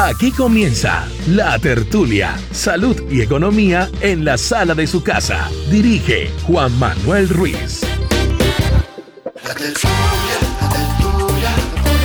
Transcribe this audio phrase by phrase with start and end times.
[0.00, 5.50] Aquí comienza La Tertulia, Salud y Economía en la sala de su casa.
[5.72, 7.80] Dirige Juan Manuel Ruiz.
[9.42, 11.50] La tertulia, la tertulia.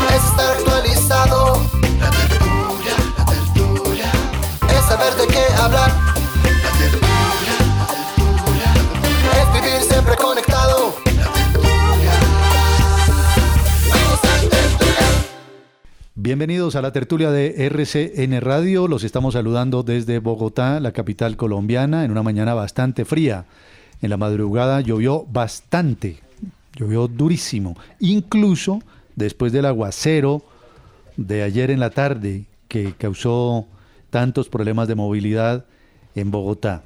[0.09, 1.69] Es estar actualizado.
[1.99, 4.11] La tertulia, la tertulia.
[4.69, 6.02] Es saber de qué hablar.
[16.23, 18.87] Bienvenidos a la tertulia de RCN Radio.
[18.87, 23.43] Los estamos saludando desde Bogotá, la capital colombiana, en una mañana bastante fría.
[24.01, 26.21] En la madrugada llovió bastante,
[26.77, 28.81] llovió durísimo, incluso
[29.17, 30.45] después del aguacero
[31.17, 33.67] de ayer en la tarde que causó
[34.09, 35.65] tantos problemas de movilidad
[36.15, 36.83] en Bogotá.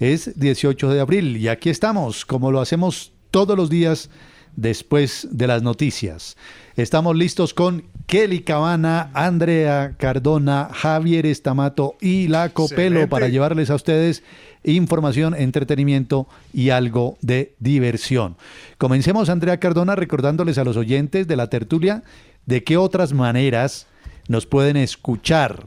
[0.00, 4.08] Es 18 de abril y aquí estamos, como lo hacemos todos los días
[4.56, 6.38] después de las noticias.
[6.78, 13.08] Estamos listos con Kelly Cabana, Andrea Cardona, Javier Estamato y La Copelo Excelente.
[13.08, 14.22] para llevarles a ustedes
[14.62, 18.36] información, entretenimiento y algo de diversión.
[18.78, 22.04] Comencemos, Andrea Cardona, recordándoles a los oyentes de la tertulia
[22.46, 23.88] de qué otras maneras
[24.28, 25.64] nos pueden escuchar,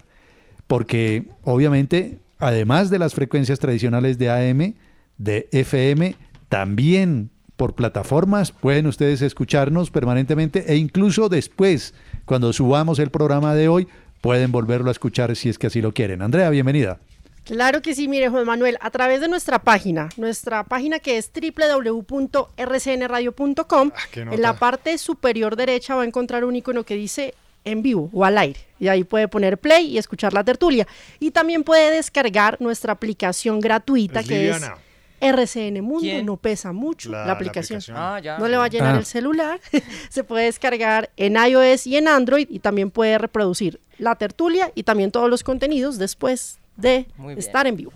[0.66, 4.76] porque obviamente, además de las frecuencias tradicionales de AM,
[5.18, 6.16] de FM,
[6.48, 7.31] también
[7.62, 11.94] por plataformas pueden ustedes escucharnos permanentemente e incluso después,
[12.26, 13.88] cuando subamos el programa de hoy,
[14.20, 16.24] pueden volverlo a escuchar si es que así lo quieren.
[16.24, 16.98] Andrea, bienvenida.
[17.44, 21.30] Claro que sí, mire Juan Manuel, a través de nuestra página, nuestra página que es
[21.32, 27.84] www.rcnradio.com, qué en la parte superior derecha va a encontrar un icono que dice en
[27.84, 28.60] vivo o al aire.
[28.80, 30.88] Y ahí puede poner play y escuchar la tertulia.
[31.20, 34.66] Y también puede descargar nuestra aplicación gratuita Es que liviana.
[34.66, 34.91] es
[35.22, 36.26] RCN Mundo, ¿Quién?
[36.26, 37.80] no pesa mucho La- la, la aplicación.
[37.96, 38.38] Ah, ya.
[38.38, 39.00] No le va a llenar Ah.
[39.00, 39.60] el celular.
[40.10, 44.84] Se puede descargar en iOS y en Android y también puede reproducir la tertulia y
[44.84, 47.06] también todos los contenidos después de
[47.38, 47.92] estar en vivo.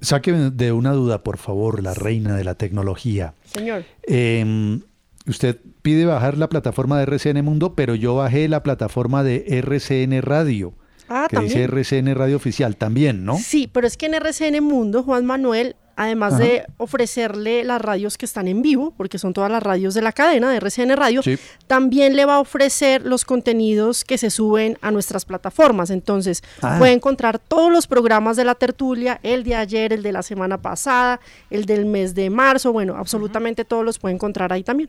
[0.00, 3.34] Sáqueme de una duda, por favor, la reina de la tecnología.
[3.46, 3.84] Señor.
[4.06, 4.78] Eh,
[5.26, 10.20] usted pide bajar la plataforma de RCN Mundo, pero yo bajé la plataforma de RCN
[10.22, 10.72] Radio,
[11.08, 11.64] Ah, que dice.
[11.64, 13.38] RCN Radio Oficial también, ¿no?
[13.38, 16.44] Sí, pero es que en RCN Mundo, Juan Manuel, además Ajá.
[16.44, 20.12] de ofrecerle las radios que están en vivo, porque son todas las radios de la
[20.12, 21.36] cadena de RCN Radio, Sí.
[21.66, 25.90] también le va a ofrecer los contenidos que se suben a nuestras plataformas.
[25.90, 26.76] Entonces, Ah.
[26.78, 30.56] puede encontrar todos los programas de la tertulia, el de ayer, el de la semana
[30.62, 31.20] pasada,
[31.50, 34.88] el del mes de marzo, bueno, absolutamente todos los puede encontrar ahí también.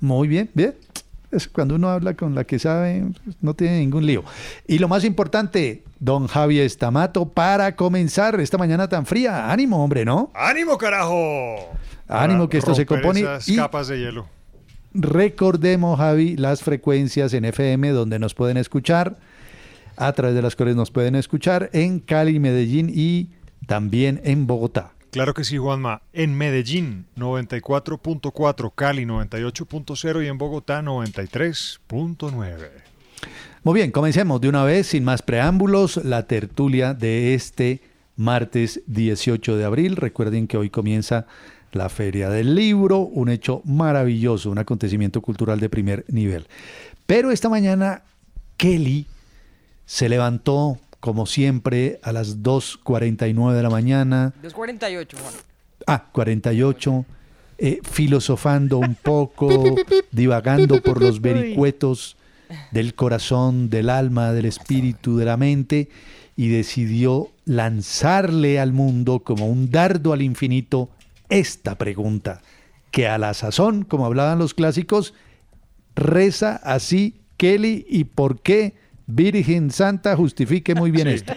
[0.00, 0.74] Muy bien, bien.
[1.30, 3.04] Es cuando uno habla con la que sabe,
[3.42, 4.24] no tiene ningún lío.
[4.66, 9.50] Y lo más importante, don Javier Estamato, para comenzar esta mañana tan fría.
[9.52, 10.30] Ánimo, hombre, ¿no?
[10.34, 11.56] ¡Ánimo, carajo!
[12.08, 14.26] Ánimo que esto se compone Esas y- capas de hielo.
[14.94, 19.16] Recordemos, Javi, las frecuencias en FM donde nos pueden escuchar,
[19.96, 23.28] a través de las cuales nos pueden escuchar en Cali, Medellín y
[23.66, 24.92] también en Bogotá.
[25.10, 26.02] Claro que sí, Juanma.
[26.12, 32.68] En Medellín, 94.4, Cali 98.0 y en Bogotá 93.9.
[33.64, 37.80] Muy bien, comencemos de una vez, sin más preámbulos, la tertulia de este
[38.16, 39.96] martes 18 de abril.
[39.96, 41.26] Recuerden que hoy comienza
[41.72, 46.46] la Feria del Libro, un hecho maravilloso, un acontecimiento cultural de primer nivel.
[47.06, 48.02] Pero esta mañana
[48.56, 49.06] Kelly
[49.86, 54.32] se levantó, como siempre, a las 2.49 de la mañana.
[54.42, 55.34] 248, Juan.
[55.86, 57.04] Ah, 48.
[57.58, 59.76] eh, filosofando un poco,
[60.12, 62.16] divagando por los vericuetos
[62.70, 65.88] del corazón, del alma, del espíritu, de la mente,
[66.36, 70.88] y decidió lanzarle al mundo como un dardo al infinito
[71.28, 72.42] esta pregunta,
[72.90, 75.14] que a la sazón, como hablaban los clásicos,
[75.96, 78.74] reza así Kelly y por qué
[79.10, 81.32] Virgen Santa justifique muy bien esto.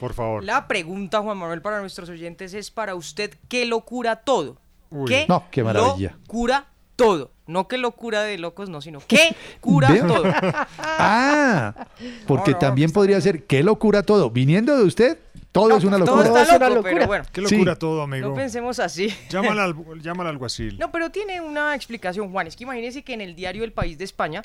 [0.00, 0.42] Por favor.
[0.42, 4.56] La pregunta, Juan Manuel, para nuestros oyentes es para usted, ¿qué locura todo?
[4.88, 5.06] Uy.
[5.06, 6.16] ¿Qué No, qué maravilla.
[6.26, 7.30] cura todo?
[7.46, 10.06] No que locura de locos, no, sino ¿qué cura Veo.
[10.06, 10.22] todo?
[10.78, 11.86] Ah,
[12.26, 14.30] porque No, no, también podría ser, qué locura todo.
[14.30, 15.18] Viniendo de usted,
[15.52, 16.42] todo es una Todo locura.
[16.42, 17.24] está loco, pero bueno.
[17.30, 17.78] Qué locura Sí.
[17.78, 18.30] todo, amigo.
[18.30, 19.12] No pensemos así.
[19.28, 20.78] Llámala al, llámala al alguacil.
[20.78, 22.46] No, pero tiene una explicación, Juan.
[22.46, 24.40] Es que imagínense que en el diario El País de España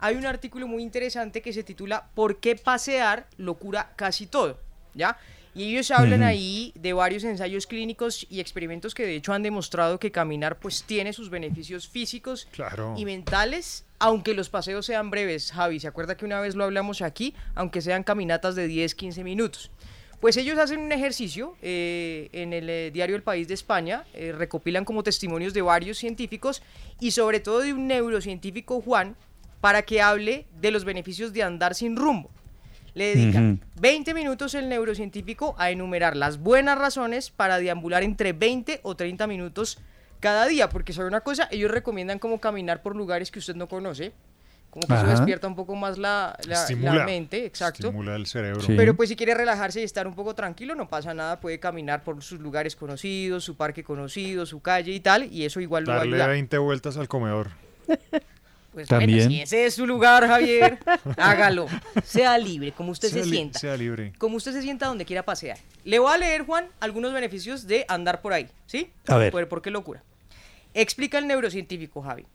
[0.00, 4.58] hay un artículo muy interesante que se titula ¿Por qué pasear lo cura casi todo?
[4.94, 5.18] ¿Ya?
[5.54, 9.98] Y ellos hablan ahí de varios ensayos clínicos y experimentos que de hecho han demostrado
[9.98, 12.94] que caminar pues tiene sus beneficios físicos Claro.
[12.96, 15.50] y mentales, aunque los paseos sean breves.
[15.50, 17.34] Javi, ¿se acuerda que una vez lo hablamos aquí?
[17.56, 19.72] Aunque sean caminatas de 10, 15 minutos.
[20.20, 24.32] Pues ellos hacen un ejercicio eh, en el eh, diario El País de España, eh,
[24.32, 26.62] recopilan como testimonios de varios científicos
[27.00, 29.16] y sobre todo de un neurocientífico, Juan,
[29.60, 32.30] para que hable de los beneficios de andar sin rumbo.
[32.94, 33.58] Le dedica Ujú.
[33.80, 39.26] 20 minutos el neurocientífico a enumerar las buenas razones para deambular entre 20 o 30
[39.26, 39.78] minutos
[40.18, 43.68] cada día, porque sabe una cosa, ellos recomiendan como caminar por lugares que usted no
[43.68, 44.12] conoce,
[44.70, 45.12] como que eso Ajá.
[45.12, 47.86] despierta un poco más la, la- la mente, exacto.
[47.88, 48.60] Estimula el cerebro.
[48.66, 52.02] Pero pues si quiere relajarse y estar un poco tranquilo, no pasa nada, puede caminar
[52.04, 55.90] por sus lugares conocidos, su parque conocido, su calle y tal, y eso igual lo
[55.90, 56.30] va a Darle ayudar.
[56.30, 57.50] 20 vueltas al comedor.
[58.72, 59.18] Pues También.
[59.18, 60.78] bueno, si ese es su lugar, Javier,
[61.16, 61.66] hágalo.
[62.04, 63.58] Sea libre, como usted Sea se sienta.
[63.58, 64.12] sea libre.
[64.18, 65.58] Como usted se sienta donde quiera pasear.
[65.84, 68.92] Le voy a leer, Juan, algunos beneficios de andar por ahí, ¿sí?
[69.08, 69.32] A ver.
[69.32, 70.04] Por, ¿por qué locura?
[70.72, 72.26] Explica el neurocientífico, Javi.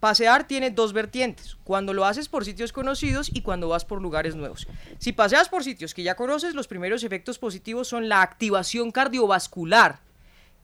[0.00, 4.34] Pasear tiene dos vertientes, cuando lo haces por sitios conocidos y cuando vas por lugares
[4.34, 4.66] nuevos.
[4.98, 10.00] Si paseas por sitios que ya conoces, los primeros efectos positivos son la activación cardiovascular.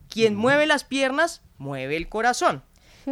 [0.09, 2.63] Quien mueve las piernas, mueve el corazón.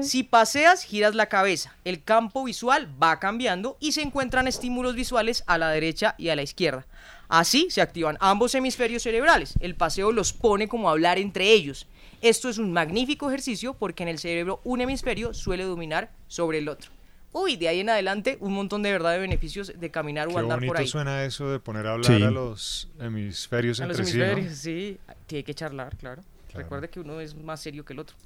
[0.01, 1.75] Si paseas, giras la cabeza.
[1.83, 6.35] El campo visual va cambiando y se encuentran estímulos visuales a la derecha y a
[6.35, 6.85] la izquierda.
[7.27, 9.53] Así se activan ambos hemisferios cerebrales.
[9.59, 11.87] El paseo los pone como a hablar entre ellos.
[12.21, 16.69] Esto es un magnífico ejercicio porque en el cerebro un hemisferio suele dominar sobre el
[16.69, 16.91] otro.
[17.33, 20.39] Uy, de ahí en adelante un montón de verdad de beneficios de caminar o Qué
[20.39, 20.87] andar por bonito ahí.
[20.87, 22.21] suena eso de poner a hablar Sí.
[22.21, 24.25] a los hemisferios A los entre sí, ¿no?
[24.25, 24.97] hemisferios, sí.
[25.27, 26.21] Tiene que charlar, claro.
[26.53, 28.17] Recuerde que uno es más serio que el otro.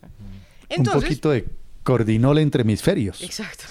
[0.70, 1.46] Entonces, poquito de
[1.84, 3.22] cordinol entre hemisferios.
[3.22, 3.64] Exacto.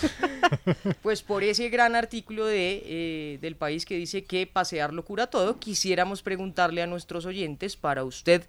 [1.03, 5.27] pues por ese gran artículo de, eh, del país que dice que pasear lo cura
[5.27, 8.45] todo, quisiéramos preguntarle a nuestros oyentes para usted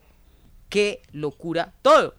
[0.70, 2.16] qué lo cura todo.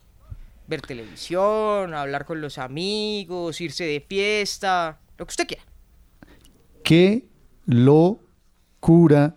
[0.67, 5.63] Ver televisión, hablar con los amigos, irse de fiesta, lo que usted quiera.
[6.83, 7.29] que
[7.67, 8.21] lo
[8.81, 9.35] cura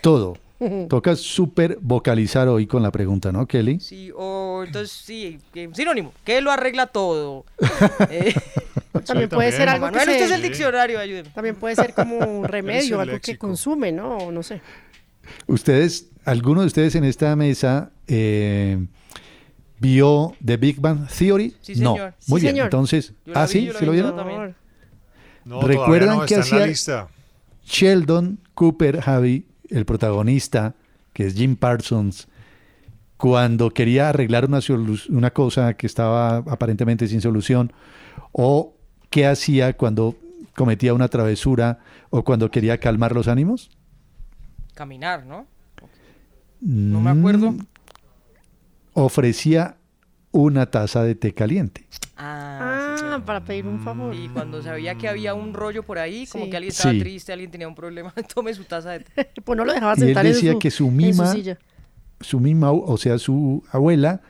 [0.00, 0.36] todo.
[0.88, 3.80] Toca súper vocalizar hoy con la pregunta, ¿no, Kelly?
[3.80, 7.44] Sí, o entonces sí, que- sinónimo, que lo arregla todo.
[8.10, 8.34] Eh,
[9.06, 11.30] También puede ser algo que Manuel, usted es el diccionario, ayúdeme.
[11.30, 14.16] También puede ser como un remedio, algo que consume, ¿no?
[14.18, 14.60] O No sé.
[15.46, 18.78] Ustedes, alguno de ustedes en esta mesa eh,
[19.78, 21.54] vio The Big Bang Theory?
[21.60, 21.92] Sí, no.
[21.94, 22.14] señor.
[22.26, 22.64] Muy Sí, bien, señor.
[22.66, 24.56] entonces, ah, vi, sí, ¿sí lo vi vieron?
[25.44, 27.08] No, ¿Recuerdan no, la hacía.
[27.64, 29.46] Sheldon Cooper, Javi,
[29.84, 30.74] protagonista,
[31.12, 32.28] que es Jim Parsons,
[33.16, 34.60] cuando quería arreglar una,
[35.08, 37.72] una cosa que estaba aparentemente sin solución?
[38.32, 38.74] ¿O
[39.10, 40.16] qué hacía cuando
[40.54, 43.70] cometía una travesura o cuando quería calmar los ánimos?
[44.74, 45.46] Caminar, ¿no?
[46.60, 47.52] No me acuerdo.
[47.52, 47.66] Mm,
[48.94, 49.76] Ofrecía
[50.32, 51.86] una taza de té caliente.
[52.16, 52.77] Ah,
[53.24, 54.14] para pedir un favor.
[54.14, 56.98] Y cuando sabía que había un rollo por ahí, como que alguien estaba Sí.
[57.00, 59.30] triste, alguien tenía un problema, tome su taza de té.
[59.44, 61.34] Pues no lo dejaba Y él sentar en decía su, que su su mima,
[62.20, 64.20] su misma, o sea, su abuela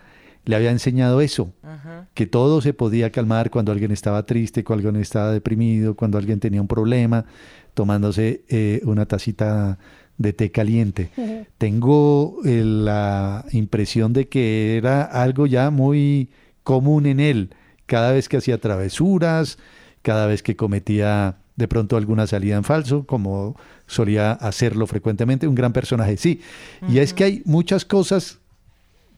[0.45, 2.09] le había enseñado eso, Ajá.
[2.15, 6.41] que todo se podía calmar cuando alguien estaba triste, cuando alguien estaba deprimido, cuando alguien
[6.41, 7.27] tenía un problema,
[7.75, 9.79] tomándose eh, una tacita
[10.17, 11.11] de té caliente.
[11.59, 16.31] Tengo eh, la impresión de que era algo ya muy
[16.65, 17.51] común en él,
[17.89, 19.59] cada vez que hacía travesuras,
[20.03, 23.57] cada vez que cometía de pronto alguna salida en falso, como
[23.89, 26.41] solía hacerlo frecuentemente, un gran personaje, sí.
[26.89, 28.39] Y es que hay muchas cosas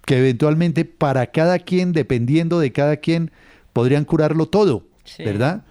[0.07, 3.31] que eventualmente para cada quien, dependiendo de cada quien,
[3.75, 5.25] podrían curarlo todo, Sí.
[5.25, 5.65] ¿verdad?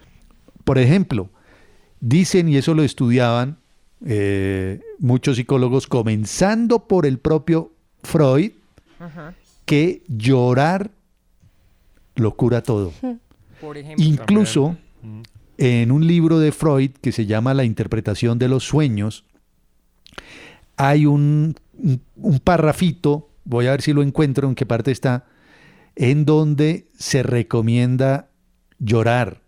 [0.64, 1.30] Por ejemplo,
[2.02, 3.58] dicen, y eso lo estudiaban
[4.06, 7.72] eh, muchos psicólogos, comenzando por el propio
[8.04, 8.52] Freud,
[9.66, 10.92] que llorar
[12.20, 12.92] lo cura todo.
[13.62, 14.06] Por ejemplo.
[14.06, 14.78] Incluso
[15.58, 19.26] en un libro de Freud que se llama La interpretación de los sueños,
[20.78, 25.26] hay un, un, un parrafito, voy a ver si lo encuentro, en qué parte está,
[25.96, 28.30] en donde se recomienda
[28.80, 29.42] llorar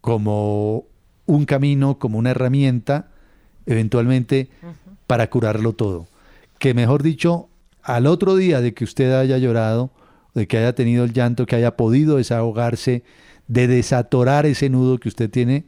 [0.00, 0.86] como
[1.26, 3.10] un camino, como una herramienta,
[3.66, 4.50] eventualmente
[5.06, 6.06] para curarlo todo.
[6.58, 7.48] Que mejor dicho,
[7.82, 9.90] al otro día de que usted haya llorado,
[10.34, 13.02] de que haya tenido el llanto, que haya podido desahogarse,
[13.48, 15.64] de desatorar ese nudo que usted tiene,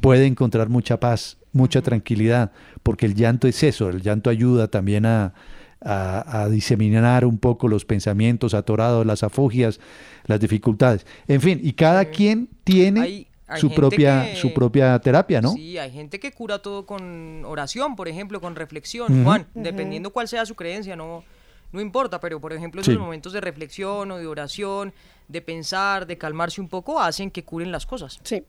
[0.00, 5.04] puede encontrar mucha paz, mucha tranquilidad, porque el llanto es eso, el llanto ayuda también
[5.06, 5.34] a,
[5.80, 9.80] a, a diseminar un poco los pensamientos atorados, las afogias,
[10.26, 11.04] las dificultades.
[11.26, 15.52] En fin, y cada quien tiene Hay- hay su propia, que- su propia terapia, ¿no?
[15.52, 19.24] Sí, hay gente que cura todo con oración, por ejemplo, con reflexión.
[19.24, 21.24] Juan, dependiendo cuál sea su creencia, no,
[21.72, 22.90] no importa, pero por ejemplo, Sí.
[22.92, 24.92] esos momentos de reflexión o de oración,
[25.28, 28.18] de pensar, de calmarse un poco, hacen que curen las cosas.
[28.22, 28.42] Sí.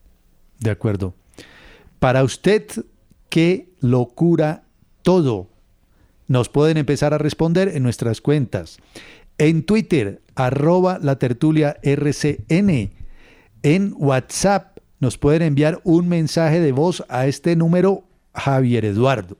[0.59, 1.13] De acuerdo.
[1.99, 2.65] Para usted,
[3.29, 4.63] ¿qué locura
[5.01, 5.47] todo?
[6.27, 8.77] Nos pueden empezar a responder en nuestras cuentas.
[9.37, 12.91] En Twitter, arroba la tertulia RCN.
[13.63, 19.37] En WhatsApp, nos pueden enviar un mensaje de voz a este número, Javier Eduardo.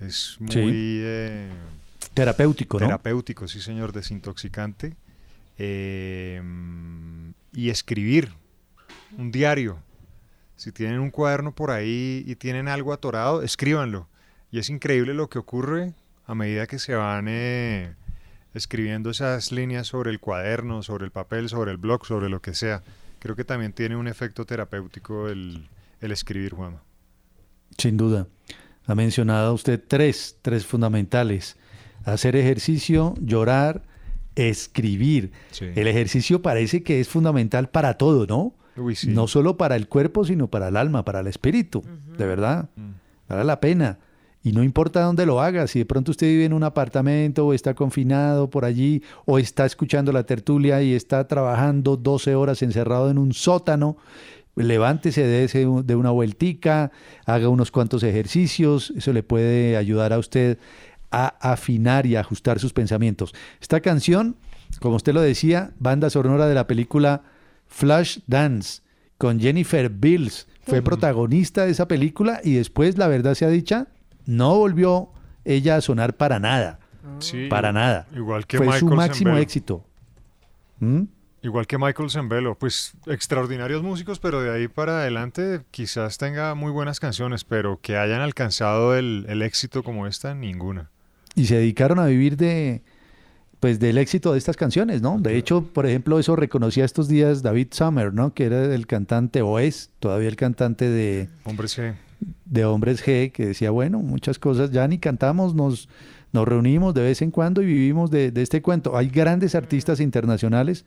[0.00, 0.60] Es muy Sí.
[1.02, 1.50] eh,
[2.14, 2.86] Terapéutico, ¿no?
[2.86, 4.94] terapéutico, sí señor, desintoxicante.
[5.58, 6.42] Eh,
[7.54, 8.32] y escribir
[9.18, 9.78] un diario.
[10.56, 14.08] Si tienen un cuaderno por ahí y tienen algo atorado, escríbanlo.
[14.50, 15.94] Y es increíble lo que ocurre
[16.26, 17.94] a medida que se van eh,
[18.54, 22.54] escribiendo esas líneas sobre el cuaderno, sobre el papel, sobre el blog, sobre lo que
[22.54, 22.82] sea.
[23.18, 25.68] Creo que también tiene un efecto terapéutico el,
[26.00, 26.82] el escribir, Juanma.
[27.78, 28.28] Sin duda.
[28.86, 31.56] Ha mencionado usted tres, tres fundamentales.
[32.04, 33.82] Hacer ejercicio, llorar,
[34.34, 35.32] escribir.
[35.52, 35.66] Sí.
[35.74, 38.54] El ejercicio parece que es fundamental para todo, ¿no?
[38.76, 39.08] Uy, sí.
[39.08, 41.82] No solo para el cuerpo, sino para el alma, para el espíritu.
[42.18, 42.68] De verdad.
[43.28, 43.98] Vale la pena.
[44.44, 47.52] Y no importa dónde lo haga, si de pronto usted vive en un apartamento o
[47.54, 53.08] está confinado por allí o está escuchando la tertulia y está trabajando 12 horas encerrado
[53.08, 53.96] en un sótano,
[54.56, 56.90] levántese de, ese- de una vueltica,
[57.24, 60.58] haga unos cuantos ejercicios, eso le puede ayudar a usted
[61.10, 63.34] a afinar y ajustar sus pensamientos.
[63.60, 64.36] Esta canción,
[64.80, 67.22] como usted lo decía, banda sonora de la película
[67.72, 68.82] Flash Dance
[69.18, 70.46] con Jennifer Bills.
[70.64, 73.88] Fue protagonista de esa película y después, la verdad sea dicha,
[74.26, 75.10] no volvió
[75.44, 76.78] ella a sonar para nada.
[77.18, 78.06] Sí, para nada.
[78.14, 79.42] Igual que Fue su Michael máximo Zembello.
[79.42, 79.84] éxito.
[80.78, 81.02] ¿Mm?
[81.42, 86.70] Igual que Michael Zembello, pues extraordinarios músicos, pero de ahí para adelante quizás tenga muy
[86.70, 90.90] buenas canciones, pero que hayan alcanzado el, el éxito como esta, ninguna.
[91.34, 92.84] y se dedicaron a vivir de
[93.62, 95.18] pues del éxito de estas canciones, ¿no?
[95.20, 98.34] De hecho, por ejemplo, eso reconocía estos días David Summer, ¿no?
[98.34, 101.82] Que era el cantante o es todavía el cantante de, Hombre, sí.
[102.44, 105.88] de Hombres G, que decía, bueno, muchas cosas ya ni cantamos, nos,
[106.32, 108.96] nos reunimos de vez en cuando y vivimos de, de este cuento.
[108.96, 110.84] Hay grandes artistas internacionales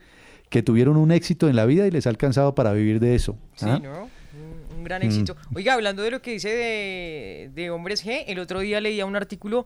[0.50, 3.38] que tuvieron un éxito en la vida y les ha alcanzado para vivir de eso.
[3.56, 3.80] Sí, ¿ah?
[3.82, 4.02] ¿no?
[4.04, 5.06] Un, un gran Mm.
[5.06, 5.38] éxito.
[5.56, 9.16] Oiga, hablando de lo que dice de, de Hombres G, el otro día leía un
[9.16, 9.66] artículo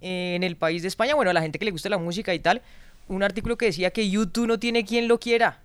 [0.00, 2.34] eh, en el país de España, bueno, a la gente que le gusta la música
[2.34, 2.62] y tal,
[3.08, 5.60] un artículo que decía que YouTube no tiene quien lo quiera.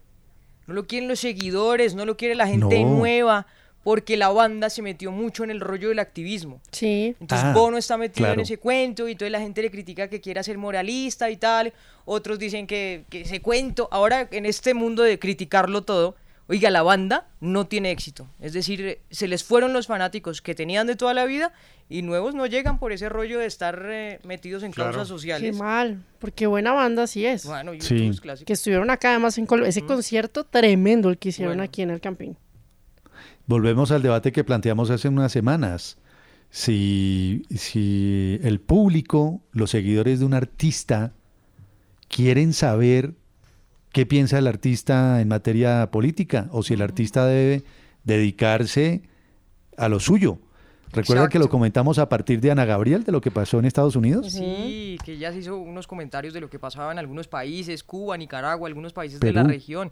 [0.67, 2.89] No lo quieren los seguidores, no lo quiere la gente No.
[2.97, 3.45] nueva,
[3.83, 6.61] porque la banda se metió mucho en el rollo del activismo.
[6.71, 7.15] Sí.
[7.19, 10.21] Entonces Ah, Bono está metido en ese cuento y toda la gente le critica que
[10.21, 11.73] quiera ser moralista y tal.
[12.05, 16.15] Otros dicen que, que ese cuento, ahora en este mundo de criticarlo todo,
[16.53, 18.27] oiga, la banda no tiene éxito.
[18.39, 21.51] Es decir, se les fueron los fanáticos que tenían de toda la vida
[21.89, 24.91] y nuevos no llegan por ese rollo de estar eh, metidos en Claro.
[24.91, 25.57] causas Qué sociales.
[25.57, 27.45] mal, porque buena banda sí es.
[27.45, 28.07] Bueno, YouTube Sí.
[28.07, 28.45] es clásico.
[28.45, 29.69] Que estuvieron acá además en Colombia.
[29.69, 31.63] Ese concierto tremendo el que hicieron Bueno.
[31.63, 32.37] aquí en el Campín.
[33.47, 35.97] Volvemos al debate que planteamos hace unas semanas.
[36.49, 41.13] Si, si el público, los seguidores de un artista,
[42.09, 43.15] quieren saber
[43.93, 47.63] qué piensa el artista en materia política o si el artista debe
[48.03, 49.03] dedicarse
[49.77, 50.39] a lo suyo.
[50.91, 53.95] Recuerda que lo comentamos a partir de Ana Gabriel, de lo que pasó en Estados
[53.95, 54.31] Unidos.
[54.31, 58.17] Sí, que ya se hizo unos comentarios de lo que pasaba en algunos países, Cuba,
[58.17, 59.91] Nicaragua, algunos países de la región.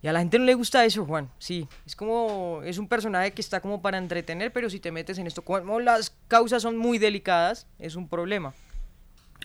[0.00, 1.28] Y a la gente no le gusta eso, Juan.
[1.38, 5.18] Sí, es como, es un personaje que está como para entretener, pero si te metes
[5.18, 8.52] en esto, como las causas son muy delicadas, es un problema.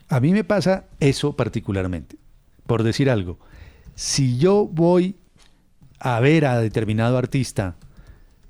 [0.10, 2.17] A mí me pasa eso particularmente.
[2.65, 3.39] Por decir algo,
[3.97, 5.15] si yo voy
[5.99, 7.75] a ver a determinado artista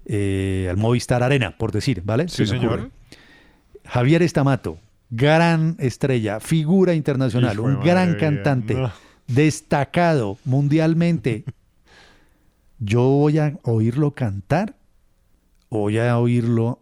[0.05, 2.27] eh, al Movistar Arena, por decir, ¿vale?
[2.27, 2.73] Sí, señor.
[2.73, 2.91] ocurre.
[3.85, 4.77] Javier Estamato,
[5.09, 8.91] gran estrella, figura internacional, Hijo un gran cantante, no.
[9.27, 11.45] destacado mundialmente.
[12.79, 14.75] ¿Yo voy a oírlo cantar
[15.69, 16.81] o voy a oírlo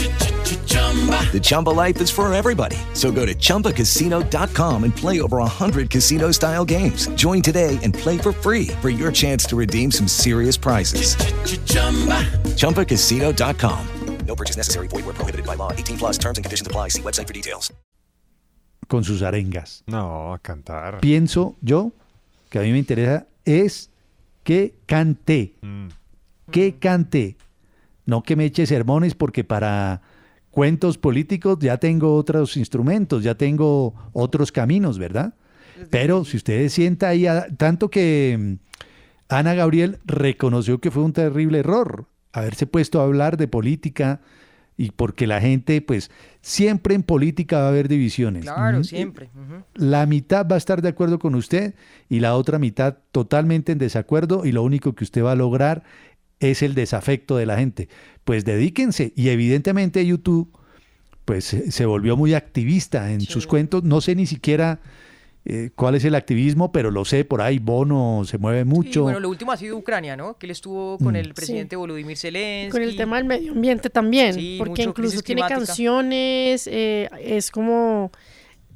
[1.31, 2.75] The Chumba life is for everybody.
[2.93, 7.07] So go to ChumbaCasino.com and play over 100 casino-style games.
[7.15, 11.15] Join today and play for free for your chance to redeem some serious prizes.
[12.57, 13.87] ChumbaCasino.com.
[14.27, 14.87] No purchase necessary.
[14.89, 15.71] Void where prohibited by law.
[15.71, 16.89] 18 plus terms and conditions apply.
[16.89, 17.71] See website for details.
[18.87, 19.83] con sus arengas?
[19.87, 20.99] No, a cantar.
[20.99, 21.93] pienso yo
[22.49, 23.89] que a mí me interesa es
[24.43, 25.87] que cante, Mm.
[26.51, 27.37] que cante,
[28.05, 30.01] no que me eche sermones porque para
[30.51, 35.33] cuentos políticos ya tengo otros instrumentos, ya tengo otros caminos, ¿verdad?
[35.89, 38.53] Pero si usted sienta ahí, a- tanto que mm,
[39.29, 44.19] Ana Gabriel reconoció que fue un terrible error haberse puesto a hablar de política
[44.77, 46.09] y porque la gente, pues,
[46.41, 48.43] siempre en política va a haber divisiones.
[48.43, 49.29] Claro, siempre.
[49.75, 51.75] la mitad va a estar de acuerdo con usted
[52.09, 55.83] y la otra mitad totalmente en desacuerdo y lo único que usted va a lograr
[56.41, 57.87] es el desafecto de la gente.
[58.25, 60.51] Pues dedíquense y evidentemente YouTube
[61.25, 64.79] pues se volvió muy activista en sus cuentos, no sé ni siquiera
[65.45, 69.03] eh, cuál es el activismo, pero lo sé por ahí, Bono se mueve Y mucho.
[69.03, 70.37] bueno, lo último ha sido Ucrania, ¿no?
[70.37, 71.15] Que él estuvo con Mm.
[71.15, 72.71] el presidente Volodymyr Zelensky.
[72.71, 75.57] Con el tema del medio ambiente también, Sí, porque incluso tiene climática.
[75.65, 78.11] canciones, eh, es como,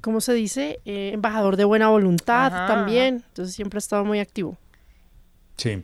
[0.01, 0.80] ¿cómo se dice?
[0.86, 4.58] Eh, embajador de buena voluntad Ajá, también, entonces siempre ha estado muy activo.
[5.58, 5.84] Sí.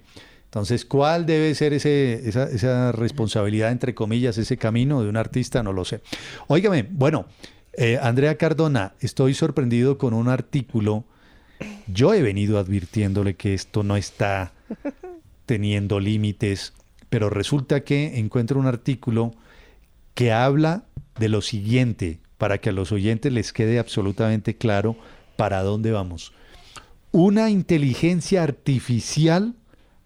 [0.51, 5.63] Entonces, ¿cuál debe ser ese, esa, esa responsabilidad, entre comillas, ese camino de un artista?
[5.63, 6.01] No lo sé.
[6.47, 7.25] Óigame, bueno,
[7.71, 11.05] eh, Andrea Cardona, estoy sorprendido con un artículo.
[11.87, 14.51] Yo he venido advirtiéndole que esto no está
[15.45, 16.73] teniendo límites,
[17.09, 19.31] pero resulta que encuentro un artículo
[20.15, 20.83] que habla
[21.17, 24.97] de lo siguiente, para que a los oyentes les quede absolutamente claro
[25.37, 26.33] para dónde vamos.
[27.13, 29.55] Una inteligencia artificial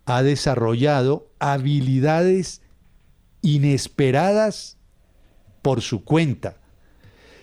[0.05, 2.61] ha desarrollado habilidades
[3.41, 4.77] inesperadas
[5.61, 6.57] por su cuenta.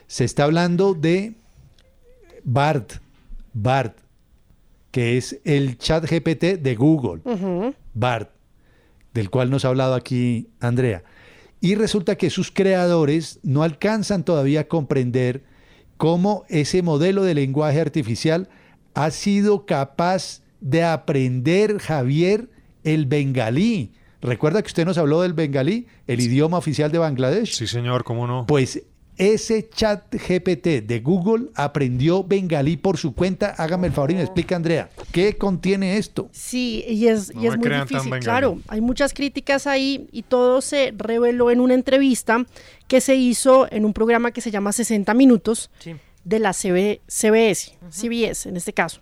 [0.06, 1.34] Se está hablando de
[2.44, 2.94] BART,
[3.52, 3.98] BART,
[4.90, 7.22] que es el chat GPT de Google,
[7.94, 8.30] BART,
[9.14, 11.02] del cual nos ha hablado aquí Andrea.
[11.60, 15.44] Y resulta que sus creadores no alcanzan todavía a comprender
[15.96, 18.48] cómo ese modelo de lenguaje artificial
[18.94, 22.48] ha sido capaz de aprender, Javier,
[22.84, 23.92] el bengalí.
[24.20, 27.54] ¿Recuerda que usted nos habló del bengalí, el idioma oficial de Bangladesh?
[27.54, 28.46] Sí, señor, ¿cómo no?
[28.46, 28.82] Pues
[29.18, 33.50] ese chat GPT de Google aprendió bengalí por su cuenta.
[33.58, 36.28] Hágame el favor y me explica, Andrea, ¿qué contiene esto?
[36.32, 38.18] Sí, y es, No y es me muy difícil.
[38.20, 42.46] Claro, hay muchas críticas ahí y todo se reveló en una entrevista
[42.88, 45.94] que se hizo en un programa que se llama 60 Minutos Sí.
[46.24, 49.00] de la CB CBS, CBS en este caso.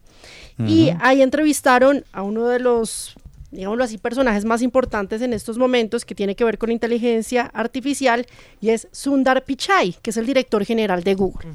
[0.66, 3.14] Y ahí entrevistaron a uno de los,
[3.50, 8.26] digámoslo así, personajes más importantes en estos momentos que tiene que ver con inteligencia artificial
[8.60, 11.48] y es Sundar Pichai, que es el director general de Google.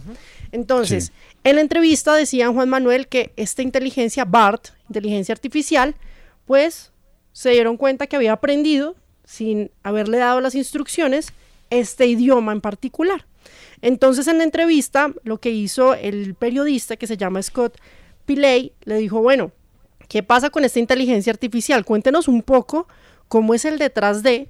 [0.52, 1.12] Entonces,
[1.44, 5.96] en la entrevista decían Juan Manuel que esta inteligencia BART, inteligencia artificial,
[6.46, 6.92] pues
[7.32, 11.34] se dieron cuenta que había aprendido sin haberle dado las instrucciones
[11.70, 13.26] este idioma en particular.
[13.82, 17.78] Entonces en la entrevista lo que hizo el periodista que se llama Scott
[18.26, 19.52] Pillay le dijo, bueno,
[20.08, 21.86] ¿qué pasa con esta inteligencia artificial?
[21.86, 22.88] Cuéntenos un poco
[23.28, 24.50] cómo es el detrás de,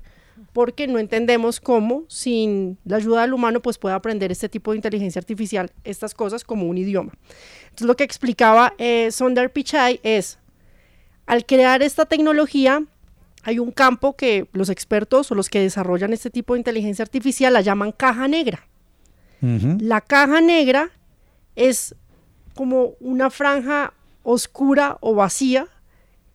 [0.54, 4.78] porque no entendemos cómo sin la ayuda del humano pues puede aprender este tipo de
[4.78, 7.14] inteligencia artificial estas cosas como un idioma.
[7.64, 10.40] Entonces lo que explicaba eh, Sundar Pichai es,
[11.26, 12.84] al crear esta tecnología,
[13.44, 17.54] hay un campo que los expertos o los que desarrollan este tipo de inteligencia artificial
[17.54, 18.68] la llaman caja negra.
[19.42, 20.90] La caja negra
[21.56, 21.94] es
[22.56, 23.94] como una franja
[24.26, 25.68] oscura o vacía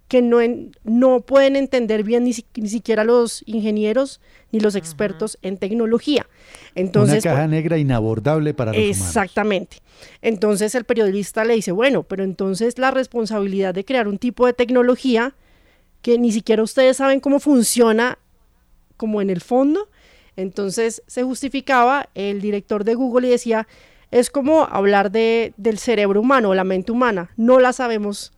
[0.09, 4.74] que no, en- no pueden entender bien ni, si- ni siquiera los ingenieros ni los
[4.74, 6.26] expertos en tecnología.
[6.74, 9.07] Entonces, Una caja negra inabordable para los humanos.
[9.07, 9.76] Exactamente.
[10.22, 14.53] Entonces el periodista le dice, bueno, pero entonces la responsabilidad de crear un tipo de
[14.53, 15.35] tecnología
[16.03, 18.18] que ni siquiera ustedes saben cómo funciona
[18.96, 19.88] como en el fondo.
[20.37, 23.68] Entonces se justificaba el director de Google y decía,
[24.11, 28.33] es como hablar de, del cerebro humano o la mente humana, no la sabemos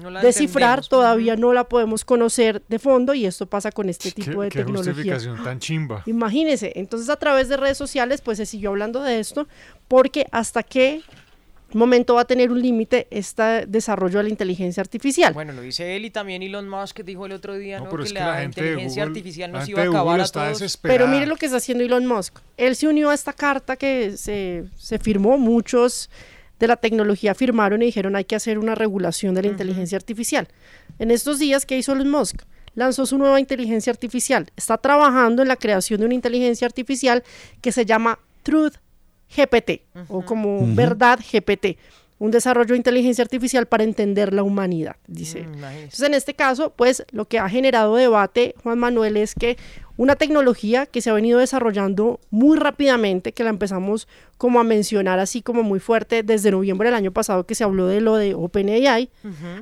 [0.00, 4.12] No la descifrar, todavía no la podemos conocer de fondo y esto pasa con este
[4.12, 4.92] ¿Qué, tipo de qué tecnología.
[4.92, 6.02] justificación tan chimba?
[6.06, 9.46] Imagínese, entonces a través de redes sociales pues se siguió hablando de esto
[9.88, 11.02] porque hasta qué
[11.74, 15.32] momento va a tener un límite este desarrollo de la inteligencia artificial.
[15.32, 17.90] Bueno, lo dice él y también Elon Musk dijo el otro día No, ¿no?
[17.90, 20.20] pero que, es que la, la gente de inteligencia Google- artificial nos iba a acabar
[20.20, 20.60] a está todos.
[20.60, 20.98] desesperada.
[20.98, 22.38] Pero mire lo que está haciendo Elon Musk.
[22.56, 26.10] Él se unió a esta carta que se, se firmó, muchos
[26.58, 30.46] de la tecnología firmaron y dijeron hay que hacer una regulación de la inteligencia artificial.
[30.98, 32.42] En estos días, ¿qué hizo Elon Musk?
[32.74, 34.50] Lanzó su nueva inteligencia artificial.
[34.56, 37.22] Está trabajando en la creación de una inteligencia artificial
[37.60, 38.74] que se llama Truth
[39.34, 40.60] GPT o como.
[40.74, 41.76] Verdad GPT.
[42.18, 45.40] Un desarrollo de inteligencia artificial para entender la humanidad, dice.
[45.40, 45.46] él.
[45.54, 49.56] Entonces, en este caso, pues lo que ha generado debate, Juan Manuel, es que
[49.96, 54.06] una tecnología que se ha venido desarrollando muy rápidamente, que la empezamos
[54.38, 57.88] como a mencionar así como muy fuerte desde noviembre del año pasado que se habló
[57.88, 59.10] de lo de OpenAI,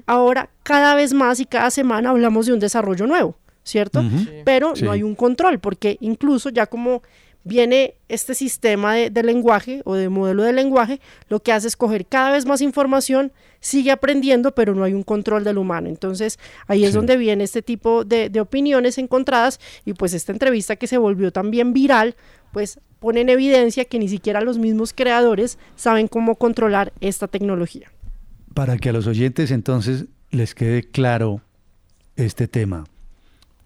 [0.07, 4.05] ahora cada vez más y cada semana hablamos de un desarrollo nuevo, ¿cierto?
[4.45, 4.85] Pero Sí.
[4.85, 7.03] no hay un control, porque incluso ya como
[7.45, 11.77] viene este sistema de, de lenguaje o de modelo de lenguaje, lo que hace es
[11.77, 15.89] coger cada vez más información, sigue aprendiendo, pero no hay un control del humano.
[15.89, 20.77] Entonces ahí es donde viene este tipo de, de opiniones encontradas y pues esta entrevista
[20.77, 22.17] que se volvió también viral,
[22.53, 27.91] pues pone en evidencia que ni siquiera los mismos creadores saben cómo controlar esta tecnología.
[28.55, 31.41] Para que a los oyentes entonces les quede claro
[32.17, 32.85] este tema.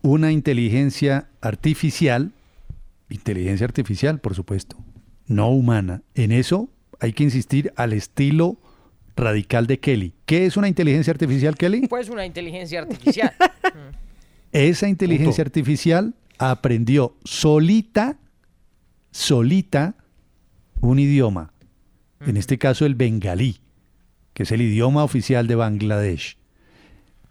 [0.03, 2.33] Una inteligencia artificial,
[3.09, 4.77] inteligencia artificial por supuesto,
[5.27, 6.03] no humana.
[6.15, 8.59] En eso hay que insistir al estilo
[9.17, 10.15] radical de Kelly.
[10.27, 11.87] ¿Qué es una inteligencia artificial, Kelly?
[11.89, 13.33] Pues una inteligencia artificial.
[14.53, 18.19] Esa inteligencia artificial aprendió solita,
[19.11, 19.97] solita,
[20.81, 21.53] un idioma.
[22.21, 23.61] En este caso el bengalí,
[24.33, 26.39] que es el idioma oficial de Bangladesh.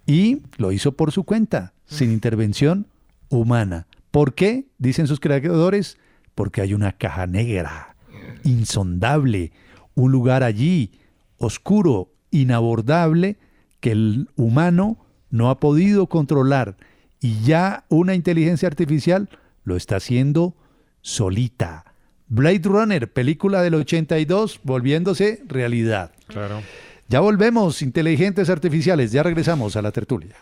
[0.06, 2.88] Y lo hizo por su cuenta, sin intervención
[3.30, 3.88] humana.
[4.14, 4.68] ¿Por qué?
[4.78, 5.98] Dicen sus creadores,
[6.36, 7.96] porque hay una caja negra,
[8.44, 9.52] insondable,
[9.96, 10.92] un lugar allí,
[11.40, 13.38] oscuro, inabordable,
[13.80, 16.78] que el humano no ha podido controlar
[17.22, 19.30] y ya una inteligencia artificial
[19.64, 20.56] lo está haciendo
[21.02, 21.84] solita.
[22.28, 26.12] Blade Runner, película del 82, volviéndose realidad.
[26.28, 26.62] Claro.
[27.08, 30.36] Ya volvemos, inteligentes artificiales, ya regresamos a la tertulia.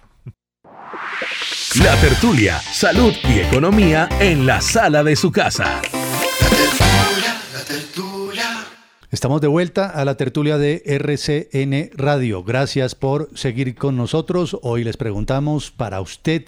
[1.80, 5.82] La tertulia, salud y economía en la sala de su casa.
[9.10, 12.44] Estamos de vuelta a la tertulia de RCN Radio.
[12.44, 14.58] Gracias por seguir con nosotros.
[14.64, 16.44] Hoy les preguntamos para usted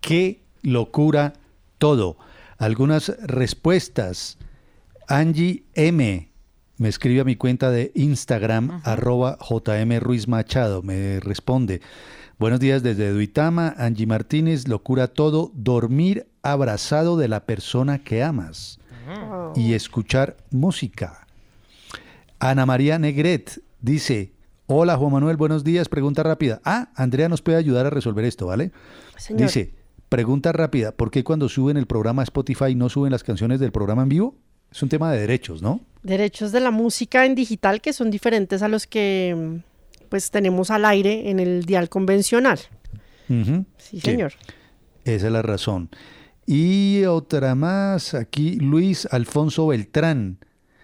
[0.00, 1.34] qué locura
[1.78, 2.16] todo.
[2.58, 4.36] Algunas respuestas.
[5.06, 6.28] Angie M
[6.76, 10.82] me escribe a mi cuenta de Instagram, arroba JM Ruiz Machado.
[10.82, 11.82] Me responde.
[12.40, 18.78] Buenos días desde Duitama, Angie Martínez, locura todo, dormir abrazado de la persona que amas.
[19.54, 21.26] y escuchar música.
[22.38, 24.32] Ana María Negret dice,
[24.64, 26.62] hola Juan Manuel, buenos días, pregunta rápida.
[26.64, 28.72] Ah, Andrea nos puede ayudar a resolver esto, ¿vale?
[29.18, 29.42] Señor.
[29.42, 29.74] Dice,
[30.08, 33.70] pregunta rápida, ¿por qué cuando suben el programa a Spotify no suben las canciones del
[33.70, 34.34] programa en vivo?
[34.72, 35.80] Es un tema de derechos, ¿no?
[36.02, 39.69] Derechos de la música en digital que son diferentes a los que mm,
[40.10, 42.58] pues tenemos al aire en el dial convencional.
[43.78, 44.34] Sí, señor.
[45.04, 45.88] Esa es la razón.
[46.46, 50.38] Y otra más, aquí Luis Alfonso Beltrán.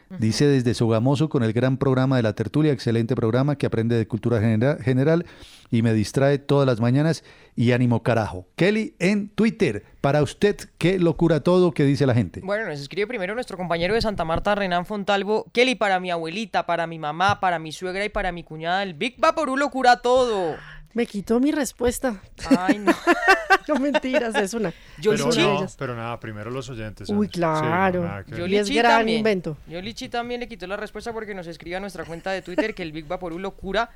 [0.08, 4.06] Dice desde Sogamoso con el gran programa de la tertulia, excelente programa que aprende de
[4.06, 5.26] cultura genera- general
[5.70, 7.24] y me distrae todas las mañanas
[7.56, 8.46] y ánimo carajo.
[8.54, 12.40] Kelly en Twitter, para usted, qué locura todo que dice la gente.
[12.44, 15.46] Bueno, nos escribe primero nuestro compañero de Santa Marta, Renan Fontalvo.
[15.52, 18.94] Kelly, para mi abuelita, para mi mamá, para mi suegra y para mi cuñada, el
[18.94, 20.54] Big Vaporú lo cura todo.
[20.96, 22.22] Me quitó mi respuesta.
[22.58, 22.90] Ay, no.
[23.68, 24.72] no mentiras, es una.
[24.98, 27.10] Yo Pero, no, pero nada, primero los oyentes.
[27.10, 27.30] Uy, hombre.
[27.34, 28.24] Sí, no, claro.
[28.24, 28.50] que ver.
[28.50, 29.58] Y es gran invento.
[29.68, 32.82] Yolichi también le quitó la respuesta porque nos escribe a nuestra cuenta de Twitter que
[32.82, 33.90] el Big Vaporú lo cura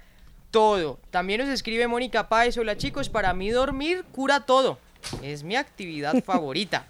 [0.51, 1.01] todo.
[1.11, 4.79] También nos escribe Mónica Páez, hola chicos, para mí dormir cura todo.
[5.23, 6.85] Es mi actividad favorita.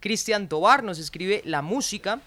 [0.00, 2.18] Cristian Tobar nos escribe la música.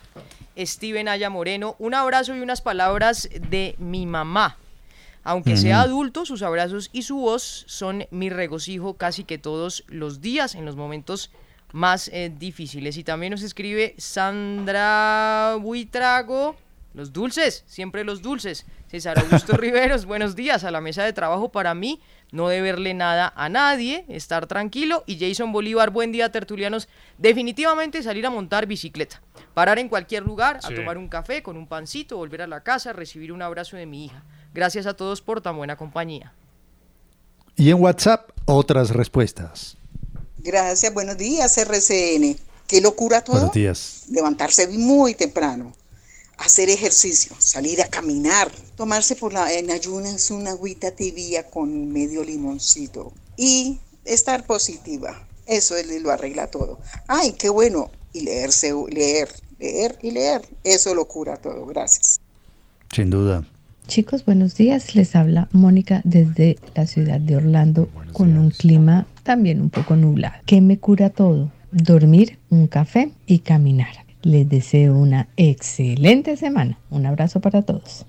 [0.57, 4.55] Steven Aya Moreno, un abrazo y unas palabras de mi mamá.
[5.27, 10.21] Aunque sea adulto, sus abrazos y su voz son mi regocijo casi que todos los
[10.21, 11.31] días en los momentos
[11.73, 12.95] más eh, difíciles.
[12.95, 16.55] Y también nos escribe Sandra Buitrago.
[16.93, 18.65] Los dulces, siempre los dulces.
[18.87, 21.99] César Augusto Riveros, buenos días a la mesa de trabajo para mí.
[22.31, 25.03] No deberle nada a nadie, estar tranquilo.
[25.05, 26.87] Y Jason Bolívar, buen día, tertulianos.
[27.17, 29.21] Definitivamente salir a montar bicicleta.
[29.53, 30.73] Parar en cualquier lugar, a Sí.
[30.73, 34.05] tomar un café con un pancito, volver a la casa, recibir un abrazo de mi
[34.05, 34.23] hija.
[34.53, 36.33] Gracias a todos por tan buena compañía.
[37.55, 39.77] Y en WhatsApp, otras respuestas.
[40.39, 42.37] Gracias, buenos días, RCN.
[42.67, 43.35] ¿Qué locura todo?
[43.37, 44.03] Buenos días.
[44.09, 45.73] Levantarse muy temprano,
[46.37, 52.23] hacer ejercicio, salir a caminar, tomarse por la, en ayunas una agüita tibia con medio
[52.23, 55.27] limoncito y estar positiva.
[55.45, 56.79] Eso es- lo arregla todo.
[57.07, 57.89] Ay, qué bueno.
[58.13, 59.29] Y leerse, leer,
[59.59, 60.41] leer y leer.
[60.63, 61.65] Eso lo cura todo.
[61.65, 62.19] Gracias.
[62.93, 63.45] Sin duda.
[63.87, 64.95] Chicos, buenos días.
[64.95, 70.35] Les habla Mónica desde la ciudad de Orlando con un clima también un poco nublado.
[70.45, 71.51] ¿Qué me cura todo?
[71.71, 74.05] Dormir, un café y caminar.
[74.23, 76.77] Les deseo una excelente semana.
[76.89, 78.05] Un abrazo para todos.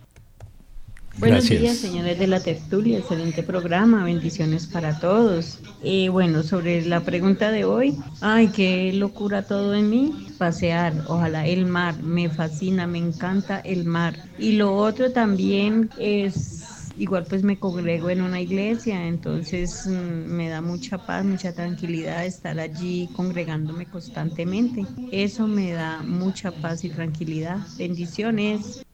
[1.19, 1.61] Buenos Gracias.
[1.61, 5.59] días, señores de la tertulia, excelente programa, bendiciones para todos.
[5.83, 11.45] Y bueno, sobre la pregunta de hoy, ay, qué locura todo en mí, pasear, ojalá
[11.45, 14.15] el mar, me fascina, me encanta el mar.
[14.39, 19.91] Y lo otro también es, igual pues me congrego en una iglesia, entonces mm,
[20.31, 24.87] me da mucha paz, mucha tranquilidad estar allí congregándome constantemente.
[25.11, 27.59] Eso me da mucha paz y tranquilidad.
[27.77, 28.85] Bendiciones.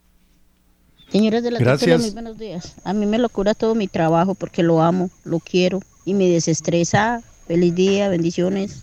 [1.14, 2.00] Señores de la Gracias.
[2.00, 2.74] muy buenos días.
[2.82, 6.28] A mí me lo cura todo mi trabajo porque lo amo, lo quiero y me
[6.28, 7.22] desestresa.
[7.46, 8.82] Feliz día, bendiciones.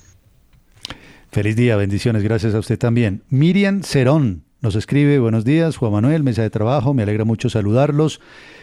[1.29, 3.21] Feliz día, bendiciones, gracias a usted también.
[3.29, 8.21] Miriam Cerón nos escribe, buenos días, Juan Manuel, mesa de trabajo, me alegra mucho saludarlos.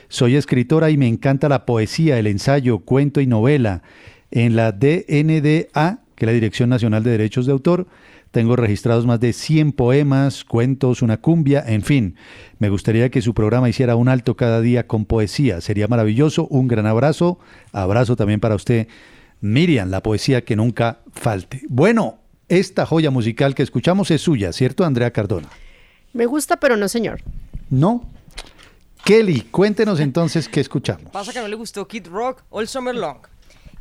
[0.08, 3.82] Soy escritora y me encanta la poesía, el ensayo, cuento y novela.
[4.30, 7.86] En la DNDA, que es la Dirección Nacional de Derechos de Autor,
[8.30, 12.16] tengo registrados más de 100 poemas, cuentos, una cumbia, en fin.
[12.58, 15.60] Me gustaría que su programa hiciera un alto cada día con poesía.
[15.60, 16.46] Sería maravilloso.
[16.48, 17.38] Un gran abrazo.
[17.72, 18.88] Abrazo también para usted,
[19.40, 21.62] Miriam, la poesía que nunca falte.
[21.68, 25.48] Bueno, esta joya musical que escuchamos es suya, ¿cierto, Andrea Cardona?
[26.12, 27.20] Me gusta, pero no, señor.
[27.70, 28.04] ¿No?
[29.04, 31.10] Kelly, cuéntenos entonces qué escuchamos.
[31.12, 33.18] Pasa que no le gustó Kid Rock All Summer Long.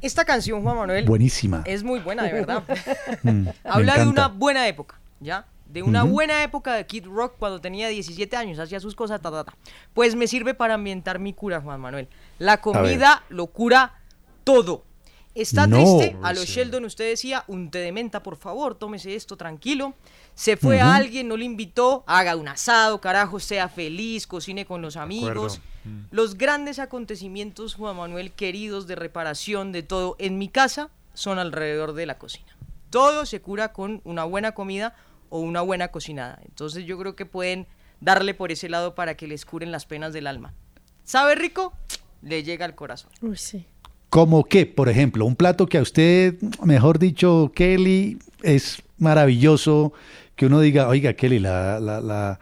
[0.02, 1.64] Esta canción, Juan Manuel, Buenísima.
[1.66, 2.64] es muy buena, de verdad.
[3.24, 5.46] Mm, Habla de una buena época, ¿ya?
[5.66, 9.30] De una buena época de Kid Rock cuando tenía 17 años, hacía sus cosas, ta,
[9.32, 9.54] ta, ta.
[9.94, 12.08] Pues me sirve para ambientar mi cura, Juan Manuel.
[12.40, 13.96] La comida lo cura
[14.46, 14.86] todo.
[15.36, 15.76] Está No.
[15.78, 16.54] triste, a lo Sí.
[16.54, 19.94] Sheldon usted decía, un té de menta, por favor, tómese esto tranquilo.
[20.36, 24.82] Se fue a alguien, no le invitó, haga un asado, carajo, sea feliz, cocine con
[24.82, 25.60] los amigos.
[26.12, 31.94] Los grandes acontecimientos, Juan Manuel, queridos, de reparación, de todo, en mi casa, son alrededor
[31.94, 32.56] de la cocina.
[32.90, 34.96] Todo se cura con una buena comida
[35.30, 36.40] o una buena cocinada.
[36.46, 37.68] Entonces yo creo que pueden
[38.00, 40.54] darle por ese lado para que les curen las penas del alma.
[41.04, 41.74] ¿Sabe rico?
[42.22, 43.12] Le llega al corazón.
[43.22, 43.66] Uy, sí.
[44.10, 49.94] Como que, por ejemplo, un plato que a usted, mejor dicho, Kelly, es maravilloso,
[50.36, 52.40] que uno diga, oiga, Kelly, la, la, la,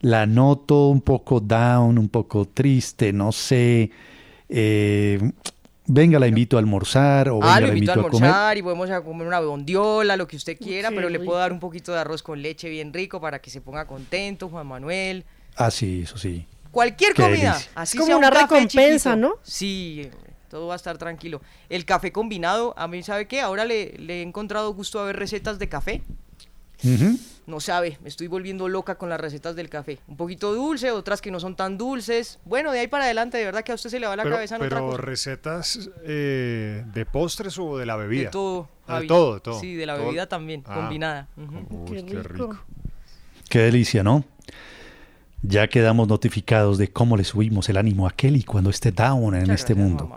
[0.00, 3.90] la noto un poco down, un poco triste, no sé.
[4.48, 5.18] eh,
[5.86, 8.28] venga, la invito a almorzar o venga, Ah, lo la invito a invito a comer.
[8.30, 11.52] almorzar y podemos a comer una bondiola, lo que usted quiera, pero le puedo dar
[11.52, 15.24] un poquito de arroz con leche bien rico para que se ponga contento, Juan Manuel.
[15.56, 16.46] Ah, sí, eso sí.
[16.70, 17.70] Cualquier Qué comida, delicia.
[17.74, 19.16] así Es como sea una recompensa, chiquito.
[19.16, 19.34] ¿no?
[19.42, 20.08] Sí,
[20.50, 21.40] todo va a estar tranquilo.
[21.70, 23.40] El café combinado, a mí, ¿sabe qué?
[23.40, 26.02] Ahora le, le he encontrado gusto a ver recetas de café.
[27.48, 29.98] No sabe, me estoy volviendo loca con las recetas del café.
[30.06, 32.38] Un poquito dulce, otras que no son tan dulces.
[32.44, 34.36] Bueno, de ahí para adelante, de verdad que a usted se le va la Pero,
[34.36, 35.00] cabeza en otra pero cosa.
[35.02, 38.24] recetas eh, de postres o de la bebida.
[38.24, 38.68] De todo.
[38.86, 39.60] Ah, de todo, de todo.
[39.60, 40.04] Sí, de la Todo.
[40.08, 40.74] bebida también, Ah.
[40.74, 41.28] combinada.
[41.70, 42.58] Uy, qué rico.
[43.48, 44.24] Qué delicia, ¿no?
[45.40, 49.50] Ya quedamos notificados de cómo le subimos el ánimo a Kelly cuando esté down en
[49.50, 50.10] este mundo.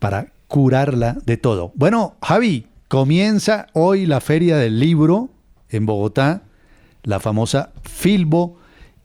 [0.00, 1.70] Para curarla de todo.
[1.76, 5.28] Bueno, Javi, comienza hoy la Feria del Libro
[5.72, 6.42] en Bogotá,
[7.02, 8.58] la famosa Filbo,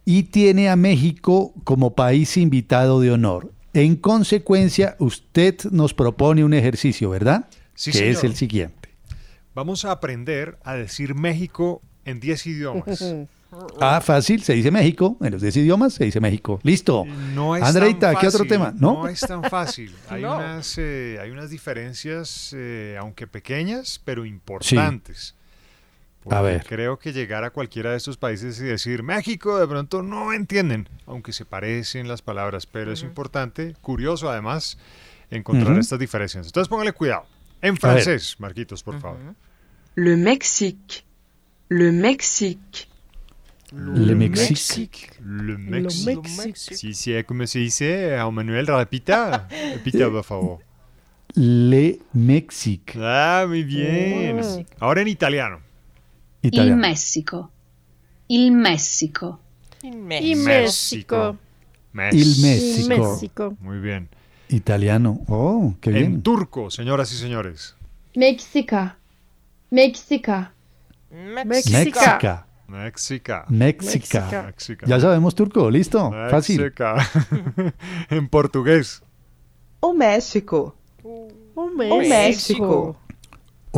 [0.05, 3.51] y tiene a México como país invitado de honor.
[3.73, 7.47] En consecuencia, usted nos propone un ejercicio, ¿verdad?
[7.75, 8.89] Sí, que es el siguiente.
[9.53, 13.03] Vamos a aprender a decir México en 10 idiomas.
[13.79, 15.17] Ah, fácil, se dice México.
[15.21, 16.59] En los 10 idiomas se dice México.
[16.63, 17.05] Listo.
[17.33, 18.73] No es Andreita, tan ¿qué otro tema?
[18.77, 19.07] ¿No?
[19.07, 19.93] es tan fácil.
[20.09, 20.37] Hay, No.
[20.37, 25.35] unas, eh, hay unas diferencias, eh, aunque pequeñas, pero importantes.
[26.29, 26.65] Porque ver.
[26.65, 30.89] Creo que llegar a cualquiera de estos países y decir México, de pronto no entienden,
[31.05, 34.77] aunque se parecen las palabras, pero es importante, curioso además,
[35.29, 35.79] encontrar Ujú.
[35.79, 36.45] estas diferencias.
[36.47, 37.25] Entonces póngale cuidado.
[37.61, 39.17] En A francés, Marquitos, por favor.
[39.95, 41.03] Le Mexique.
[41.69, 42.87] Le Mexique.
[43.73, 45.09] Le Mexique.
[45.19, 46.55] Le Le Mexique.
[46.55, 49.47] Si c'est como se dice, Manuel, repita.
[49.73, 50.59] Repita, por favor.
[51.35, 52.97] Le Mexique.
[52.97, 54.39] Ah, muy bien.
[54.41, 54.65] Oh.
[54.79, 55.59] Ahora en italiano.
[56.47, 56.81] Il Italiano.
[56.81, 57.51] Messico.
[58.27, 59.39] Il Messico.
[59.83, 59.91] Y
[60.35, 61.37] México.
[62.11, 62.87] Il México.
[62.87, 63.57] México.
[63.59, 64.07] Muy bien.
[64.49, 65.19] Italiano.
[65.27, 66.05] Oh, qué bien.
[66.05, 67.75] En turco, señoras y señores.
[68.15, 68.97] Mexica.
[69.69, 70.53] Mexica.
[71.11, 72.47] Mexica.
[72.67, 73.45] Méxica.
[73.49, 74.43] Méxica.
[74.45, 74.85] Méxica.
[74.87, 76.11] Ya sabemos turco, listo.
[76.29, 76.61] Fácil.
[76.61, 76.95] Méxica.
[78.09, 79.03] en portugués.
[79.81, 80.75] O México.
[81.03, 81.95] O México.
[81.95, 82.97] O México.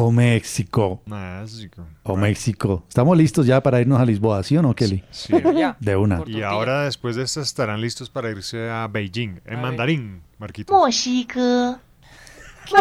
[0.02, 1.02] O México.
[1.06, 1.86] México.
[2.04, 2.86] O México.
[2.88, 5.04] Estamos listos ya para irnos a Lisboa, ¿sí o no, Kelly?
[5.12, 5.34] Sí.
[5.36, 5.44] sí.
[5.82, 6.24] De una.
[6.26, 10.86] Y ahora después de esta estarán listos para irse a Beijing, en mandarín, Marquito.
[10.86, 11.78] México.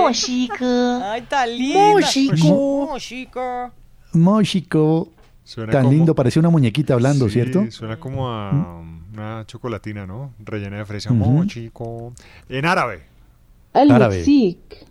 [0.06, 0.64] México.
[1.02, 1.96] Ay, tan lindo.
[1.96, 3.72] México.
[4.14, 5.08] México.
[5.72, 7.68] Tan lindo, parecía una muñequita hablando, sí, ¿cierto?
[7.72, 9.14] Suena como a ¿Mm?
[9.14, 10.34] una chocolatina, ¿no?
[10.38, 11.12] Rellena de fresa.
[11.12, 11.40] Uh.
[11.40, 12.12] México.
[12.48, 13.02] En árabe.
[13.72, 14.86] Al Mexique.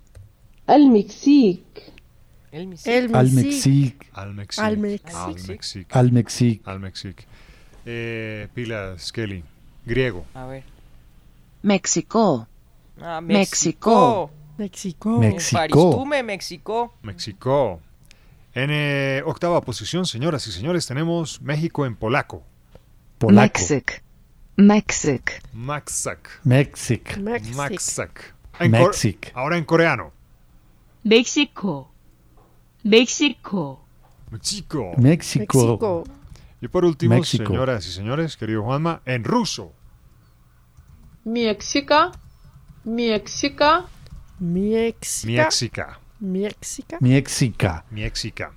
[0.66, 1.97] Al Mexique.
[3.14, 4.08] Al Mexique.
[4.14, 4.62] Al Mexique.
[5.92, 6.62] Al Mexique.
[6.66, 7.26] Al Mexique.
[7.86, 9.44] Eh, pilas, Kelly.
[9.86, 10.26] Griego.
[10.34, 10.64] A ver.
[11.64, 12.48] México.
[13.02, 14.32] Ah, México.
[14.58, 15.20] México.
[15.20, 15.58] México.
[15.58, 16.94] Paristume, México.
[17.04, 17.80] México.
[18.54, 22.44] En eh, octava posición, señoras y señores, tenemos México en polaco.
[23.20, 23.60] Polaco.
[23.60, 24.04] Mexic.
[24.56, 25.44] Mexic.
[25.54, 26.28] Maxak.
[26.44, 27.18] Mexic.
[28.60, 29.32] Cor- Mexic.
[29.36, 30.12] Ahora en coreano.
[31.04, 31.92] México.
[32.88, 33.86] México.
[34.32, 34.94] México.
[34.98, 36.04] México.
[36.62, 37.46] Y por último, México.
[37.46, 39.74] señoras y señores, querido Juanma, en ruso.
[41.26, 42.12] Mexica.
[42.86, 43.86] Mexica.
[44.40, 45.44] Mexica.
[45.44, 46.00] Méxica.
[46.20, 46.98] Mexica.
[47.02, 47.86] Mexica.
[47.92, 48.52] Méxica.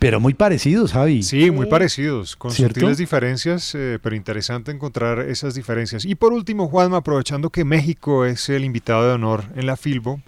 [0.00, 1.22] Pero muy parecidos, Javi.
[1.22, 2.74] Sí, muy parecidos, con ¿Cierto?
[2.74, 6.04] sutiles diferencias, eh, pero interesante encontrar esas diferencias.
[6.04, 10.20] Y por último, Juanma, aprovechando que México es el invitado de honor en la Filbo,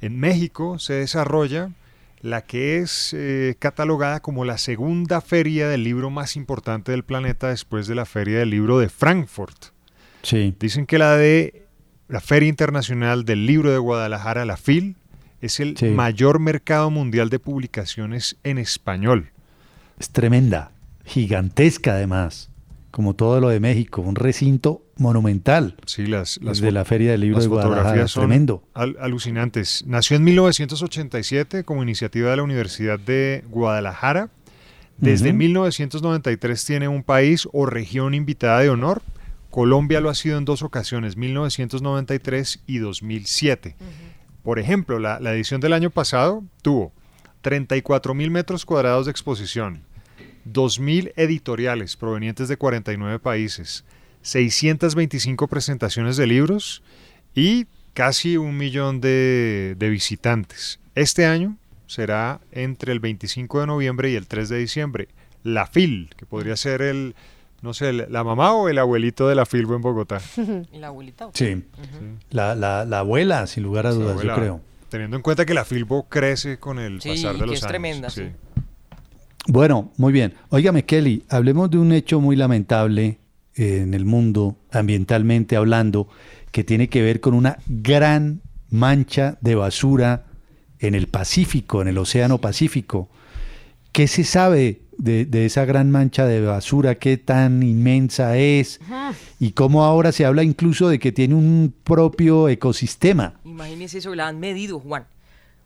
[0.00, 1.70] en México se desarrolla
[2.20, 7.48] la que es eh, catalogada como la segunda feria del libro más importante del planeta
[7.48, 9.66] después de la feria del libro de Frankfurt.
[10.22, 10.54] Sí.
[10.58, 11.66] Dicen que la de
[12.08, 14.96] la Feria Internacional del Libro de Guadalajara, la FIL,
[15.40, 15.86] es el Sí.
[15.86, 19.30] mayor mercado mundial de publicaciones en español.
[19.98, 20.70] Es tremenda.
[21.04, 22.50] Gigantesca, además.
[22.90, 24.00] Como todo lo de México.
[24.02, 25.76] Un recinto monumental.
[25.86, 28.08] Sí, las, las de la Feria del Libro las de Guadalajara.
[28.08, 28.62] son Tremendo.
[28.74, 29.84] al- alucinantes.
[29.86, 34.30] Nació en 1987 como iniciativa de la Universidad de Guadalajara.
[34.98, 35.38] Desde Ujú.
[35.38, 39.02] 1993 tiene un país o región invitada de honor.
[39.50, 43.76] Colombia lo ha sido en dos ocasiones, 1993 y 2007.
[44.42, 46.92] Por ejemplo, la, la edición del año pasado tuvo
[47.42, 49.82] 34 mil metros cuadrados de exposición,
[50.50, 53.84] 2.000 editoriales provenientes de 49 países,
[54.26, 56.82] 625 presentaciones de libros
[57.34, 60.80] y casi un millón de, de visitantes.
[60.96, 65.06] Este año será entre el 25 de noviembre y el 3 de diciembre.
[65.44, 67.14] La FIL, que podría ser el,
[67.62, 70.20] no sé, la la mamá o el abuelito de la Filbo en Bogotá.
[70.72, 71.28] ¿Y la abuelita?
[71.32, 71.62] Sí.
[72.30, 74.60] La, la- la abuela, sin lugar a dudas, abuela, yo creo.
[74.88, 77.62] Teniendo en cuenta que la Filbo crece con el Sí, pasar de que los es
[77.62, 77.68] años.
[77.70, 78.24] tremenda, sí.
[79.46, 80.34] Bueno, muy bien.
[80.48, 83.18] Óigame, Kelly, hablemos de un hecho muy lamentable
[83.56, 86.08] en el mundo, ambientalmente hablando,
[86.52, 90.26] que tiene que ver con una gran mancha de basura
[90.78, 93.08] en el Pacífico, en el Océano Pacífico.
[93.92, 96.96] ¿Qué se sabe de, de esa gran mancha de basura?
[96.96, 98.80] ¿Qué tan inmensa es?
[99.40, 103.40] Y cómo ahora se habla incluso de que tiene un propio ecosistema.
[103.44, 105.06] Imagínese eso, la han medido, Juan.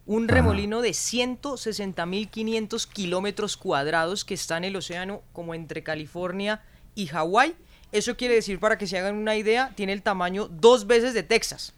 [0.07, 6.63] Un remolino de 160.500 kilómetros cuadrados que está en el océano como entre California
[6.95, 7.55] y Hawái.
[7.93, 11.23] Eso quiere decir, para que se hagan una idea, tiene el tamaño dos veces de
[11.25, 11.73] Texas.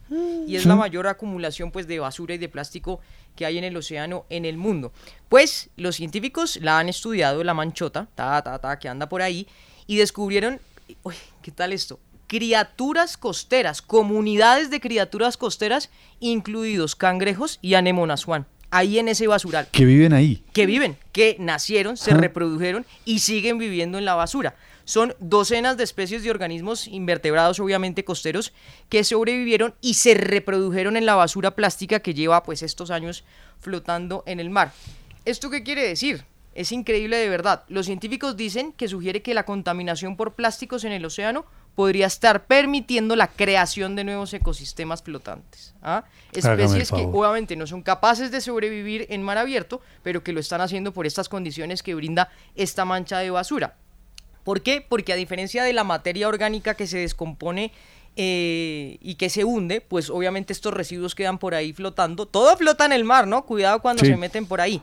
[0.46, 3.00] Y es la mayor acumulación pues, de basura y de plástico
[3.34, 4.92] que hay en el océano en el mundo.
[5.30, 9.46] Pues los científicos la han estudiado, la manchota, ta, ta, ta, que anda por ahí,
[9.86, 10.60] y descubrieron,
[11.02, 11.98] uy, ¿qué tal esto?
[12.26, 15.88] Criaturas costeras, comunidades de criaturas costeras,
[16.20, 18.46] incluidos cangrejos y anémonas, Juan.
[18.70, 20.42] Ahí en ese basural Que viven ahí.
[20.54, 24.54] que viven, que nacieron, se reprodujeron y siguen viviendo en la basura.
[24.84, 28.52] Son docenas de especies de organismos invertebrados, obviamente costeros,
[28.88, 33.24] que sobrevivieron y se reprodujeron en la basura plástica que lleva pues estos años
[33.60, 34.72] flotando en el mar.
[35.24, 36.24] ¿Esto qué quiere decir?
[36.54, 37.64] Es increíble de verdad.
[37.68, 42.44] Los científicos dicen que sugiere que la contaminación por plásticos en el océano podría estar
[42.46, 45.74] permitiendo la creación de nuevos ecosistemas flotantes.
[45.82, 46.04] ¿ah?
[46.32, 50.60] Especies que obviamente no son capaces de sobrevivir en mar abierto, pero que lo están
[50.60, 53.76] haciendo por estas condiciones que brinda esta mancha de basura.
[54.44, 54.84] ¿Por qué?
[54.86, 57.72] Porque a diferencia de la materia orgánica que se descompone
[58.16, 62.26] eh, y que se hunde, pues obviamente estos residuos quedan por ahí flotando.
[62.26, 63.44] Todo flota en el mar, ¿no?
[63.46, 64.10] Cuidado cuando Sí.
[64.10, 64.82] se meten por ahí.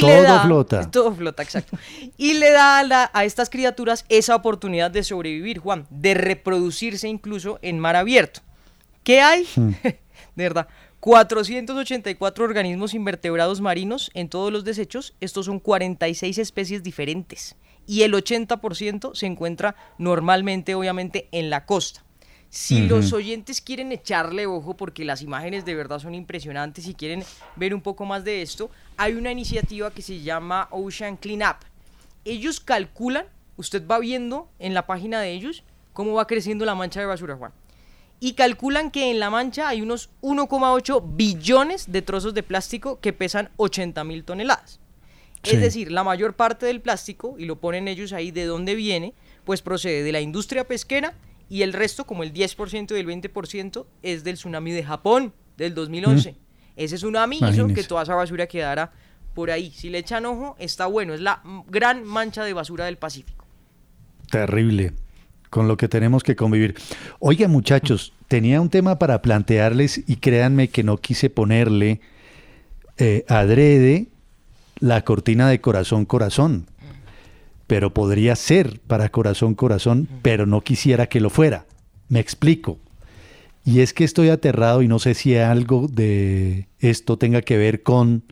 [0.00, 0.90] Todo flota.
[0.90, 1.78] Todo flota, exacto.
[2.18, 7.06] Y le da a, la- a estas criaturas esa oportunidad de sobrevivir, Juan, de reproducirse
[7.08, 8.40] incluso en mar abierto.
[9.04, 9.46] ¿Qué hay?
[9.84, 9.96] de
[10.34, 10.66] verdad.
[11.00, 15.14] 484 organismos invertebrados marinos en todos los desechos.
[15.20, 17.54] Estos son 46 especies diferentes.
[17.86, 22.06] Y el 80% se encuentra normalmente, obviamente, en la costa.
[22.48, 27.22] Si los oyentes quieren echarle ojo, porque las imágenes de verdad son impresionantes y quieren
[27.54, 31.56] ver un poco más de esto, hay una iniciativa que se llama Ocean Cleanup.
[32.24, 33.26] Ellos calculan,
[33.56, 37.36] usted va viendo en la página de ellos cómo va creciendo la mancha de basura,
[37.36, 37.52] Juan.
[38.20, 43.12] Y calculan que en la mancha hay unos 1,8 billones de trozos de plástico que
[43.12, 44.80] pesan 80 mil toneladas.
[45.46, 45.56] Sí.
[45.56, 49.14] Es decir, la mayor parte del plástico, y lo ponen ellos ahí de dónde viene,
[49.44, 51.14] pues procede de la industria pesquera
[51.48, 55.74] y el resto, como el 10% y el 20%, es del tsunami de Japón del
[55.74, 56.34] 2011.
[56.74, 58.92] Ese tsunami hizo que toda esa basura quedara
[59.34, 59.70] por ahí.
[59.70, 61.14] Si le echan ojo, está bueno.
[61.14, 63.44] Es la mm, gran mancha de basura del Pacífico.
[64.30, 64.92] Terrible,
[65.48, 66.74] con lo que tenemos que convivir.
[67.20, 72.00] Oiga, muchachos, tenía un tema para plantearles y créanme que no quise ponerle
[72.98, 74.08] eh, adrede
[74.80, 76.66] la cortina de corazón corazón,
[77.66, 81.66] pero podría ser para corazón corazón, pero no quisiera que lo fuera.
[82.08, 82.78] Me explico.
[83.64, 87.82] Y es que estoy aterrado y no sé si algo de esto tenga que ver
[87.82, 88.22] con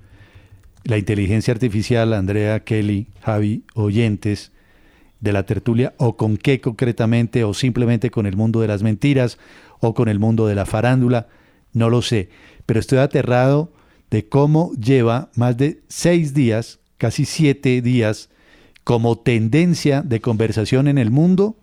[0.84, 4.52] la inteligencia artificial, Andrea, Kelly, Javi, oyentes
[5.20, 9.38] de la tertulia, o con qué concretamente, o simplemente con el mundo de las mentiras,
[9.80, 11.26] o con el mundo de la farándula,
[11.72, 12.28] no lo sé.
[12.66, 13.72] Pero estoy aterrado
[14.14, 18.28] de cómo lleva más de seis días, casi siete días,
[18.84, 21.56] como tendencia de conversación en el mundo,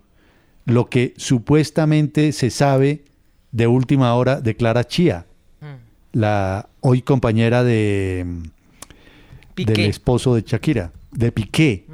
[0.66, 3.06] lo que supuestamente se sabe
[3.54, 5.28] de última hora de Clara Chía,
[6.12, 8.26] la hoy compañera de
[9.56, 9.86] del Piqué.
[9.88, 11.86] esposo de Shakira, de Piqué.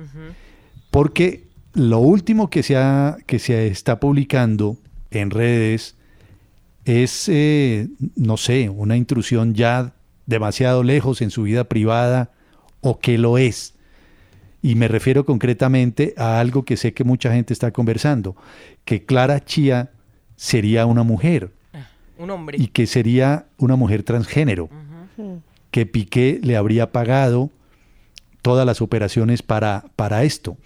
[0.89, 1.43] Porque
[1.75, 4.75] lo último que se, ha- que se está publicando
[5.11, 5.93] en redes
[6.85, 9.93] es, eh, no sé, una intrusión ya
[10.27, 12.31] demasiado lejos en su vida privada
[12.81, 13.73] o que lo es.
[14.61, 18.35] Y me refiero concretamente a algo que sé que mucha gente está conversando,
[18.85, 19.91] que Clara Chía
[20.35, 21.51] sería una mujer
[22.19, 22.57] Un hombre.
[22.59, 24.69] y que sería una mujer transgénero,
[25.71, 27.49] que Piqué le habría pagado
[28.41, 30.57] todas las operaciones para, para esto.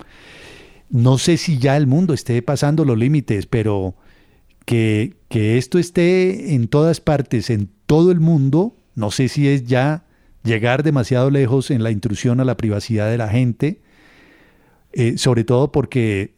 [0.89, 3.95] No sé si ya el mundo esté pasando los límites, pero
[4.65, 9.65] que, que esto esté en todas partes, en todo el mundo, no sé si es
[9.65, 10.03] ya
[10.43, 13.81] llegar demasiado lejos en la intrusión a la privacidad de la gente,
[14.93, 16.33] eh, sobre todo porque,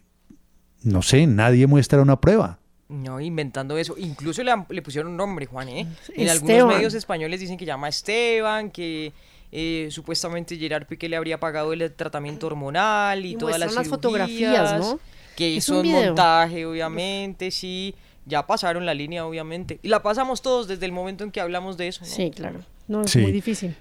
[0.83, 2.59] no sé, nadie muestra una prueba.
[2.89, 3.95] No, inventando eso.
[3.97, 5.87] Incluso le, han- le pusieron un nombre, Juan, ¿eh?
[6.15, 9.13] En algunos medios españoles dicen que llama Esteban, que
[9.51, 13.89] eh, supuestamente Gerard Piqué le habría pagado el tratamiento hormonal y, Y todas las cirugías.
[13.89, 14.99] fotografías, ¿no?
[15.35, 16.05] Que Es hizo un un video.
[16.07, 17.95] montaje, obviamente, sí.
[18.25, 19.79] Ya pasaron la línea, obviamente.
[19.83, 22.01] Y la pasamos todos desde el momento en que hablamos de eso.
[22.01, 22.07] ¿no?
[22.07, 22.61] Sí, claro.
[22.87, 23.19] No, es Sí.
[23.19, 23.75] muy difícil.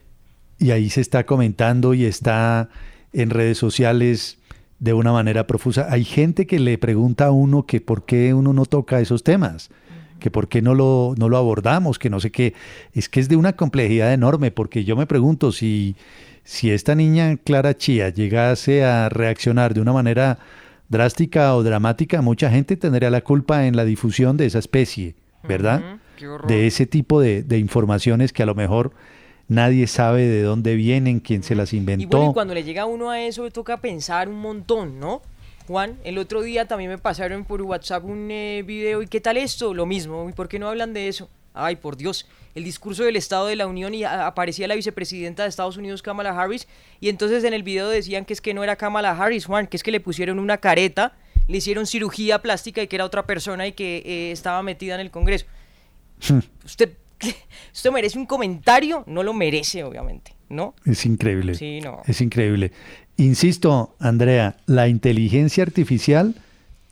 [0.58, 2.68] Y ahí se está comentando y está
[3.12, 4.38] en redes sociales
[4.78, 5.86] de una manera profusa.
[5.90, 9.70] Hay gente que le pregunta a uno que por qué uno no toca esos temas,
[10.18, 12.54] que por qué no lo, no lo abordamos, que no sé qué.
[12.92, 15.94] Es que es de una complejidad enorme, porque yo me pregunto si,
[16.44, 20.38] si esta niña Clara Chía llegase a reaccionar de una manera
[20.92, 25.98] drástica o dramática, mucha gente tendría la culpa en la difusión de esa especie, ¿verdad?
[26.46, 28.92] De ese tipo de, de informaciones que a lo mejor
[29.48, 32.18] nadie sabe de dónde vienen, quién se las Y inventó.
[32.18, 35.22] bueno, y cuando le llega a uno a eso, toca pensar un montón, ¿no?
[35.66, 39.38] Juan, el otro día también me pasaron por WhatsApp un eh, video, ¿y qué tal
[39.38, 39.72] esto?
[39.72, 41.28] Lo mismo, ¿y por qué no hablan de eso?
[41.54, 45.48] Ay, por Dios, el discurso del Estado de la Unión y aparecía la vicepresidenta de
[45.48, 46.68] Estados Unidos, Kamala Harris,
[47.00, 49.76] y entonces en el video decían que es que no era Kamala Harris, Juan, que
[49.76, 51.14] es que le pusieron una careta,
[51.48, 55.00] le hicieron cirugía plástica y que era otra persona y que eh, estaba metida en
[55.00, 55.46] el Congreso.
[56.64, 56.92] Usted,
[57.74, 60.74] usted merece un comentario, no lo merece, obviamente, ¿no?
[60.84, 61.54] Es increíble.
[61.54, 62.02] Sí, no.
[62.06, 62.72] Es increíble.
[63.16, 66.34] Insisto, Andrea, la inteligencia artificial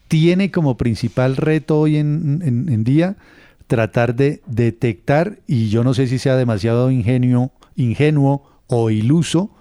[0.08, 3.16] tiene como principal reto hoy en, en- en día
[3.70, 9.54] tratar de detectar, y yo no sé si sea demasiado ingenio, ingenuo o iluso,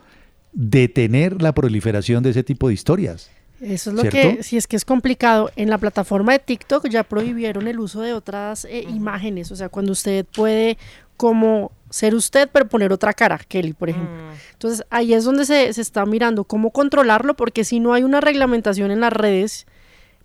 [0.51, 3.30] detener la proliferación de ese tipo de historias.
[3.62, 4.38] Eso es lo ¿Cierto?
[4.38, 8.01] que, si es que es complicado, en la plataforma de TikTok ya prohibieron el uso
[8.01, 10.80] de otras eh, imágenes, o sea, cuando usted puede
[11.16, 14.18] como ser usted pero poner otra cara, Kelly, por ejemplo.
[14.53, 18.22] Entonces ahí es donde se, se está mirando cómo controlarlo, porque si no hay una
[18.22, 19.68] reglamentación en las redes,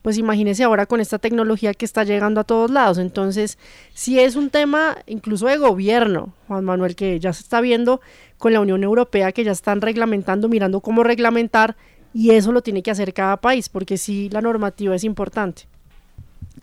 [0.04, 2.98] pues imagínese ahora con esta tecnología que está llegando a todos lados.
[2.98, 3.56] Entonces,
[3.94, 8.02] si es un tema incluso de gobierno, Juan Manuel, que ya se está viendo
[8.36, 11.74] con la Unión Europea, que ya están reglamentando, mirando cómo reglamentar,
[12.12, 15.68] y eso lo tiene que hacer cada país, porque sí, la normativa es importante.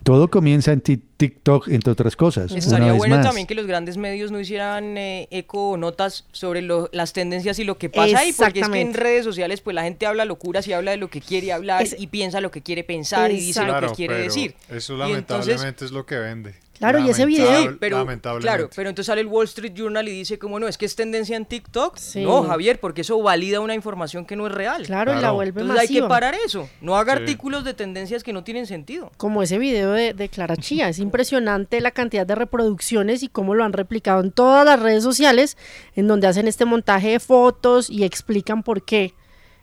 [0.04, 2.50] Todo comienza en ti- TikTok, entre otras cosas.
[2.50, 3.24] una Estaría vez bueno más.
[3.26, 7.58] también que los grandes medios no hicieran eh, eco o notas sobre lo- las tendencias
[7.60, 10.24] y lo que pasa ahí, porque es que en redes sociales pues la gente habla
[10.24, 13.30] locuras y habla de lo que quiere hablar Es- y piensa lo que quiere pensar
[13.30, 14.54] y dice lo Claro, que quiere decir.
[14.68, 16.54] Eso entonces- lamentablemente es lo que vende.
[16.90, 18.46] Claro, y ese video- Lamentable- pero, lamentablemente.
[18.48, 20.96] claro, pero entonces sale el Wall Street Journal y dice como no, es que es
[20.96, 21.96] tendencia en TikTok.
[21.96, 22.22] Sí.
[22.24, 24.84] No, Javier, porque eso valida una información que no es real.
[24.84, 26.08] Claro, y la vuelve Entonces hay que masiva.
[26.08, 26.68] parar eso.
[26.80, 27.20] No haga Sí.
[27.20, 29.10] artículos de tendencias que no tienen sentido.
[29.16, 33.54] Como ese video de, de Clara Chía, es impresionante la cantidad de reproducciones y cómo
[33.54, 35.56] lo han replicado en todas las redes sociales,
[35.94, 39.14] en donde hacen este montaje de fotos y explican por qué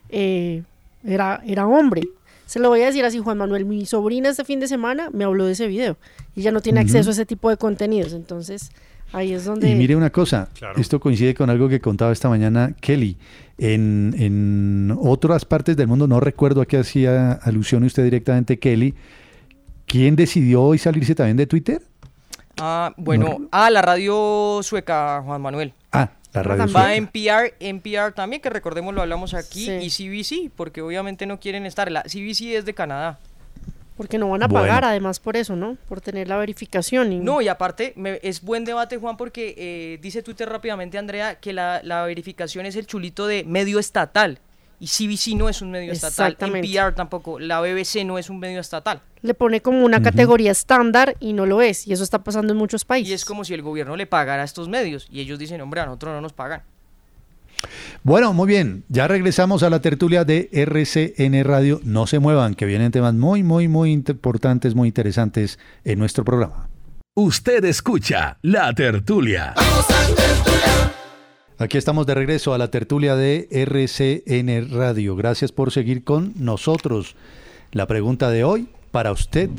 [0.09, 0.63] eh,
[1.03, 2.01] era, era hombre.
[2.49, 5.23] Se lo voy a decir así, Juan Manuel, mi sobrina este fin de semana me
[5.23, 5.97] habló de ese video
[6.35, 8.71] y ya no tiene acceso a ese tipo de contenidos, entonces
[9.13, 9.69] ahí es donde...
[9.69, 13.17] Y mire una cosa, esto coincide con algo que contaba esta mañana Kelly.
[13.59, 18.95] En, en otras partes del mundo, no recuerdo a qué hacía alusión usted directamente, Kelly,
[19.85, 21.83] ¿quién decidió hoy salirse también de Twitter?
[22.57, 25.75] Ah, bueno, ah, la radio sueca, Juan Manuel.
[26.33, 26.95] La radio Va sueca.
[26.95, 29.71] NPR, NPR también, que recordemos lo hablamos aquí, Sí.
[29.81, 31.91] y CBC, porque obviamente no quieren estar.
[31.91, 33.17] La CBC es de Canadá.
[33.97, 34.65] Porque no van a Bueno.
[34.67, 35.75] pagar además por eso, ¿no?
[35.89, 37.11] Por tener la verificación.
[37.11, 37.19] Y...
[37.19, 41.51] No, y aparte, me- es buen debate, Juan, porque eh, dice Twitter rápidamente, Andrea, que
[41.51, 44.39] la, la verificación es el chulito de medio estatal.
[44.79, 46.37] Y CBC no es un medio estatal.
[46.39, 47.39] NPR tampoco.
[47.39, 49.01] La BBC no es un medio estatal.
[49.21, 51.85] Le pone como una categoría estándar y no lo es.
[51.85, 53.09] Y eso está pasando en muchos países.
[53.09, 55.07] Y es como si el gobierno le pagara a estos medios.
[55.11, 56.61] Y ellos dicen, hombre, a nosotros no nos pagan.
[58.03, 61.81] Bueno, muy bien, ya regresamos a la tertulia de RCN Radio.
[61.83, 66.69] No se muevan, que vienen temas muy, muy, muy importantes, muy interesantes en nuestro programa.
[67.15, 69.53] Usted escucha La Tertulia.
[71.61, 75.17] Aquí estamos de regreso a la tertulia de RCN Radio.
[75.17, 77.17] Gracias por seguir con nosotros.
[77.73, 79.49] La pregunta de hoy para usted,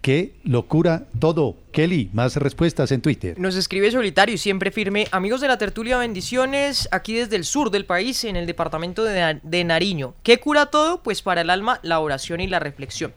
[0.00, 1.56] ¿qué locura todo?
[1.72, 3.40] Kelly, más respuestas en Twitter.
[3.40, 5.08] Nos escribe solitario y siempre firme.
[5.10, 6.88] Amigos de la tertulia, bendiciones.
[6.92, 10.14] Aquí desde el sur del país, en el departamento de, Nariño.
[10.22, 11.02] ¿Qué cura todo?
[11.02, 13.12] Pues para el alma, la oración y la reflexión.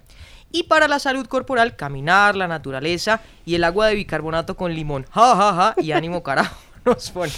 [0.51, 5.05] Y para la salud corporal, caminar, la naturaleza y el agua de bicarbonato con limón.
[5.11, 5.75] Ja, ja, ja.
[5.77, 6.59] Y ánimo, carajo.
[6.85, 7.31] Nos pone.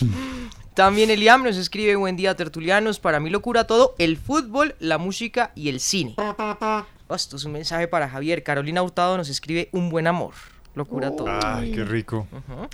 [0.74, 4.98] También Eliam nos escribe, buen día tertulianos, para mí lo cura todo, el fútbol, la
[4.98, 6.16] música y el cine.
[6.18, 8.42] Oh, esto es un mensaje para Javier.
[8.42, 10.34] Carolina Hurtado nos escribe, un buen amor,
[10.76, 11.28] lo cura todo.
[11.30, 12.28] Ay, qué rico.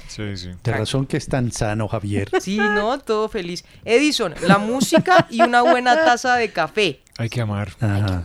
[0.07, 0.51] Sí, sí.
[0.63, 2.29] De razón que es tan sano, Javier.
[2.39, 3.65] Sí, no, todo feliz.
[3.83, 7.01] Edison, la música y una buena taza de café.
[7.17, 7.73] Hay que amar.
[7.81, 8.23] Ajá.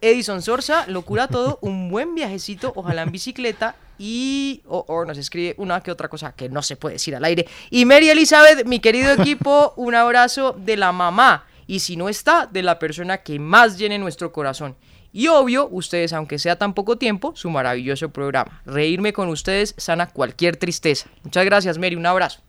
[0.00, 5.16] Edison Sorsa, lo cura todo, un buen viajecito, ojalá en bicicleta y o o nos
[5.16, 7.46] escribe una que otra cosa que no se puede decir al aire.
[7.70, 12.46] Y Mary Elizabeth, mi querido equipo, un abrazo de la mamá y si no está,
[12.46, 14.76] de la persona que más llene nuestro corazón.
[15.16, 18.60] Y obvio, ustedes, aunque sea tan poco tiempo, su maravilloso programa.
[18.66, 21.08] Reírme con ustedes sana cualquier tristeza.
[21.24, 21.96] Muchas gracias, Mary.
[21.96, 22.42] Un abrazo.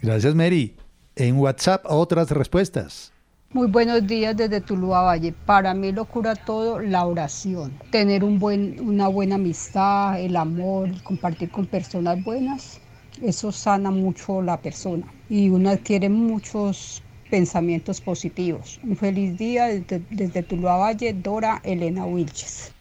[0.00, 0.74] Gracias, Mary.
[1.14, 3.12] En WhatsApp, otras respuestas.
[3.50, 5.34] Muy buenos días desde Tuluá Valle.
[5.44, 7.78] Para mí lo cura todo la oración.
[7.90, 12.80] Tener un buen, una buena amistad, el amor, compartir con personas buenas,
[13.22, 18.80] eso sana mucho la persona y uno adquiere muchos pensamientos positivos.
[18.82, 22.72] Un feliz día desde, desde Tuluá Valle, Dora Elena Wilches.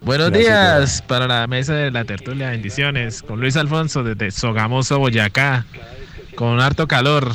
[0.00, 3.22] Buenos Gracias, días para la mesa de la tertulia, bendiciones.
[3.22, 5.64] Con Luis Alfonso desde Sogamoso, Boyacá,
[6.36, 7.32] con harto calor.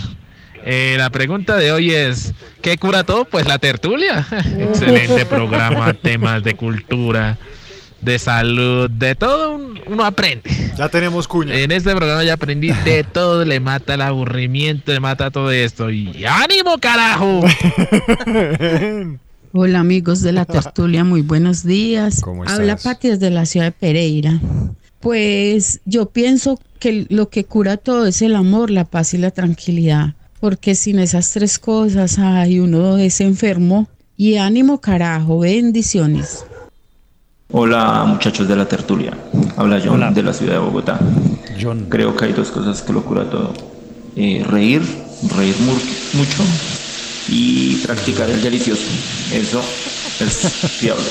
[0.63, 3.25] Eh, la pregunta de hoy es, ¿qué cura todo?
[3.25, 4.25] Pues la tertulia.
[4.59, 7.37] Excelente programa, temas de cultura,
[8.01, 10.49] de salud, de todo un- uno aprende.
[10.77, 11.55] Ya tenemos cuña.
[11.55, 15.89] En este programa ya aprendí de todo, le mata el aburrimiento, le mata todo esto.
[15.89, 17.41] Y ánimo, carajo.
[19.53, 22.21] Hola amigos de la tertulia, muy buenos días.
[22.21, 22.77] ¿Cómo Habla?
[22.77, 24.39] Pati desde la ciudad de Pereira.
[25.01, 29.31] Pues yo pienso que lo que cura todo es el amor, la paz y la
[29.31, 33.89] tranquilidad, porque sin esas tres cosas, ay, uno es enfermo.
[34.15, 36.45] Y ánimo carajo, bendiciones.
[37.53, 39.11] Hola muchachos de la tertulia,
[39.57, 40.99] habla John de la ciudad de Bogotá.
[41.89, 43.53] Creo que hay dos cosas que lo cura todo.
[44.15, 44.81] Eh, reír,
[45.37, 45.73] reír mu-
[46.13, 46.43] mucho
[47.27, 48.81] y practicar el delicioso.
[49.33, 49.61] Eso
[50.21, 50.37] es
[50.79, 51.03] fiable.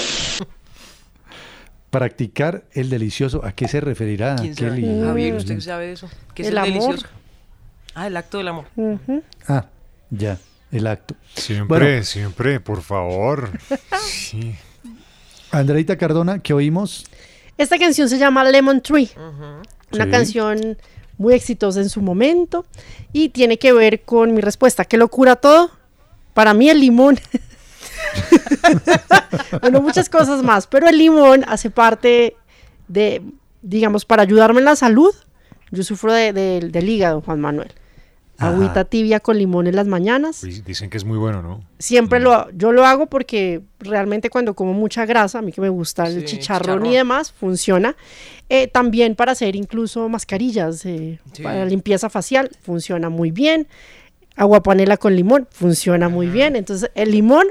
[1.90, 4.36] Practicar el delicioso, ¿a qué se referirá?
[4.36, 4.76] ¿Quién sabe?
[4.80, 5.02] Kelly?
[5.04, 6.08] Javier, ¿usted sabe de eso?
[6.34, 6.72] ¿Qué es El el, amor.
[6.72, 7.06] delicioso?
[7.94, 8.64] Ah, el acto del amor.
[9.48, 9.66] Ah,
[10.10, 10.38] ya,
[10.72, 11.14] el acto.
[11.34, 12.02] Siempre, Bueno.
[12.04, 13.50] siempre, por favor.
[14.08, 14.54] Sí.
[15.52, 17.06] Andreita Cardona, ¿qué oímos?
[17.58, 19.10] Esta canción se llama Lemon Tree.
[19.92, 20.10] Una Sí.
[20.10, 20.78] canción
[21.18, 22.64] muy exitosa en su momento
[23.12, 24.84] y tiene que ver con mi respuesta.
[24.84, 25.70] ¿Qué lo cura todo?
[26.32, 27.18] Para mí el limón.
[29.60, 32.36] bueno, muchas cosas más, pero el limón hace parte
[32.88, 33.20] de,
[33.62, 35.12] digamos, para ayudarme en la salud.
[35.72, 37.72] Yo sufro de- de- del hígado, Juan Manuel.
[38.40, 38.48] Ajá.
[38.54, 40.40] Agüita tibia con limón en las mañanas.
[40.42, 41.62] Dicen que es muy bueno, ¿no?
[41.78, 45.68] Siempre lo, yo lo hago porque realmente cuando como mucha grasa, a mí que me
[45.68, 47.96] gusta el Sí, chicharrón, y demás, funciona.
[48.48, 51.42] Eh, también para hacer incluso mascarillas, eh, Sí.
[51.42, 53.68] para limpieza facial, funciona muy bien.
[54.36, 56.56] Agua panela con limón, funciona muy bien.
[56.56, 57.46] Entonces, el limón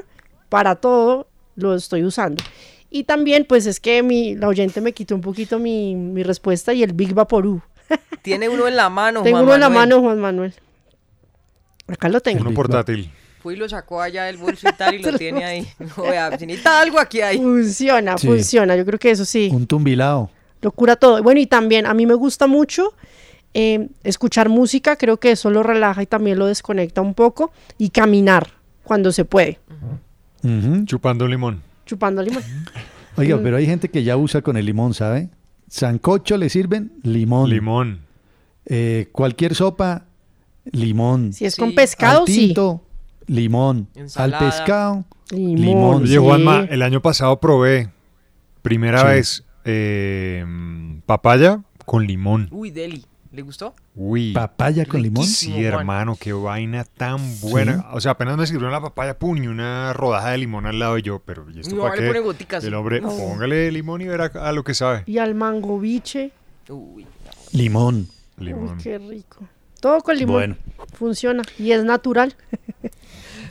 [0.49, 2.43] para todo lo estoy usando.
[2.89, 6.73] Y también, pues es que mi, la oyente me quitó un poquito mi, mi respuesta
[6.73, 7.61] y el Big Vaporú.
[8.23, 10.53] Tiene uno en la mano, Tengo Juan uno en la mano, Juan Manuel.
[11.91, 12.41] Acá lo tengo.
[12.41, 13.09] Uno portátil.
[13.41, 15.67] Fui y lo sacó allá del bolso y tal y lo tiene ahí.
[15.97, 17.37] Vea, si necesita algo aquí hay.
[17.37, 18.27] Funciona, Sí.
[18.27, 18.75] funciona.
[18.75, 19.49] Yo creo que eso sí.
[19.53, 20.29] Un tumbilado.
[20.61, 21.23] lo cura todo.
[21.23, 22.93] Bueno, y también a mí me gusta mucho
[23.53, 27.89] eh, escuchar música, creo que eso lo relaja y también lo desconecta un poco, y
[27.89, 28.49] caminar
[28.83, 29.57] cuando se puede,
[30.85, 31.61] Chupando un limón.
[31.85, 32.43] chupando limón.
[33.17, 33.43] Oiga, Mm.
[33.43, 35.29] pero hay gente que ya usa con el limón, ¿sabe?
[35.67, 37.49] Sancocho le sirven limón.
[37.49, 38.01] Limón.
[38.65, 40.05] Eh, cualquier sopa,
[40.71, 41.33] limón.
[41.33, 41.75] Si es con Sí.
[41.75, 42.81] pescado, Al tinto,
[43.27, 43.87] limón.
[43.95, 44.39] Ensalada.
[44.45, 45.55] Al pescado, Limón.
[45.61, 46.03] limón.
[46.03, 47.89] Oye, Juanma, el año pasado probé,
[48.61, 49.07] primera Sí.
[49.07, 50.45] vez, eh,
[51.05, 52.47] papaya con limón.
[52.51, 53.05] Uy, Deli.
[53.31, 53.75] ¿Le gustó?
[53.95, 54.33] Uy.
[54.33, 55.23] ¿Papaya con limón?
[55.23, 55.63] Sí, Juan.
[55.63, 57.85] hermano, qué vaina tan buena.
[57.93, 60.97] O sea, apenas me sirvieron la papaya, pum, y una rodaja de limón al lado
[60.97, 62.07] y yo, pero ¿y esto No, para le qué?
[62.07, 62.63] pone goticas.
[62.63, 63.09] El hombre, No.
[63.09, 65.03] póngale limón y verá a lo que sabe.
[65.05, 66.31] Y al mango biche.
[66.69, 67.05] Uy,
[67.51, 68.07] Limón.
[68.39, 69.37] Uy, qué rico.
[69.79, 70.35] Todo con limón.
[70.35, 70.55] Bueno.
[70.93, 71.43] Funciona.
[71.57, 72.35] Y es natural.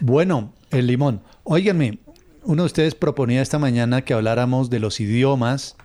[0.01, 1.23] Bueno, el limón.
[1.43, 1.99] Óiganme,
[2.45, 5.77] uno de ustedes proponía esta mañana que habláramos de los idiomas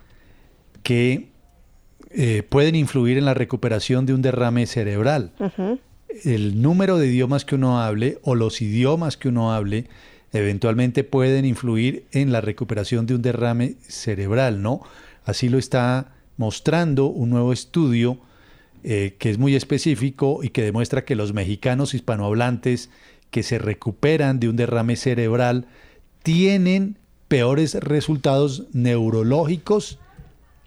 [0.84, 1.30] que
[2.10, 5.32] eh, pueden influir en la recuperación de un derrame cerebral.
[6.22, 9.88] El número de idiomas que uno hable o los idiomas que uno hable
[10.32, 14.80] eventualmente pueden influir en la recuperación de un derrame cerebral, ¿no?
[15.24, 18.18] Así lo está mostrando un nuevo estudio
[18.84, 22.90] eh, que es muy específico y que demuestra que los mexicanos hispanohablantes
[23.30, 25.66] que se recuperan de un derrame cerebral
[26.22, 29.98] tienen peores resultados neurológicos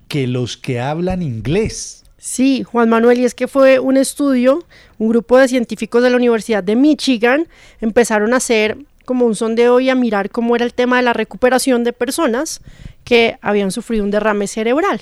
[0.07, 2.03] que los que hablan inglés.
[2.17, 4.65] Sí, Juan Manuel, y es que fue un estudio,
[4.97, 7.47] un grupo de científicos de la Universidad de Michigan
[7.81, 11.13] empezaron a hacer como un sondeo y a mirar cómo era el tema de la
[11.13, 12.61] recuperación de personas
[13.07, 14.99] que habían sufrido un derrame cerebral.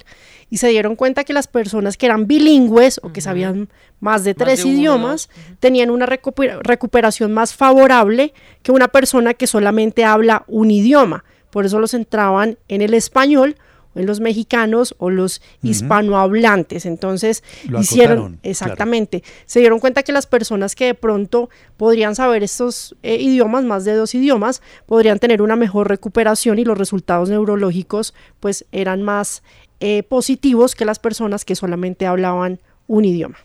[0.51, 3.67] Y se dieron cuenta que las personas que eran bilingües o que sabían
[3.99, 5.29] más de Más tres uno, idiomas
[5.59, 8.31] tenían una recuper- recuperación más favorable
[8.61, 11.23] que una persona que solamente habla un idioma.
[11.49, 13.55] Por eso los centraban en el español
[13.95, 16.85] en los mexicanos o los hispanohablantes.
[16.85, 22.43] Entonces Lo hicieron exactamente, se dieron cuenta que las personas que de pronto podrían saber
[22.43, 27.29] estos eh, idiomas, más de dos idiomas, podrían tener una mejor recuperación y los resultados
[27.29, 29.43] neurológicos pues eran más
[29.79, 33.37] eh, positivos que las personas que solamente hablaban un idioma.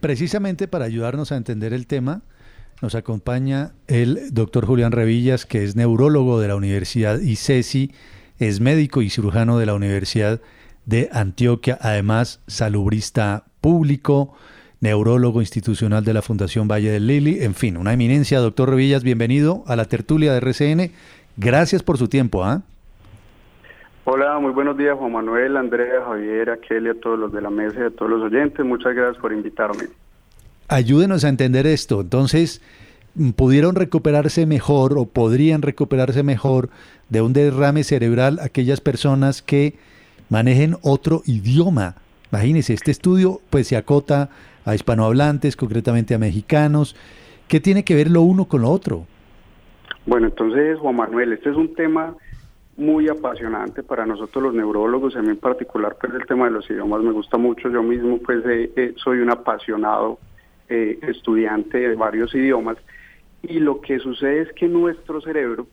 [0.00, 2.22] Precisamente para ayudarnos a entender el tema,
[2.82, 7.92] nos acompaña el doctor Julián Revillas, que es neurólogo de la Universidad ICESI,
[8.38, 10.40] es médico y cirujano de la Universidad
[10.86, 14.34] de Antioquia, además salubrista público,
[14.80, 18.40] neurólogo institucional de la Fundación Valle del Lili, en fin, una eminencia.
[18.40, 20.90] Doctor Revillas, bienvenido a la tertulia de RCN.
[21.36, 22.44] Gracias por su tiempo.
[22.44, 22.62] ¿ah?
[24.04, 27.50] Hola, muy buenos días Juan Manuel, Andrea, Javier, a Kelly, a todos los de la
[27.50, 28.64] mesa y a todos los oyentes.
[28.64, 29.84] Muchas gracias por invitarme.
[30.68, 32.02] Ayúdenos a entender esto.
[32.02, 32.60] Entonces,
[33.36, 36.68] ¿pudieron recuperarse mejor o podrían recuperarse mejor
[37.08, 39.74] de un derrame cerebral aquellas personas que
[40.28, 41.96] manejen otro idioma?
[42.32, 44.30] Imagínense, este estudio pues se acota
[44.64, 46.96] a hispanohablantes, concretamente a mexicanos.
[47.48, 49.06] ¿Qué tiene que ver lo uno con lo otro?
[50.06, 52.14] Bueno, entonces Juan Manuel, este es un tema
[52.76, 56.68] muy apasionante para nosotros los neurólogos, a mí en particular pues el tema de los
[56.68, 60.18] idiomas me gusta mucho, yo mismo pues eh, soy un apasionado
[60.68, 62.76] eh, estudiante de varios idiomas
[63.42, 65.66] y lo que sucede es que nuestro cerebro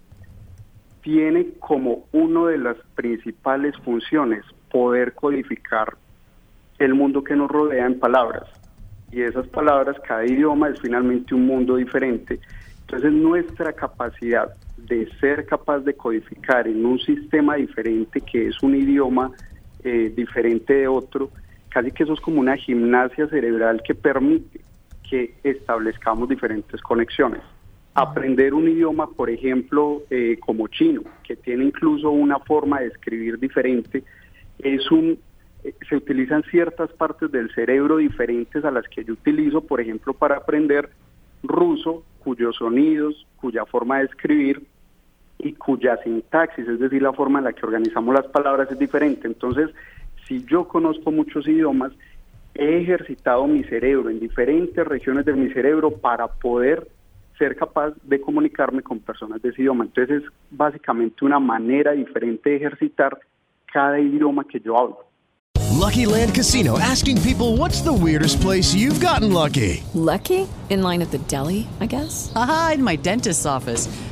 [1.02, 5.98] tiene como una de las principales funciones poder codificar
[6.80, 8.48] el mundo que nos rodea en palabras
[9.12, 12.40] y esas palabras, cada idioma es finalmente un mundo diferente,
[12.82, 18.76] entonces nuestra capacidad de ser capaz de codificar en un sistema diferente que es un
[18.76, 19.32] idioma
[19.84, 21.30] eh, diferente de otro,
[21.70, 24.62] casi que eso es como una gimnasia cerebral que permite
[25.10, 27.42] que establezcamos diferentes conexiones.
[27.94, 33.38] Aprender un idioma, por ejemplo, eh, como chino, que tiene incluso una forma de escribir
[33.38, 34.04] diferente,
[34.60, 35.20] es un
[35.64, 40.14] eh, se utilizan ciertas partes del cerebro diferentes a las que yo utilizo, por ejemplo,
[40.14, 40.90] para aprender
[41.44, 44.64] ruso, cuyos sonidos, cuya forma de escribir
[45.38, 49.28] y cuya sintaxis, es decir, la forma en la que organizamos las palabras es diferente.
[49.28, 49.70] Entonces,
[50.28, 51.92] si yo conozco muchos idiomas,
[52.54, 56.88] he ejercitado mi cerebro en diferentes regiones de mi cerebro para poder
[57.42, 59.86] ser capaz de comunicarme con personas de ese idioma.
[59.86, 63.18] Entonces, es básicamente una manera diferente de ejercitar
[63.74, 65.00] cada idioma que yo hablo.
[65.80, 69.84] Lucky Land Casino asking people what's the weirdest place you've gotten lucky?
[69.96, 70.48] Lucky?
[70.70, 72.32] In line at the deli, I guess?
[72.36, 73.90] Aha, in my dentist's office.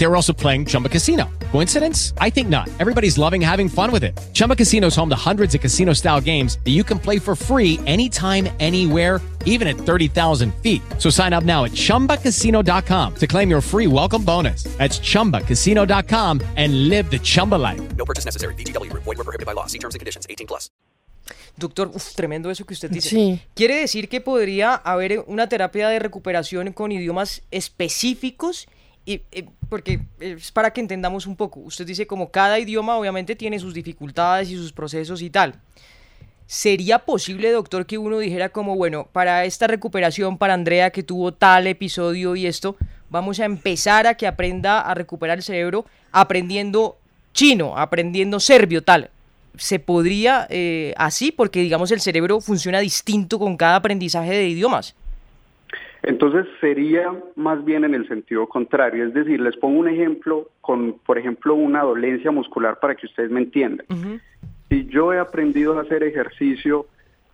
[0.00, 1.28] They were also playing Chumba Casino.
[1.52, 2.14] Coincidence?
[2.16, 2.70] I think not.
[2.80, 4.18] Everybody's loving having fun with it.
[4.32, 7.78] Chumba Casino is home to hundreds of casino-style games that you can play for free
[7.86, 10.80] anytime, anywhere, even at 30,000 feet.
[10.96, 14.64] So sign up now at ChumbaCasino.com to claim your free welcome bonus.
[14.78, 17.82] That's ChumbaCasino.com and live the Chumba life.
[17.94, 18.54] No purchase necessary.
[18.54, 19.02] VGW Group.
[19.02, 19.66] Void were prohibited by law.
[19.66, 20.26] See terms and conditions.
[20.30, 20.70] 18 plus.
[21.58, 23.10] Doctor, uf, tremendo eso que usted dice.
[23.10, 23.40] Sí.
[23.54, 28.66] ¿Quiere decir que podría haber una terapia de recuperación con idiomas específicos?
[29.04, 31.60] Y, eh, porque es para que entendamos un poco.
[31.60, 35.54] Usted dice como cada idioma obviamente tiene sus dificultades y sus procesos y tal.
[36.46, 41.32] ¿Sería posible, doctor, que uno dijera como, bueno, para esta recuperación, para Andrea que tuvo
[41.32, 42.76] tal episodio y esto,
[43.08, 46.98] vamos a empezar a que aprenda a recuperar el cerebro aprendiendo
[47.32, 49.10] chino, aprendiendo serbio, tal?
[49.56, 51.30] ¿Se podría eh, así?
[51.30, 54.96] Porque, digamos, el cerebro funciona distinto con cada aprendizaje de idiomas.
[56.02, 60.98] Entonces sería más bien en el sentido contrario, es decir, les pongo un ejemplo con,
[61.04, 63.86] por ejemplo, una dolencia muscular para que ustedes me entiendan.
[64.68, 66.86] Si yo he aprendido a hacer ejercicio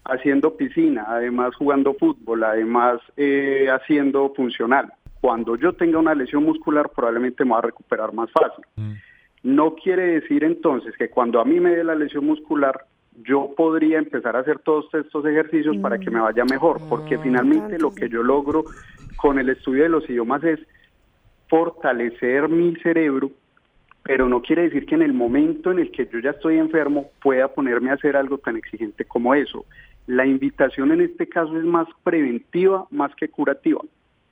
[0.04, 6.90] haciendo piscina, además jugando fútbol, además eh, haciendo funcional, cuando yo tenga una lesión muscular
[6.94, 8.64] probablemente me va a recuperar más fácil.
[9.42, 12.84] No quiere decir entonces que cuando a mí me dé la lesión muscular
[13.22, 17.78] yo podría empezar a hacer todos estos ejercicios para que me vaya mejor, porque finalmente
[17.78, 18.64] lo que yo logro
[19.16, 20.60] con el estudio de los idiomas es
[21.48, 23.30] fortalecer mi cerebro,
[24.02, 27.10] pero no quiere decir que en el momento en el que yo ya estoy enfermo
[27.22, 29.64] pueda ponerme a hacer algo tan exigente como eso.
[30.06, 33.80] La invitación en este caso es más preventiva más que curativa.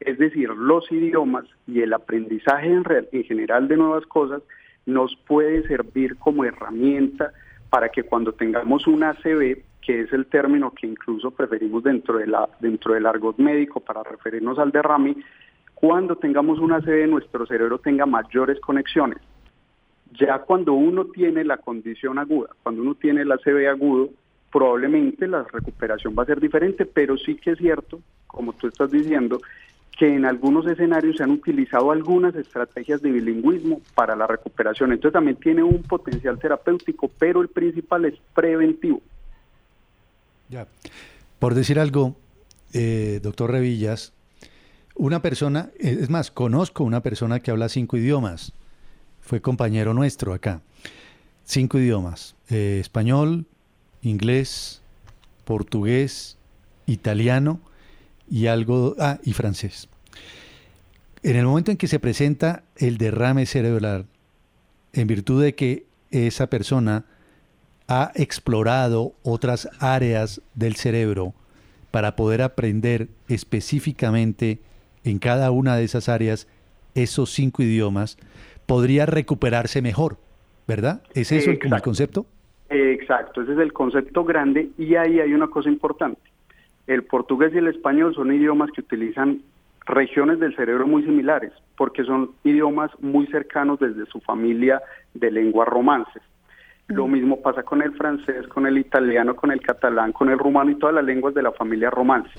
[0.00, 4.42] Es decir, los idiomas y el aprendizaje en, real- en general de nuevas cosas
[4.86, 7.32] nos puede servir como herramienta
[7.74, 12.28] para que cuando tengamos un ACV, que es el término que incluso preferimos dentro, de
[12.28, 15.16] la, dentro del argot médico para referirnos al derrame,
[15.74, 19.18] cuando tengamos un ACV nuestro cerebro tenga mayores conexiones.
[20.12, 24.10] Ya cuando uno tiene la condición aguda, cuando uno tiene el ACV agudo,
[24.52, 27.98] probablemente la recuperación va a ser diferente, pero sí que es cierto,
[28.28, 29.40] como tú estás diciendo,
[29.96, 34.92] que en algunos escenarios se han utilizado algunas estrategias de bilingüismo para la recuperación.
[34.92, 39.00] Entonces también tiene un potencial terapéutico, pero el principal es preventivo.
[40.48, 40.66] Ya.
[41.38, 42.16] Por decir algo,
[42.72, 44.12] eh, doctor Revillas,
[44.96, 48.52] una persona, eh, es más, conozco una persona que habla cinco idiomas,
[49.20, 50.60] fue compañero nuestro acá,
[51.44, 53.46] cinco idiomas, eh, español,
[54.02, 54.82] inglés,
[55.44, 56.36] portugués,
[56.86, 57.60] italiano
[58.30, 59.88] y algo, ah, y francés.
[61.22, 64.06] En el momento en que se presenta el derrame cerebral,
[64.92, 67.04] en virtud de que esa persona
[67.88, 71.34] ha explorado otras áreas del cerebro
[71.90, 74.58] para poder aprender específicamente
[75.04, 76.48] en cada una de esas áreas
[76.94, 78.18] esos cinco idiomas,
[78.66, 80.16] podría recuperarse mejor,
[80.66, 81.02] ¿verdad?
[81.14, 82.26] ¿Es eso el, el concepto?
[82.68, 86.20] Exacto, ese es el concepto grande y ahí hay una cosa importante.
[86.86, 89.40] El portugués y el español son idiomas que utilizan
[89.86, 94.80] regiones del cerebro muy similares, porque son idiomas muy cercanos desde su familia
[95.14, 96.22] de lenguas romances.
[96.88, 100.70] Lo mismo pasa con el francés, con el italiano, con el catalán, con el rumano
[100.70, 102.32] y todas las lenguas de la familia romance.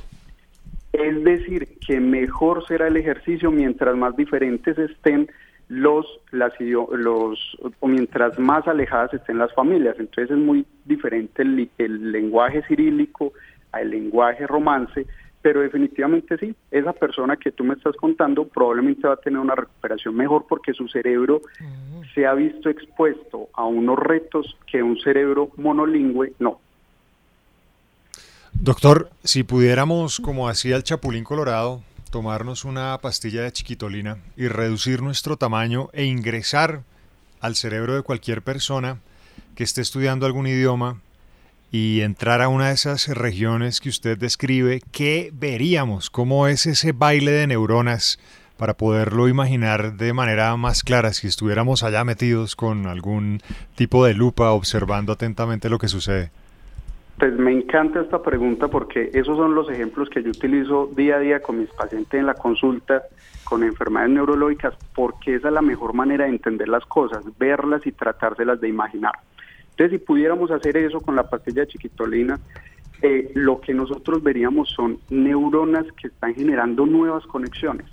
[0.93, 5.27] Es decir, que mejor será el ejercicio mientras más diferentes estén
[5.67, 9.95] los, las, los o mientras más alejadas estén las familias.
[9.99, 13.33] Entonces es muy diferente el, el lenguaje cirílico
[13.75, 15.05] al lenguaje romance,
[15.41, 19.53] pero definitivamente sí, esa persona que tú me estás contando probablemente va a tener una
[19.53, 21.41] recuperación mejor porque su cerebro
[22.13, 26.59] se ha visto expuesto a unos retos que un cerebro monolingüe no.
[28.53, 35.01] Doctor, si pudiéramos, como hacía el Chapulín Colorado, tomarnos una pastilla de chiquitolina y reducir
[35.01, 36.81] nuestro tamaño e ingresar
[37.41, 38.97] al cerebro de cualquier persona
[39.55, 41.01] que esté estudiando algún idioma
[41.77, 46.09] y entrar a una de esas regiones que usted describe, ¿qué veríamos?
[46.09, 48.17] ¿Cómo es ese baile de neuronas
[48.57, 53.41] para poderlo imaginar de manera más clara si estuviéramos allá metidos con algún
[53.75, 56.31] tipo de lupa observando atentamente lo que sucede?
[57.19, 61.19] Pues me encanta esta pregunta porque esos son los ejemplos que yo utilizo día a
[61.19, 63.03] día con mis pacientes en la consulta
[63.43, 67.91] con enfermedades neurológicas porque esa es la mejor manera de entender las cosas, verlas y
[67.91, 69.15] tratárselas de imaginar.
[69.77, 72.39] Entonces, si pudiéramos hacer eso con la pastilla chiquitolina,
[73.01, 77.85] eh, lo que nosotros veríamos son neuronas que están generando nuevas conexiones.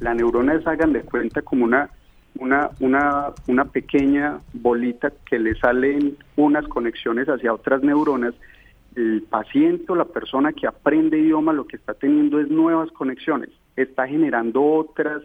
[0.00, 1.90] La neurona es, hagan de cuenta, como una,
[2.38, 8.32] una, una, una pequeña bolita que le salen unas conexiones hacia otras neuronas.
[8.96, 13.50] El paciente o la persona que aprende idioma lo que está teniendo es nuevas conexiones,
[13.76, 15.22] está generando otras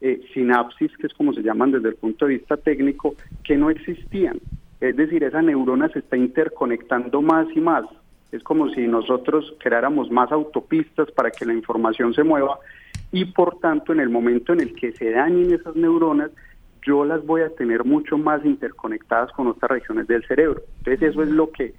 [0.00, 3.68] eh, sinapsis, que es como se llaman desde el punto de vista técnico, que no
[3.68, 4.40] existían.
[4.82, 7.84] Es decir, esa neurona se está interconectando más y más.
[8.32, 12.58] Es como si nosotros creáramos más autopistas para que la información se mueva
[13.12, 16.32] y por tanto en el momento en el que se dañen esas neuronas,
[16.84, 20.62] yo las voy a tener mucho más interconectadas con otras regiones del cerebro.
[20.78, 21.74] Entonces eso es lo que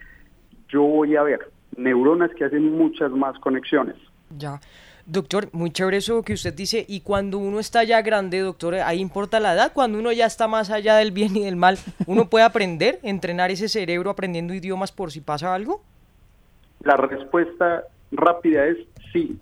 [0.69, 3.97] yo voy a ver, neuronas que hacen muchas más conexiones.
[4.37, 4.61] Ya.
[5.05, 6.85] Doctor, muy chévere eso que usted dice.
[6.87, 9.71] Y cuando uno está ya grande, doctor, ahí importa la edad.
[9.73, 11.77] Cuando uno ya está más allá del bien y del mal,
[12.07, 15.83] ¿uno puede aprender, entrenar ese cerebro aprendiendo idiomas por si pasa algo?
[16.83, 18.77] La respuesta rápida es
[19.11, 19.37] sí.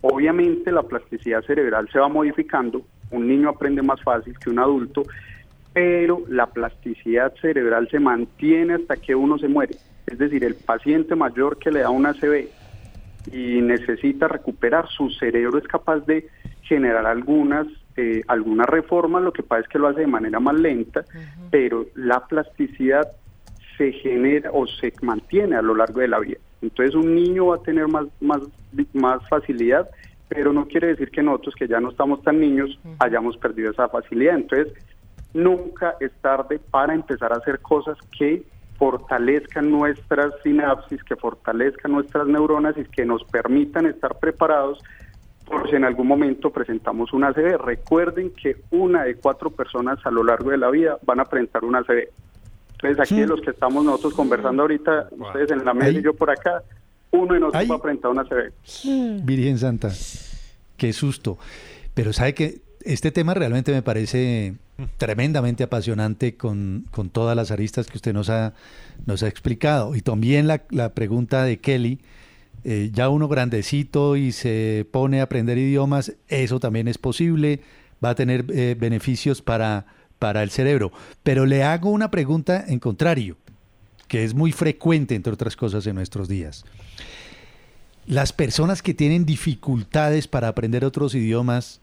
[0.00, 2.82] Obviamente la plasticidad cerebral se va modificando.
[3.10, 5.04] Un niño aprende más fácil que un adulto,
[5.72, 9.76] pero la plasticidad cerebral se mantiene hasta que uno se muere.
[10.06, 12.48] Es decir, el paciente mayor que le da una ACV
[13.32, 16.28] y necesita recuperar, su cerebro es capaz de
[16.62, 17.66] generar algunas
[17.96, 21.04] eh, algunas reformas, lo que pasa es que lo hace de manera más lenta,
[21.50, 23.08] pero la plasticidad
[23.76, 26.38] se genera o se mantiene a lo largo de la vida.
[26.62, 28.40] Entonces un niño va a tener más, más,
[28.92, 29.90] más facilidad,
[30.28, 33.88] pero no quiere decir que nosotros que ya no estamos tan niños hayamos perdido esa
[33.88, 34.36] facilidad.
[34.36, 34.72] Entonces
[35.34, 38.44] nunca es tarde para empezar a hacer cosas que
[38.78, 44.78] fortalezcan nuestras sinapsis, que fortalezcan nuestras neuronas y que nos permitan estar preparados
[45.44, 47.58] por si en algún momento presentamos una ACV.
[47.58, 51.64] Recuerden que una de cuatro personas a lo largo de la vida van a presentar
[51.64, 52.08] una ACV.
[52.72, 56.14] Entonces aquí de los que estamos nosotros conversando ahorita, ustedes en la mesa y yo
[56.14, 56.62] por acá,
[57.10, 59.24] uno de nosotros va a presentar una ACV.
[59.24, 59.90] Virgen Santa,
[60.76, 61.38] qué susto.
[61.94, 64.54] Pero sabe que este tema realmente me parece
[64.96, 68.54] tremendamente apasionante con, con, todas las aristas que usted nos ha,
[69.06, 69.94] nos ha explicado.
[69.94, 72.00] Y también la, la pregunta de Kelly,
[72.64, 77.60] eh, ya uno grandecito y se pone a aprender idiomas, eso también es posible,
[78.04, 79.86] va a tener eh, beneficios para,
[80.18, 80.92] para el cerebro.
[81.22, 83.36] Pero le hago una pregunta en contrario,
[84.06, 86.64] que es muy frecuente, entre otras cosas, en nuestros días.
[88.06, 91.80] Las personas que tienen dificultades para aprender otros idiomas,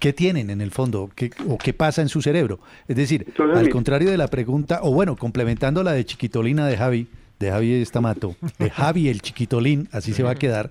[0.00, 1.10] ¿qué tienen en el fondo?
[1.14, 2.58] ¿Qué, ¿O qué pasa en su cerebro?
[2.88, 7.06] Es decir, al contrario de la pregunta, o bueno, complementando la de Chiquitolina de Javi,
[7.38, 10.70] de Javi Estamato, de Javi el Chiquitolín, así se va a quedar,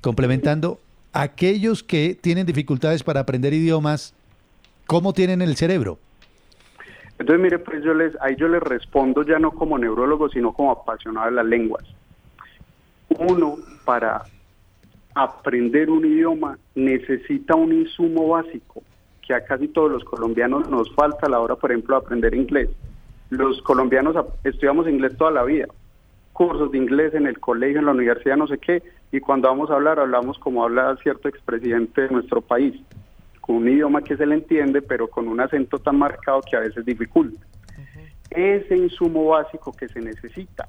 [0.00, 0.78] complementando
[1.12, 4.14] aquellos que tienen dificultades para aprender idiomas,
[4.86, 5.98] ¿cómo tienen el cerebro?
[7.18, 10.70] Entonces, mire, pues yo les, ahí yo les respondo ya no como neurólogo, sino como
[10.70, 11.84] apasionado de las lenguas.
[13.08, 14.22] Uno, para
[15.14, 18.82] aprender un idioma, necesita un insumo básico,
[19.26, 22.34] que a casi todos los colombianos nos falta a la hora, por ejemplo, de aprender
[22.34, 22.68] inglés.
[23.30, 25.66] Los colombianos estudiamos inglés toda la vida,
[26.32, 28.82] cursos de inglés en el colegio, en la universidad, no sé qué,
[29.12, 32.74] y cuando vamos a hablar, hablamos como habla cierto expresidente de nuestro país,
[33.40, 36.60] con un idioma que se le entiende, pero con un acento tan marcado que a
[36.60, 37.44] veces dificulta.
[38.30, 40.68] Ese insumo básico que se necesita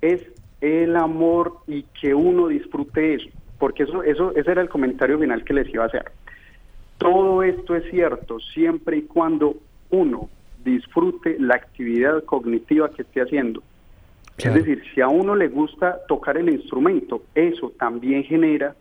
[0.00, 0.20] es
[0.60, 3.28] el amor y que uno disfrute eso,
[3.58, 6.04] porque eso, eso, ese era el comentario final que les iba a hacer.
[6.98, 9.56] Todo esto es cierto siempre y cuando
[9.90, 10.28] uno
[10.64, 13.62] disfrute la actividad cognitiva que esté haciendo.
[14.38, 18.74] Es decir, si a uno le gusta tocar el instrumento, eso también genera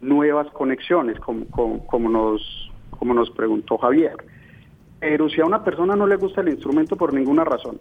[0.00, 1.46] nuevas conexiones, como,
[1.86, 4.16] como, nos, como nos preguntó Javier.
[4.98, 7.78] Pero si a una persona no le gusta el instrumento por ninguna razón,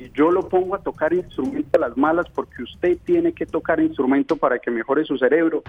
[0.00, 3.80] y yo lo pongo a tocar instrumento a las malas porque usted tiene que tocar
[3.80, 5.62] instrumento para que mejore su cerebro,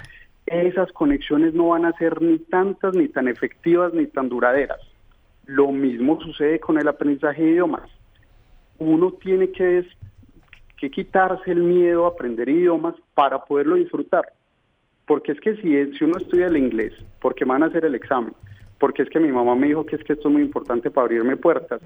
[0.46, 4.80] esas conexiones no van a ser ni tantas, ni tan efectivas, ni tan duraderas.
[5.44, 7.90] Lo mismo sucede con el aprendizaje de idiomas.
[8.78, 9.86] Uno tiene que
[10.82, 14.32] que quitarse el miedo a aprender idiomas para poderlo disfrutar.
[15.06, 18.34] Porque es que si, si uno estudia el inglés, porque van a hacer el examen,
[18.80, 21.04] porque es que mi mamá me dijo que es que esto es muy importante para
[21.04, 21.80] abrirme puertas,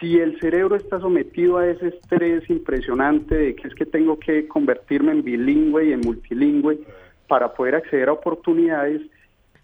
[0.00, 4.46] si el cerebro está sometido a ese estrés impresionante de que es que tengo que
[4.46, 6.80] convertirme en bilingüe y en multilingüe
[7.28, 9.02] para poder acceder a oportunidades,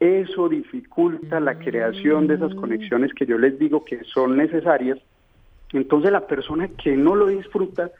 [0.01, 4.99] eso dificulta la creación de esas conexiones que yo les digo que son necesarias.
[5.73, 7.91] Entonces la persona que no lo disfruta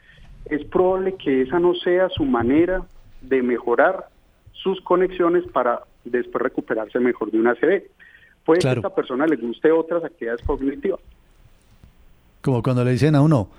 [0.45, 2.83] es probable que esa no sea su manera
[3.21, 4.07] de mejorar
[4.51, 7.83] sus conexiones para después recuperarse mejor de una ACV.
[8.43, 10.99] Puede que a esta persona le guste otras actividades cognitivas.
[12.43, 13.49] Como cuando le dicen a uno,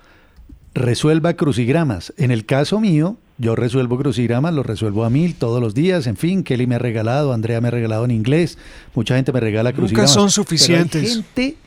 [0.75, 2.13] resuelva crucigramas.
[2.17, 6.05] En el caso mío, yo resuelvo crucigramas, los resuelvo a mil todos los días.
[6.05, 8.59] En fin, Kelly me ha regalado, Andrea me ha regalado en inglés,
[8.93, 10.11] mucha gente me regala crucigramas.
[10.11, 11.01] Nunca son suficientes.
[11.01, 11.57] hay gente,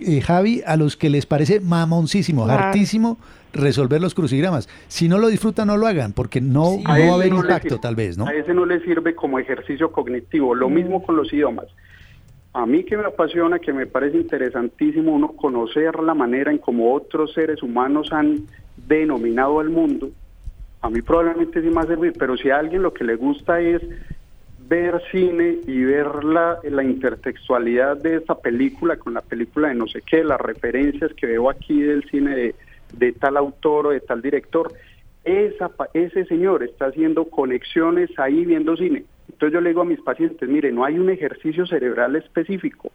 [0.00, 3.18] eh, Javi, a los que les parece mamoncísimo, hartísimo
[3.52, 4.68] resolver los crucigramas.
[4.88, 8.18] Si no lo disfrutan, no lo hagan, porque no, va a haber impacto tal vez,
[8.18, 8.26] ¿no?
[8.26, 10.56] A ese no le sirve como ejercicio cognitivo.
[10.56, 10.74] Lo mm.
[10.74, 11.66] mismo con los idiomas.
[12.54, 16.94] A mí que me apasiona, que me parece interesantísimo uno conocer la manera en cómo
[16.94, 18.46] otros seres humanos han
[18.76, 20.10] denominado al mundo,
[20.84, 23.16] a mí probablemente sí me va a servir, pero si a alguien lo que le
[23.16, 23.80] gusta es
[24.68, 29.86] ver cine y ver la, la intertextualidad de esta película con la película de no
[29.88, 32.54] sé qué, las referencias que veo aquí del cine de,
[32.98, 34.74] de tal autor o de tal director,
[35.24, 39.04] esa, ese señor está haciendo conexiones ahí viendo cine.
[39.30, 42.92] Entonces yo le digo a mis pacientes, mire, no hay un ejercicio cerebral específico.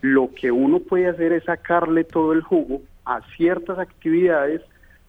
[0.00, 4.62] Lo que uno puede hacer es sacarle todo el jugo a ciertas actividades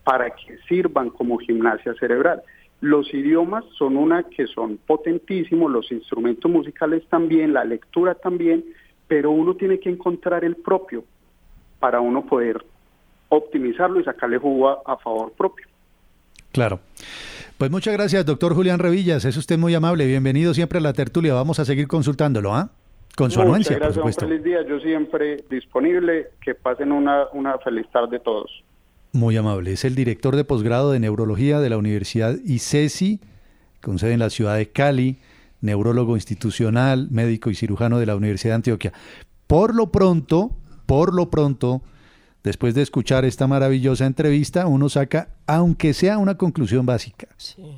[0.03, 2.41] para que sirvan como gimnasia cerebral.
[2.81, 8.63] Los idiomas son una que son potentísimos, los instrumentos musicales también, la lectura también,
[9.07, 11.03] pero uno tiene que encontrar el propio
[11.79, 12.63] para uno poder
[13.29, 15.67] optimizarlo y sacarle jugo a, favor propio.
[16.51, 16.79] Claro.
[17.59, 19.25] Pues muchas gracias, doctor Julián Revillas.
[19.25, 20.07] Es usted muy amable.
[20.07, 21.33] Bienvenido siempre a la tertulia.
[21.33, 22.71] Vamos a seguir consultándolo, ¿ah?
[23.17, 24.25] Con su anuencia, gracias, por supuesto.
[24.25, 24.65] Un feliz día.
[24.65, 26.29] Yo siempre disponible.
[26.41, 28.49] Que pasen una, una feliz tarde todos.
[29.11, 29.73] Muy amable.
[29.73, 33.19] Es el director de posgrado de neurología de la Universidad ICESI,
[33.81, 35.17] con sede en la ciudad de Cali,
[35.59, 38.93] neurólogo institucional, médico y cirujano de la Universidad de Antioquia.
[39.47, 40.51] Por lo pronto,
[40.85, 41.81] por lo pronto,
[42.43, 47.27] después de escuchar esta maravillosa entrevista, uno saca, aunque sea una conclusión básica,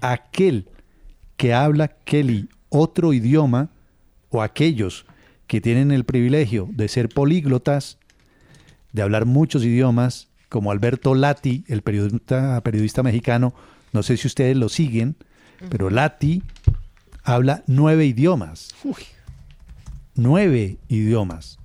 [0.02, 0.68] aquel
[1.38, 3.70] que habla Kelly otro idioma
[4.30, 5.06] o aquellos
[5.48, 7.98] que tienen el privilegio de ser políglotas,
[8.94, 13.54] de hablar muchos idiomas, como Alberto Lati, el periodista, periodista mexicano,
[13.94, 15.16] no sé si ustedes lo siguen,
[15.70, 16.44] pero Lati
[17.24, 18.70] habla nueve idiomas.
[20.16, 21.61] Nueve idiomas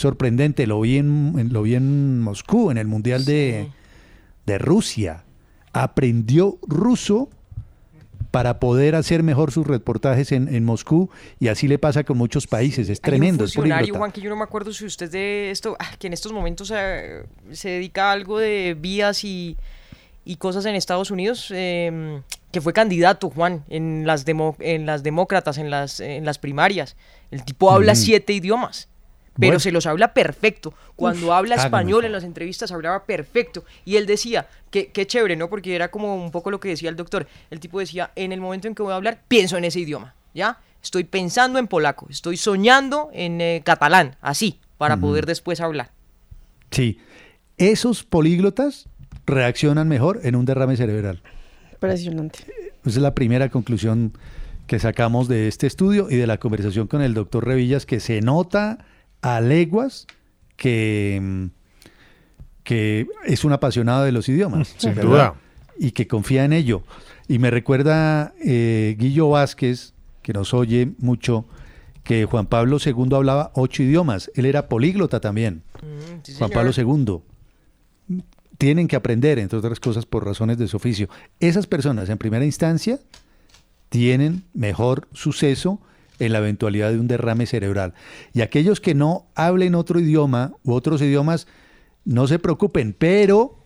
[0.00, 0.66] sorprendente.
[0.66, 3.68] Lo vi en, lo vi en Moscú, en el Mundial de,
[4.46, 5.24] de Rusia.
[5.72, 7.28] Aprendió ruso
[8.32, 12.46] para poder hacer mejor sus reportajes en, en Moscú y así le pasa con muchos
[12.46, 12.88] países.
[12.88, 13.98] Es Hay tremendo, un es funcionario, políglota.
[13.98, 16.72] Juan, que yo no me acuerdo si usted de esto, ah, que en estos momentos
[16.74, 19.56] eh, se dedica a algo de vías y,
[20.24, 22.20] y cosas en Estados Unidos, eh,
[22.52, 26.96] que fue candidato, Juan, en las, demo- en las demócratas, en las, en las primarias.
[27.32, 28.00] El tipo habla Ujú.
[28.02, 28.88] siete idiomas.
[29.40, 29.60] Pero Bueno.
[29.60, 30.74] se los habla perfecto.
[30.94, 33.64] Cuando Uf, habla español en las entrevistas hablaba perfecto.
[33.84, 35.48] Y él decía, que qué chévere, ¿no?
[35.48, 37.26] Porque era como un poco lo que decía el doctor.
[37.50, 40.14] El tipo decía, en el momento en que voy a hablar, pienso en ese idioma,
[40.34, 40.58] ¿ya?
[40.82, 45.90] Estoy pensando en polaco, estoy soñando en eh, catalán, así, para poder después hablar.
[46.70, 46.98] Sí,
[47.58, 48.88] esos políglotas
[49.26, 51.20] reaccionan mejor en un derrame cerebral.
[51.72, 52.38] Impresionante.
[52.84, 54.12] Esa es la primera conclusión
[54.66, 58.20] que sacamos de este estudio y de la conversación con el doctor Revillas, que se
[58.20, 58.78] nota
[59.22, 60.06] a leguas
[60.56, 61.46] que, mm,
[62.62, 64.74] que es un apasionado de los idiomas.
[64.78, 65.10] Sin ¿verdad?
[65.10, 65.34] duda.
[65.78, 66.82] Y que confía en ello.
[67.28, 71.46] Y me recuerda eh, Guillo Vázquez, que nos oye mucho,
[72.04, 74.30] que Juan Pablo II hablaba ocho idiomas.
[74.34, 75.62] Él era políglota también.
[76.22, 76.50] sí, Juan.
[76.50, 77.20] Pablo II.
[78.58, 81.08] Tienen que aprender, entre otras cosas, por razones de su oficio.
[81.38, 82.98] Esas personas, en primera instancia,
[83.88, 85.80] tienen mejor suceso
[86.20, 87.94] en la eventualidad de un derrame cerebral.
[88.32, 91.48] Y aquellos que no hablen otro idioma u otros idiomas,
[92.04, 93.56] no se preocupen, pero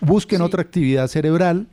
[0.00, 1.66] busquen otra actividad cerebral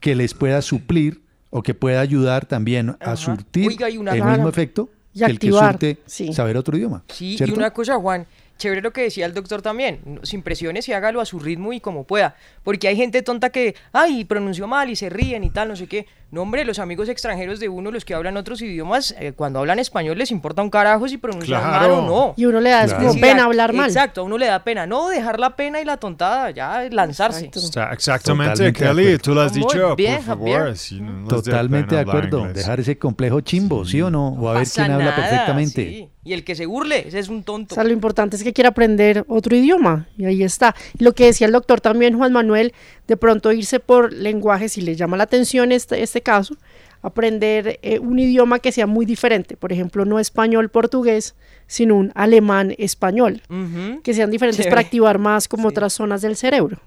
[0.00, 4.48] que les pueda suplir o que pueda ayudar también a surtir Oiga, el rara- mismo
[4.48, 6.32] efecto Y que el que activar, surte sí.
[6.32, 7.04] saber otro idioma.
[7.08, 7.54] Sí, ¿cierto?
[7.54, 8.26] y una cosa, Juan,
[8.58, 11.80] chévere lo que decía el doctor también, sin presiones y hágalo a su ritmo y
[11.80, 15.68] como pueda, porque hay gente tonta que, ay, pronunció mal y se ríen y tal,
[15.68, 16.06] no sé qué.
[16.30, 19.78] No, hombre, los amigos extranjeros de uno, los que hablan otros idiomas, eh, cuando hablan
[19.78, 22.34] español les importa un carajo si pronuncian mal o no.
[22.36, 23.88] Y uno le da como pena hablar mal.
[23.88, 24.86] Exacto, a uno le da pena.
[24.86, 27.46] No, dejar la pena y la tontada, ya lanzarse.
[27.92, 30.76] Exactamente, Totalmente Kelly, tú lo has dicho, bien, por favor.
[30.76, 32.40] Si no Totalmente de acuerdo.
[32.40, 32.56] inglés.
[32.56, 34.28] Dejar ese complejo chimbo, ¿sí o no?
[34.28, 35.82] O a ver quién habla perfectamente.
[35.88, 36.08] sí.
[36.24, 37.74] Y el que se burle, ese es un tonto.
[37.74, 40.74] O sea, lo importante es que quiera aprender otro idioma y ahí está.
[40.98, 42.74] Lo que decía el doctor también, Juan Manuel,
[43.08, 46.54] de pronto irse por lenguaje, si le llama la atención este, este caso,
[47.02, 51.34] aprender eh, un idioma que sea muy diferente, por ejemplo, no español-portugués,
[51.66, 54.02] sino un alemán-español, Ujú.
[54.02, 54.70] que sean diferentes Chévere.
[54.70, 56.78] para activar más como otras zonas del cerebro.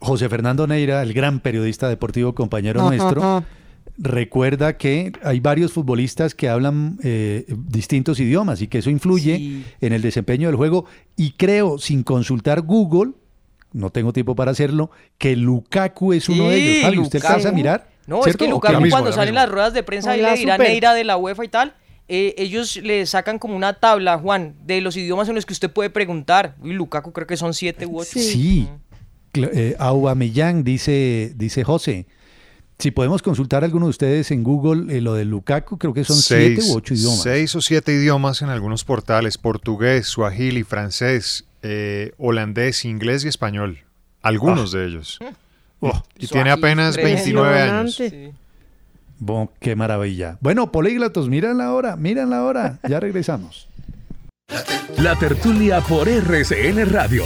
[0.00, 3.44] José Fernando Neira, el gran periodista deportivo compañero nuestro,
[3.98, 9.92] recuerda que hay varios futbolistas que hablan eh, distintos idiomas y que eso influye en
[9.92, 10.86] el desempeño del juego.
[11.16, 13.12] Y creo, sin consultar Google,
[13.72, 16.74] no tengo tiempo para hacerlo, que Lukaku es uno de ellos.
[16.76, 17.88] Sí, Javi, ¿usted alcanza a mirar?
[18.06, 20.60] No, es que ¿O Lukaku cuando salen las ruedas de prensa y le dirán.
[20.60, 21.74] Neira de la UEFA y tal,
[22.08, 25.70] eh, ellos le sacan como una tabla, Juan, de los idiomas en los que usted
[25.70, 26.56] puede preguntar.
[26.62, 28.18] Y Lukaku creo que son siete u ocho.
[28.18, 28.68] Sí.
[29.32, 32.06] Cla- Eh, Aubameyang, dice, dice José.
[32.78, 36.02] Si podemos consultar a alguno de ustedes en Google eh, lo de Lukaku, creo que
[36.04, 37.22] son siete u ocho idiomas.
[37.22, 43.78] Seis o siete idiomas en algunos portales, portugués, suajili, francés, eh, holandés, inglés y español.
[44.20, 44.78] Algunos Ah.
[44.78, 45.18] de ellos.
[45.84, 48.00] Oh, y tiene apenas 29 años.
[49.18, 50.38] Bon, qué maravilla.
[50.40, 52.78] Bueno, políglatos, miran la hora, miran la hora.
[52.88, 53.66] Ya regresamos.
[54.98, 57.24] La tertulia por RCN Radio.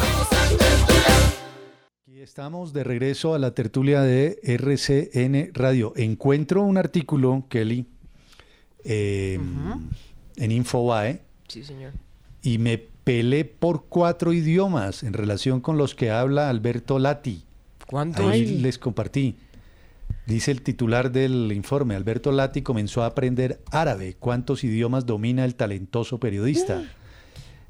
[2.06, 5.92] Aquí estamos de regreso a la tertulia de RCN Radio.
[5.96, 7.86] Encuentro un artículo, Kelly,
[8.84, 9.38] eh,
[10.36, 11.92] en Infobae, Sí, señor.
[12.42, 17.44] y me pelé por cuatro idiomas en relación con los que habla Alberto Lati.
[17.86, 18.26] ¿Cuántos?
[18.26, 18.58] Ahí Ay.
[18.58, 19.36] les compartí.
[20.26, 24.16] Dice el titular del informe, Alberto Lati comenzó a aprender árabe.
[24.18, 26.82] ¿Cuántos idiomas domina el talentoso periodista?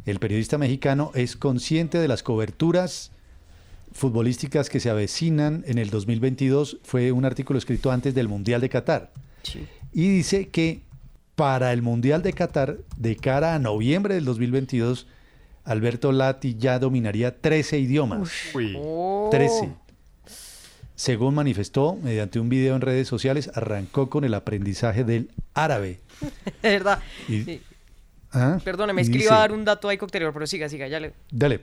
[0.06, 3.12] El periodista mexicano es consciente de las coberturas
[3.92, 6.78] futbolísticas que se avecinan en el 2022.
[6.82, 9.12] Fue un artículo escrito antes del Mundial de Qatar.
[9.92, 10.80] Y dice que
[11.34, 15.06] para el Mundial de Qatar, de cara a noviembre del 2022,
[15.66, 18.30] Alberto Lati ya dominaría 13 idiomas.
[18.78, 19.28] Oh.
[19.30, 19.70] 13.
[20.94, 26.00] Según manifestó mediante un video en redes sociales, arrancó con el aprendizaje del árabe.
[26.62, 27.00] De verdad.
[27.28, 27.62] Y- Sí.
[28.32, 28.58] ¿Ah?
[28.64, 31.00] Perdóneme, Y es que iba a dar un dato ahí coctelero, pero siga, siga, ya
[31.00, 31.12] le...
[31.30, 31.60] Dale,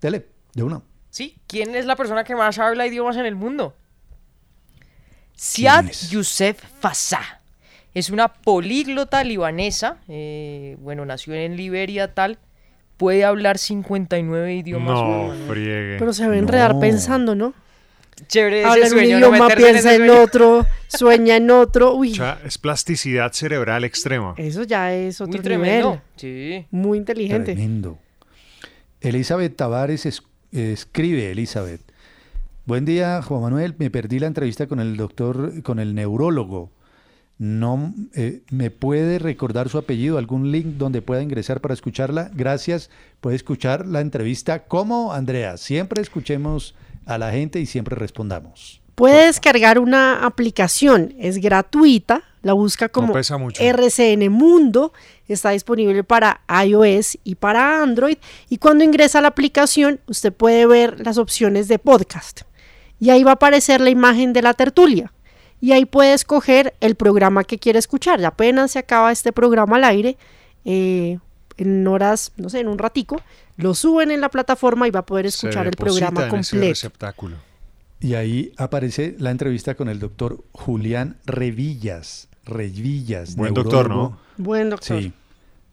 [0.00, 0.82] dale, de una.
[1.10, 3.74] Sí, ¿quién es la persona que más habla idiomas en el mundo?
[5.36, 7.40] Siad Youssef Fassah.
[7.94, 9.98] Es una políglota libanesa.
[10.08, 12.38] eh, bueno, nació en Liberia, tal.
[13.02, 14.88] Puede hablar 59 idiomas.
[14.94, 15.48] No, Manuel.
[15.48, 15.96] friegue.
[15.98, 17.52] Pero se va a enredar pensando, ¿no?
[18.28, 21.94] Chévere Habla ese un no idioma, en piensa en otro, sueña en otro.
[21.96, 24.34] Uy, O sea, es plasticidad cerebral extrema.
[24.36, 25.88] eso ya es otro Muy tremendo.
[25.88, 26.00] nivel.
[26.62, 26.66] Sí.
[26.70, 27.54] Muy inteligente.
[27.54, 27.98] Tremendo.
[29.00, 30.22] Elizabeth Tavares es-
[30.52, 31.80] escribe, Elizabeth.
[32.66, 33.74] Buen día, Juan Manuel.
[33.78, 36.70] Me perdí la entrevista con el doctor, con el neurólogo.
[37.38, 42.30] No eh, me puede recordar su apellido, algún link donde pueda ingresar para escucharla.
[42.34, 42.90] Gracias.
[43.20, 44.64] Puede escuchar la entrevista.
[44.64, 45.56] ¿Cómo, Andrea?
[45.56, 46.74] Siempre escuchemos
[47.06, 48.80] a la gente y siempre respondamos.
[48.94, 53.62] Puede descargar una aplicación, es gratuita, la busca como pesa mucho.
[53.62, 54.92] RCN Mundo,
[55.32, 58.18] está disponible para iOS y para Android
[58.48, 62.42] y cuando ingresa a la aplicación usted puede ver las opciones de podcast
[63.00, 65.12] y ahí va a aparecer la imagen de la tertulia
[65.62, 68.20] y ahí puede escoger el programa que quiere escuchar.
[68.20, 70.18] Ya apenas se acaba este programa al aire,
[70.64, 71.18] eh,
[71.56, 73.22] en horas, no sé, en un ratico,
[73.56, 76.72] lo suben en la plataforma y va a poder escuchar el programa en ese completo.
[76.72, 77.36] receptáculo.
[78.00, 82.26] Y ahí aparece la entrevista con el doctor Julián Revillas.
[82.44, 83.36] Revillas.
[83.36, 83.88] Buen doctor.
[83.88, 84.18] ¿no?
[84.38, 85.00] Buen doctor.
[85.00, 85.12] Sí,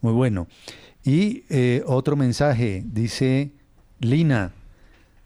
[0.02, 0.46] muy bueno.
[1.04, 3.50] Y eh, otro mensaje, dice
[4.02, 4.52] Lina,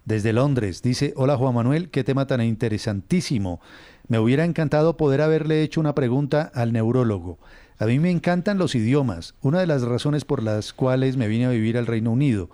[0.05, 3.59] desde Londres, dice, hola Juan Manuel, qué tema tan interesantísimo.
[4.07, 7.39] Me hubiera encantado poder haberle hecho una pregunta al neurólogo.
[7.77, 11.45] A mí me encantan los idiomas, una de las razones por las cuales me vine
[11.45, 12.49] a vivir al Reino Unido.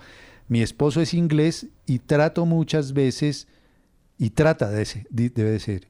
[0.47, 3.47] Mi esposo es inglés y trato muchas veces,
[4.17, 5.87] y trata, de di- debe de ser,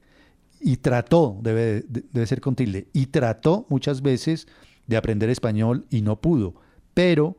[0.60, 4.46] y trató, debe, de- debe ser con tilde, y trató muchas veces
[4.86, 6.54] de aprender español y no pudo.
[6.94, 7.38] Pero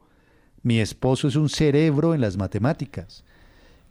[0.63, 3.23] mi esposo es un cerebro en las matemáticas.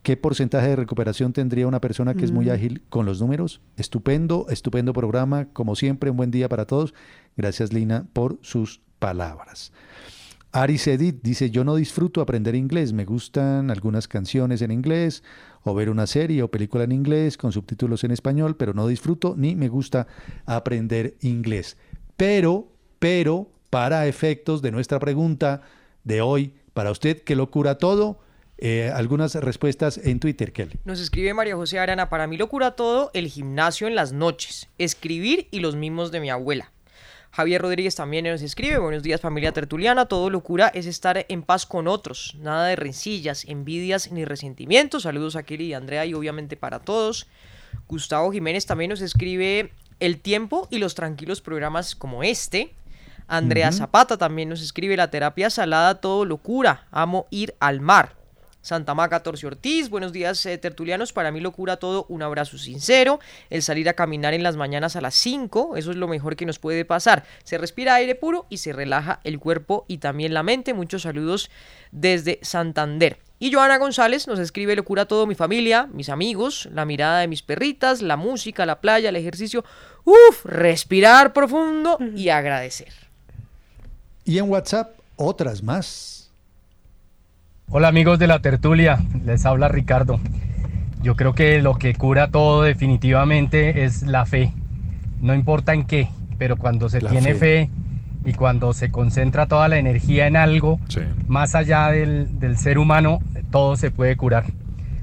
[0.02, 2.50] ¿Qué porcentaje de recuperación tendría una persona que es muy Mm.
[2.50, 3.60] ágil con los números?
[3.76, 5.46] Estupendo, estupendo programa.
[5.52, 6.94] Como siempre, un buen día para todos.
[7.36, 9.72] Gracias, Lina, por sus palabras.
[10.52, 15.22] Aris Edith dice, yo no disfruto aprender inglés, me gustan algunas canciones en inglés
[15.62, 19.34] o ver una serie o película en inglés con subtítulos en español, pero no disfruto
[19.36, 20.08] ni me gusta
[20.46, 21.76] aprender inglés.
[22.16, 25.62] Pero, pero, para efectos de nuestra pregunta
[26.02, 28.18] de hoy, para usted que lo cura todo,
[28.60, 30.78] eh, algunas respuestas en Twitter, Kelly.
[30.84, 34.68] Nos escribe María José Arana, para mí lo cura todo, el gimnasio en las noches,
[34.78, 36.70] escribir y los mimos de mi abuela.
[37.32, 41.64] Javier Rodríguez también nos escribe, buenos días familia tertuliana, todo locura es estar en paz
[41.64, 45.04] con otros, nada de rencillas, envidias ni resentimientos.
[45.04, 47.28] Saludos a Kelly y Andrea y obviamente para todos.
[47.88, 52.74] Gustavo Jiménez también nos escribe el tiempo y los tranquilos programas como este.
[53.28, 53.70] Andrea.
[53.70, 58.19] Zapata también nos escribe la terapia salada, todo locura, amo ir al mar.
[58.62, 63.18] Santa Maca Torcio Ortiz, buenos días eh, tertulianos, para mí locura todo, un abrazo sincero,
[63.48, 66.44] el salir a caminar en las mañanas a las 5, eso es lo mejor que
[66.44, 70.42] nos puede pasar, se respira aire puro y se relaja el cuerpo y también la
[70.42, 71.50] mente, muchos saludos
[71.90, 73.18] desde Santander.
[73.42, 77.42] Y Joana González nos escribe locura todo, mi familia, mis amigos, la mirada de mis
[77.42, 79.64] perritas, la música, la playa, el ejercicio,
[80.04, 82.92] uff, respirar profundo y agradecer.
[84.26, 86.19] Y en WhatsApp, otras más.
[87.70, 90.20] Hola amigos de la tertulia, les habla Ricardo.
[91.02, 94.52] Yo creo que lo que cura todo definitivamente es la fe.
[95.20, 97.38] No importa en qué, pero cuando se La tiene fe.
[97.66, 97.70] fe.
[98.24, 100.78] y cuando se concentra toda la energía en algo,
[101.28, 103.20] más allá del, del ser humano,
[103.50, 104.44] todo se puede curar.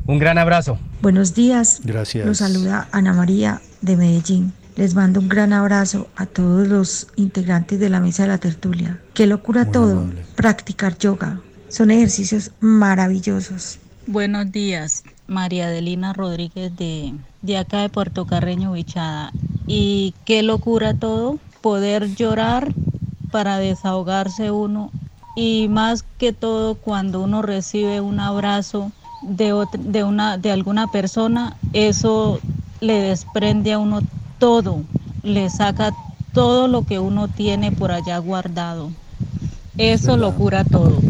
[0.05, 0.77] Un gran abrazo.
[1.01, 1.81] Buenos días.
[1.83, 2.25] Gracias.
[2.25, 4.53] Los saluda Ana María de Medellín.
[4.75, 8.99] Les mando un gran abrazo a todos los integrantes de la mesa de la tertulia.
[9.15, 10.05] Que lo cura todo.
[10.35, 11.39] Practicar yoga.
[11.69, 13.79] Son ejercicios maravillosos.
[14.05, 19.31] Buenos días, María Adelina Rodríguez de, de acá de Puerto Carreño, Bichada.
[19.67, 22.73] Y qué locura todo, poder llorar
[23.29, 24.91] para desahogarse uno
[25.35, 31.57] y más que todo cuando uno recibe un abrazo de, de, una, de alguna persona,
[31.73, 32.43] eso
[32.79, 34.01] le desprende a uno
[34.37, 34.89] todo,
[35.21, 35.95] le saca
[36.31, 38.95] todo lo que uno tiene por allá guardado.
[39.77, 41.07] Eso lo cura todo.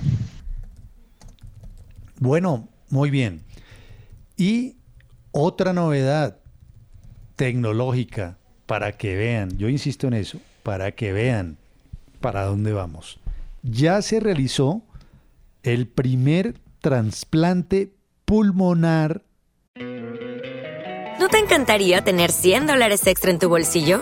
[2.20, 3.44] Bueno, muy bien.
[4.38, 4.76] Y
[5.32, 6.38] otra novedad
[7.36, 11.58] tecnológica para que vean, yo insisto en eso, para que vean
[12.20, 13.20] para dónde vamos.
[13.64, 14.82] Ya se realizó
[15.64, 17.94] el primer trasplante
[18.26, 19.24] pulmonar.
[21.20, 24.02] ¿No te encantaría tener 100 dólares extra en tu bolsillo?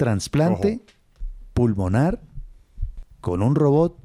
[0.00, 0.80] Trasplante
[1.52, 2.20] pulmonar
[3.20, 3.98] con un robot,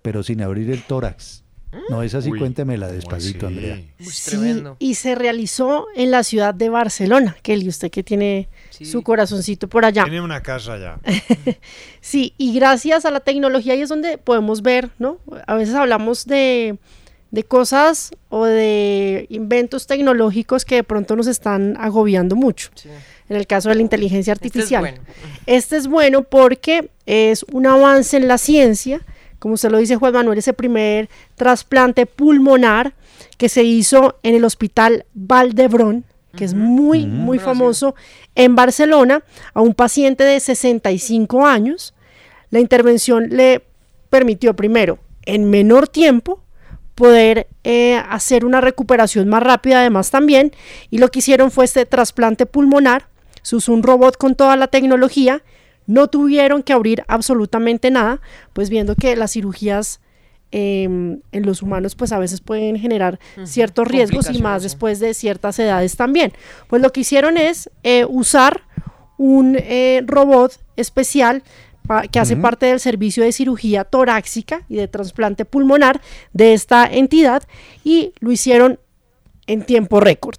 [0.00, 1.42] pero sin abrir el tórax.
[1.88, 3.80] No es así, Uy, cuéntemela despacito, Andrea.
[3.98, 7.36] Sí, y se realizó en la ciudad de Barcelona.
[7.42, 10.04] Kelly, usted que tiene su corazoncito por allá.
[10.04, 11.00] Tiene una casa allá.
[12.00, 15.18] Sí, y gracias a la tecnología ahí es donde podemos ver, ¿no?
[15.48, 16.78] A veces hablamos de,
[17.30, 22.70] de cosas o de inventos tecnológicos que de pronto nos están agobiando mucho.
[23.28, 24.80] En el caso de la inteligencia artificial.
[24.80, 24.98] bueno.
[25.46, 29.00] Este es bueno porque es un avance en la ciencia,
[29.38, 32.94] como usted lo dice Juan Manuel, ese primer trasplante pulmonar
[33.38, 36.04] que se hizo en el hospital Valdebrón,
[36.36, 37.94] que es muy, muy famoso
[38.34, 39.22] en Barcelona,
[39.54, 41.94] a un paciente de 65 años.
[42.50, 43.64] La intervención le
[44.10, 46.42] permitió primero, en menor tiempo,
[46.94, 50.52] poder eh, hacer una recuperación más rápida además también,
[50.90, 53.08] y lo que hicieron fue este trasplante pulmonar,
[53.42, 55.42] se usó un robot con toda la tecnología,
[55.86, 58.20] no tuvieron que abrir absolutamente nada,
[58.52, 60.00] pues viendo que las cirugías
[60.52, 65.14] em, en los humanos pues a veces pueden generar ciertos riesgos y más después de
[65.14, 66.32] ciertas edades también.
[66.68, 68.62] Pues lo que hicieron es eh, usar
[69.16, 71.42] un eh, robot especial
[72.10, 76.00] que hace parte del servicio de cirugía torácica y de trasplante pulmonar
[76.32, 77.42] de esta entidad
[77.84, 78.78] y lo hicieron
[79.46, 80.38] en tiempo récord.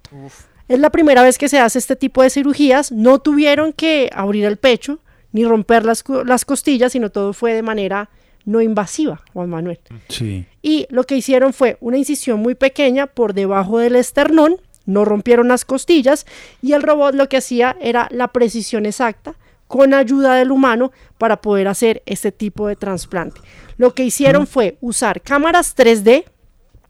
[0.67, 2.91] Es la primera vez que se hace este tipo de cirugías.
[2.91, 4.99] No tuvieron que abrir el pecho
[5.33, 8.09] ni romper las, las costillas, sino todo fue de manera
[8.45, 9.79] no invasiva, Juan Manuel.
[10.07, 10.45] Sí.
[10.61, 15.47] Y lo que hicieron fue una incisión muy pequeña por debajo del esternón, no rompieron
[15.47, 16.25] las costillas
[16.61, 19.35] y el robot lo que hacía era la precisión exacta
[19.71, 23.39] con ayuda del humano para poder hacer este tipo de trasplante.
[23.77, 26.25] Lo que hicieron fue usar cámaras 3D,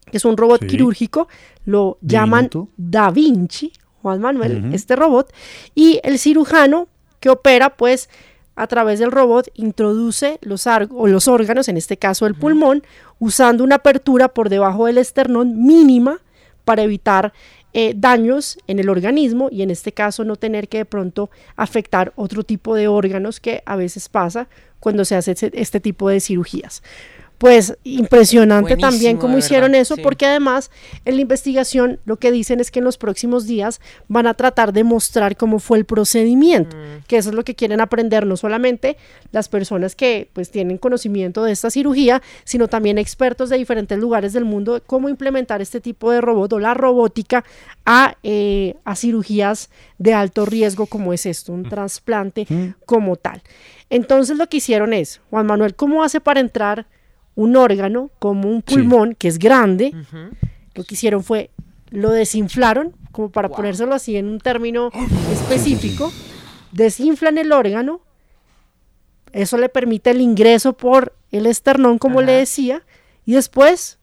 [0.10, 0.68] que es un robot Sí.
[0.68, 1.28] quirúrgico,
[1.64, 2.50] lo llaman.
[2.78, 3.72] Da Vinci,
[4.02, 5.32] Juan Manuel, este robot,
[5.76, 6.88] y el cirujano
[7.20, 8.10] que opera, pues,
[8.56, 12.82] a través del robot introduce los, o los órganos, en este caso el pulmón,
[13.20, 16.20] usando una apertura por debajo del esternón mínima
[16.66, 17.32] para evitar
[17.74, 22.14] eh, daños en el organismo y en este caso no tener que de pronto afectar
[22.16, 24.48] otro tipo de órganos que a veces pasa
[24.80, 26.84] cuando se hace este tipo de cirugías.
[27.42, 30.02] Pues impresionante también cómo hicieron verdad, eso, sí.
[30.04, 30.70] porque además
[31.06, 34.74] en la investigación lo que dicen es que en los próximos días van a tratar
[34.74, 37.04] de mostrar cómo fue el procedimiento, Mm.
[37.08, 38.96] que eso es lo que quieren aprender no solamente
[39.32, 44.34] las personas que pues tienen conocimiento de esta cirugía, sino también expertos de diferentes lugares
[44.34, 47.44] del mundo de cómo implementar este tipo de robot o la robótica
[47.88, 52.46] a, eh, a cirugías de alto riesgo como es esto, un trasplante
[52.86, 53.42] como tal.
[53.90, 56.86] Entonces lo que hicieron es, Juan Manuel, ¿cómo hace para entrar
[57.36, 59.94] un órgano como un pulmón que es grande?
[60.74, 61.50] Lo que hicieron fue,
[61.90, 64.90] lo desinflaron, como para ponérselo así en un término
[65.32, 66.12] específico,
[66.72, 68.02] desinflan el órgano,
[69.34, 72.84] eso le permite el ingreso por el esternón, como le decía,
[73.26, 73.98] y después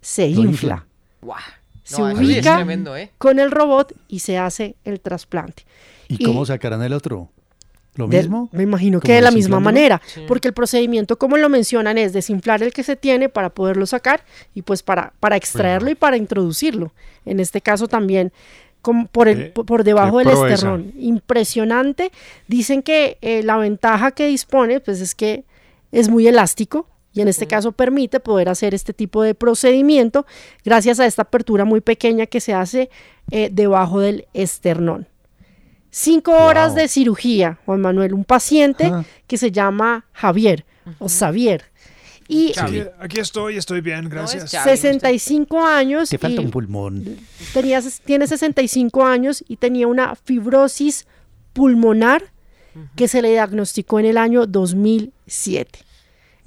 [0.00, 0.86] se Lo infla.
[1.20, 1.38] Guau.
[1.82, 3.10] Se No, ubica tremendo, ¿eh?
[3.18, 5.64] con el robot y se hace el trasplante.
[6.06, 7.30] ¿Y cómo sacarán el otro?
[7.98, 8.48] ¿Lo De- mismo?
[8.52, 12.14] me imagino que ¿Como de la misma manera, porque el procedimiento, como lo mencionan, es
[12.14, 16.16] desinflar el que se tiene para poderlo sacar y pues para, para extraerlo y para
[16.16, 16.92] introducirlo.
[17.26, 18.32] En este caso también
[18.80, 20.54] como por, el, Qué- por- debajo del proeza.
[20.54, 20.92] esternón.
[20.96, 22.10] Impresionante.
[22.46, 25.44] Dicen que eh, la ventaja que dispone pues es que
[25.92, 30.24] es muy elástico y en este caso permite poder hacer este tipo de procedimiento
[30.64, 32.90] gracias a esta apertura muy pequeña que se hace
[33.30, 35.08] eh, debajo del esternón.
[35.90, 38.92] Cinco horas de cirugía, Juan Manuel, un paciente
[39.26, 40.64] que se llama Javier
[40.98, 41.64] o Xavier.
[42.30, 44.50] Y Aquí, aquí estoy, estoy bien, gracias.
[44.50, 46.10] 65 años.
[46.10, 47.16] Te falta un pulmón.
[47.54, 51.06] tenía, tiene 65 años y tenía una fibrosis
[51.54, 52.24] pulmonar
[52.96, 55.80] que se le diagnosticó en el año 2007.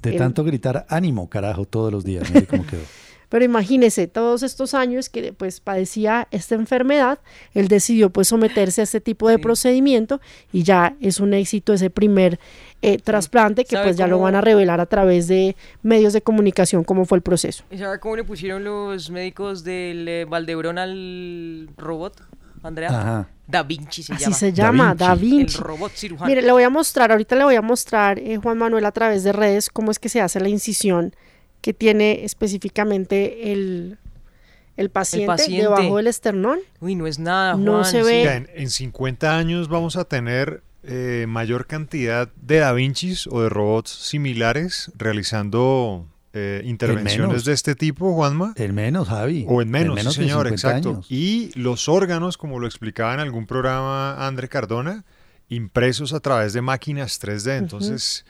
[0.02, 2.30] De El- tanto gritar ánimo, carajo, todos los días.
[2.30, 2.82] Mire cómo quedó.
[3.32, 7.18] Pero imagínese, todos estos años que pues padecía esta enfermedad,
[7.54, 10.20] él decidió pues someterse a este tipo de procedimiento
[10.52, 12.38] y ya es un éxito ese primer
[12.82, 16.20] eh, trasplante que ¿Sabe pues ya lo van a revelar a través de medios de
[16.20, 17.64] comunicación cómo fue el proceso.
[17.70, 22.20] ¿Y sabe cómo le pusieron los médicos del eh, Valdebrón al robot,
[22.62, 22.90] Andrea?
[22.90, 23.28] Ajá.
[23.46, 24.36] Da Vinci se Así llama.
[24.36, 25.56] se llama, Da Vinci.
[25.56, 26.28] El robot cirujano.
[26.28, 29.24] Mire, le voy a mostrar, ahorita le voy a mostrar, eh, Juan Manuel, a través
[29.24, 31.14] de redes, cómo es que se hace la incisión
[31.62, 33.98] que tiene específicamente el,
[34.76, 35.62] el, paciente, paciente.
[35.62, 36.58] debajo del esternón.
[36.80, 38.06] Uy, no es nada, No Juan, se sí.
[38.06, 38.20] ve.
[38.20, 43.42] Oiga, En, en 50 años vamos a tener eh, mayor cantidad de Da Vincis o
[43.42, 48.52] de robots similares realizando eh, intervenciones de este tipo, Juanma.
[48.56, 49.44] En menos, Javi.
[49.48, 50.88] O en menos, menos sí, de señor, 50 exacto.
[50.90, 51.06] años.
[51.08, 55.04] Y los órganos, como lo explicaba en algún programa André Cardona,
[55.48, 57.58] impresos a través de máquinas 3D.
[57.58, 58.24] Entonces,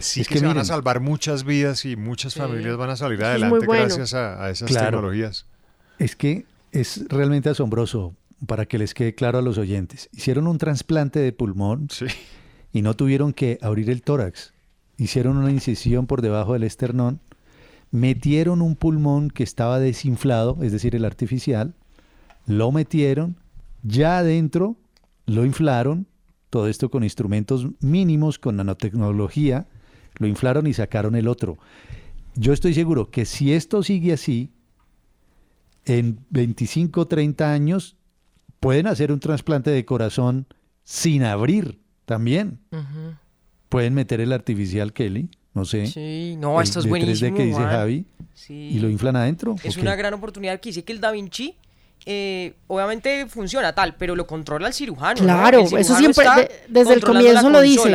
[0.00, 2.96] sí Es que, que se van a salvar muchas vidas y muchas familias van a
[2.96, 3.84] salir adelante bueno.
[3.86, 4.98] gracias a, a esas Claro.
[4.98, 5.46] tecnologías.
[5.98, 8.14] Es que es realmente asombroso
[8.46, 10.08] para que les quede claro a los oyentes.
[10.12, 11.88] Hicieron un trasplante de pulmón
[12.72, 14.52] y no tuvieron que abrir el tórax.
[14.96, 17.20] Hicieron una incisión por debajo del esternón,
[17.90, 21.74] metieron un pulmón que estaba desinflado, es decir, el artificial,
[22.46, 23.36] lo metieron,
[23.82, 24.76] ya adentro
[25.26, 26.06] lo inflaron,
[26.50, 29.66] todo esto con instrumentos mínimos, con nanotecnología,
[30.22, 31.58] lo inflaron y sacaron el otro.
[32.34, 34.50] Yo estoy seguro que si esto sigue así,
[35.84, 37.96] en 25 30 años
[38.60, 40.46] pueden hacer un trasplante de corazón
[40.84, 42.58] sin abrir también.
[43.68, 45.86] Pueden meter el artificial Kelly, no sé.
[45.86, 47.68] Sí, no, el esto es de 3D buenísimo, que dice Juan.
[47.70, 48.54] Javi Sí.
[48.54, 49.56] y lo inflan adentro.
[49.62, 51.56] Es ¿o una gran oportunidad que dice que el Da Vinci
[52.04, 55.20] eh, obviamente funciona tal, pero lo controla el cirujano.
[55.20, 55.24] ¿no?
[55.24, 57.92] Claro, eso siempre, de- desde el comienzo lo dicen,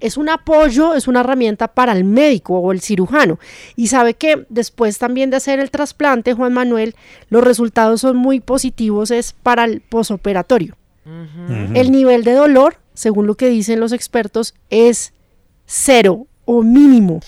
[0.00, 3.38] es un apoyo, es una herramienta para el médico o el cirujano.
[3.76, 6.94] Y sabe que después también de hacer el trasplante, Juan Manuel,
[7.28, 10.76] los resultados son muy positivos, es para el posoperatorio.
[11.74, 15.12] El nivel de dolor, según lo que dicen los expertos, es
[15.66, 17.20] cero o mínimo.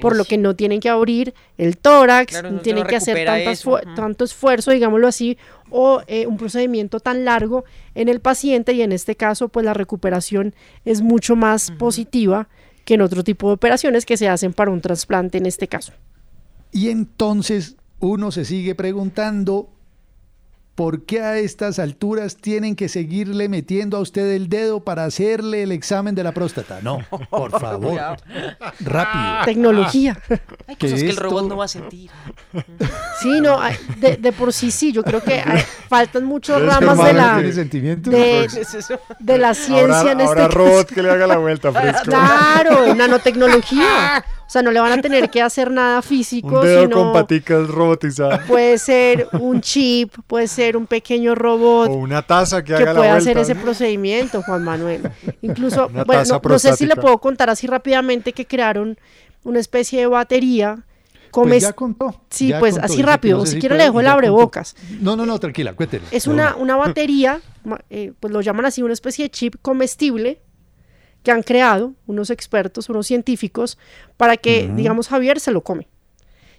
[0.00, 3.74] Por lo que no tienen que abrir el tórax, Claro, no tienen que hacer eso,
[3.74, 3.94] ujú.
[3.94, 5.38] tanto esfuerzo, digámoslo así,
[5.70, 7.64] o eh, un procedimiento tan largo
[7.94, 10.54] en el paciente y en este caso pues la recuperación
[10.84, 12.48] es mucho más positiva
[12.84, 15.92] que en otro tipo de operaciones que se hacen para un trasplante en este caso.
[16.72, 19.73] Y entonces uno se sigue preguntando
[20.74, 25.62] por qué a estas alturas tienen que seguirle metiendo a usted el dedo para hacerle
[25.62, 26.80] el examen de la próstata.
[26.82, 26.98] No,
[27.30, 28.00] por favor.
[28.80, 29.44] Rápido.
[29.44, 30.18] Tecnología.
[30.66, 32.10] Hay Que cosas que el esto- robot no va a sentir.
[33.20, 36.68] Sí, no, hay- de, de por sí sí, yo creo que hay- faltan muchas ¿Ves
[36.76, 38.98] que ramas de la de, ¿Es eso?
[39.20, 40.58] de la ciencia Ahora, en este ahora caso.
[40.58, 42.02] robot que le haga la vuelta, fresco.
[42.04, 44.24] Claro, nanotecnología.
[44.54, 47.12] O sea, no le van a tener que hacer nada físico, Un dedo sino con
[47.12, 48.38] paticas robotizado.
[48.46, 52.92] puede ser un chip, puede ser un pequeño robot O una taza que que haga
[52.92, 55.10] la pueda hacer ese procedimiento, Juan Manuel.
[55.42, 58.96] Incluso, Una bueno, taza no, no sé si le puedo contar así rápidamente que crearon
[59.42, 60.84] una especie de batería.
[61.32, 62.20] Pues ya contó.
[62.30, 62.86] Sí, ya pues contó.
[62.86, 63.38] así que rápido.
[63.38, 64.76] no sé si si le dejo el abrebocas.
[65.00, 66.04] No, no, no, tranquila, cuéntele.
[66.12, 67.40] Es una, una batería,
[67.90, 70.42] eh, pues lo llaman así, una especie de chip comestible
[71.24, 73.76] que han creado unos expertos, unos científicos,
[74.16, 75.88] para que, digamos, Javier se lo come.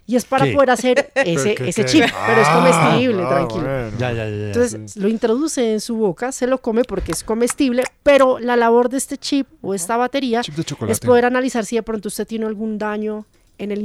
[0.08, 0.52] Y es para ¿Qué?
[0.52, 1.88] poder hacer ese, ¿Qué, ese qué?
[1.90, 3.62] chip, pero es Ah, comestible, ah, tranquilo.
[3.64, 3.90] bueno.
[3.98, 4.46] Ya, ya, ya.
[4.46, 8.88] Entonces lo introduce en su boca, se lo come porque es comestible, pero la labor
[8.88, 10.42] de este chip o esta batería
[10.88, 13.24] es poder analizar si de pronto usted tiene algún daño
[13.58, 13.82] en el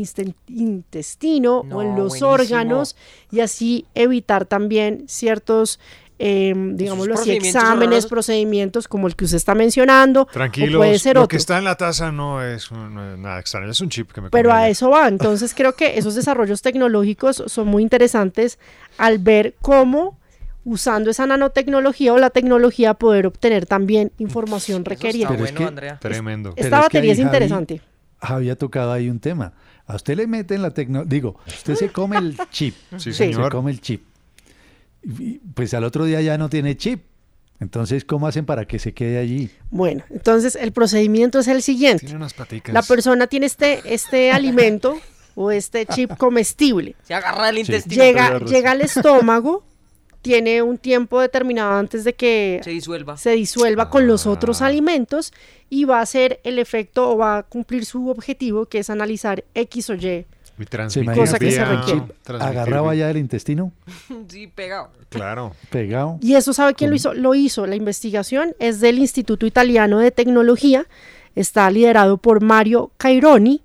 [0.47, 2.29] intestino o en los buenísimo.
[2.29, 2.95] órganos
[3.31, 5.79] y así evitar también ciertos,
[6.23, 10.21] eh, digámoslo así, exámenes, procedimientos como el que usted está mencionando.
[10.21, 11.29] o Tranquilos, puede ser lo otro.
[11.29, 14.11] que está en la taza no es, un- no es nada extraño, es un chip
[14.11, 15.07] que me Pero a eso va.
[15.07, 18.59] Entonces creo que esos desarrollos tecnológicos son muy interesantes
[18.97, 20.19] al ver cómo
[20.63, 25.27] usando esa nanotecnología o la tecnología poder obtener también información requerida.
[25.29, 25.65] Pero es que-
[25.99, 26.53] Tremendo.
[26.53, 27.81] Pero Esta que batería ahí es Javi- interesante.
[28.21, 29.53] Javi ha tocado ahí un tema.
[29.87, 32.75] A usted le meten la tecnología, digo, usted se come el chip.
[32.97, 33.51] Sí, Se señor.
[33.51, 34.03] come el chip.
[35.53, 37.03] Pues al otro día ya no tiene chip.
[37.59, 39.51] Entonces, ¿cómo hacen para que se quede allí?
[39.69, 42.05] Bueno, entonces el procedimiento es el siguiente.
[42.05, 42.73] Tiene unas paticas.
[42.73, 44.99] La persona tiene este, este alimento
[45.35, 46.95] o este chip comestible.
[47.03, 48.03] Se agarra el intestino.
[48.03, 49.63] Llega, llega al estómago,
[50.23, 53.17] tiene un tiempo determinado antes de que Se disuelva.
[53.17, 55.31] se disuelva con los otros alimentos
[55.69, 59.43] y va a hacer el efecto o va a cumplir su objetivo que es analizar
[59.53, 60.25] X o Y.
[60.61, 62.01] Y ¿Se transmitir imagina Cosa que se vía- requiere.
[62.23, 63.71] transmitir agarrado vía- allá del intestino,
[64.29, 64.89] Sí, pegado.
[65.09, 65.53] Claro.
[65.69, 66.17] pegado?
[66.21, 67.13] Y eso sabe quién lo hizo.
[67.13, 67.65] Lo hizo.
[67.67, 70.85] La investigación es del Instituto Italiano de Tecnología.
[71.35, 73.61] Está liderado por Mario Caironi.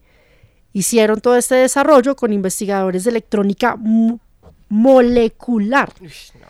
[0.72, 4.20] Hicieron todo este desarrollo con investigadores de electrónica mo-
[4.68, 5.92] molecular.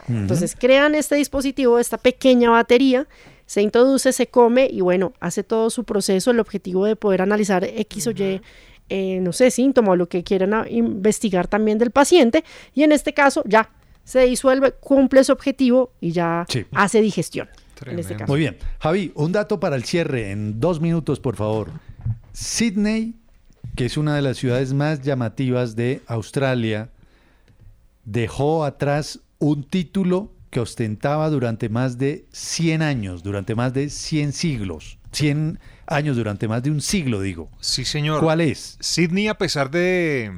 [0.09, 3.07] Entonces crean este dispositivo, esta pequeña batería,
[3.47, 7.65] se introduce, se come y bueno, hace todo su proceso, el objetivo de poder analizar
[7.65, 8.41] X o Y,
[8.89, 12.45] eh, no sé, síntoma o lo que quieran investigar también del paciente.
[12.75, 13.71] Y en este caso ya
[14.05, 16.65] se disuelve, cumple su objetivo y ya Sí.
[16.73, 17.49] hace digestión.
[17.85, 18.33] En este caso.
[18.33, 18.57] Muy bien.
[18.79, 21.71] Javi, un dato para el cierre en dos minutos, por favor.
[22.33, 23.15] Sydney,
[23.75, 26.89] que es una de las ciudades más llamativas de Australia,
[28.05, 34.33] dejó atrás un título que ostentaba durante más de 100 años, durante más de 100
[34.33, 34.99] siglos.
[35.13, 37.51] 100 años, durante más de un siglo, digo.
[37.61, 38.21] Sí, señor.
[38.23, 38.77] ¿Cuál es?
[38.81, 40.33] Sydney, a pesar de,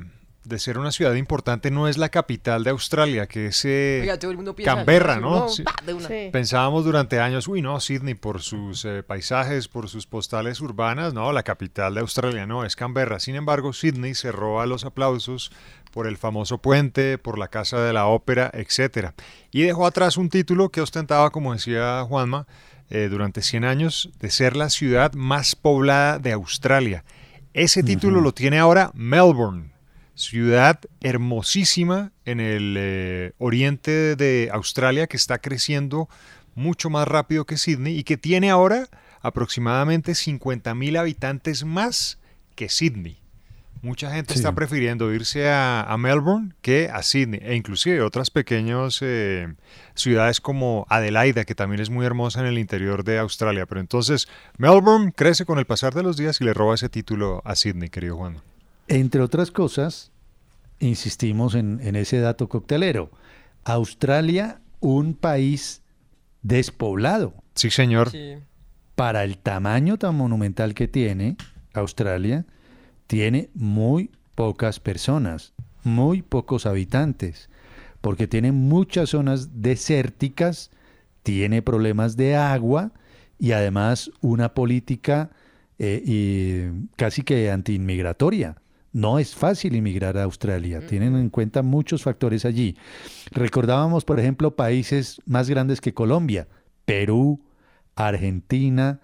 [0.44, 4.18] de ser una ciudad importante, no es la capital de Australia, que es eh, Oiga,
[4.18, 5.40] todo el mundo piensa, Canberra, ¿no?
[5.40, 5.62] no, Sí.
[5.62, 6.08] pa, de una.
[6.08, 6.28] Sí.
[6.32, 11.32] Pensábamos durante años, uy, no, Sydney por sus eh, paisajes, por sus postales urbanas, no,
[11.32, 13.20] la capital de Australia no, es Canberra.
[13.20, 15.50] Sin embargo, Sydney se roba los aplausos
[15.92, 19.14] por el famoso puente, por la Casa de la Ópera, etcétera.
[19.50, 22.46] Y dejó atrás un título que ostentaba, como decía Juanma,
[22.90, 27.04] eh, durante 100 años, de ser la ciudad más poblada de Australia.
[27.54, 29.72] Ese título lo tiene ahora Melbourne,
[30.14, 36.08] ciudad hermosísima en el eh, oriente de Australia que está creciendo
[36.54, 38.88] mucho más rápido que Sydney y que tiene ahora
[39.20, 42.18] aproximadamente 50.000 habitantes más
[42.54, 43.17] que Sydney.
[43.82, 44.40] Mucha gente Sí.
[44.40, 49.54] está prefiriendo irse a, a Melbourne que a Sydney e inclusive otras pequeñas eh,
[49.94, 53.66] ciudades como Adelaida, que también es muy hermosa en el interior de Australia.
[53.66, 54.26] Pero entonces
[54.56, 57.88] Melbourne crece con el pasar de los días y le roba ese título a Sydney,
[57.88, 58.38] querido Juan.
[58.88, 60.10] Entre otras cosas,
[60.80, 63.10] insistimos en, en ese dato coctelero.
[63.64, 65.82] Australia, un país
[66.42, 67.34] despoblado.
[67.54, 68.10] Sí, señor.
[68.94, 71.36] Para el tamaño tan monumental que tiene,
[71.74, 72.44] Australia
[73.08, 77.50] tiene muy pocas personas, muy pocos habitantes,
[78.00, 80.70] porque tiene muchas zonas desérticas,
[81.24, 82.92] tiene problemas de agua
[83.38, 85.30] y además una política
[85.78, 88.56] eh, y casi que antiinmigratoria.
[88.92, 92.76] No es fácil inmigrar a Australia, tienen en cuenta muchos factores allí.
[93.32, 96.48] Recordábamos, por ejemplo, países más grandes que Colombia,
[96.84, 97.40] Perú,
[97.94, 99.00] Argentina,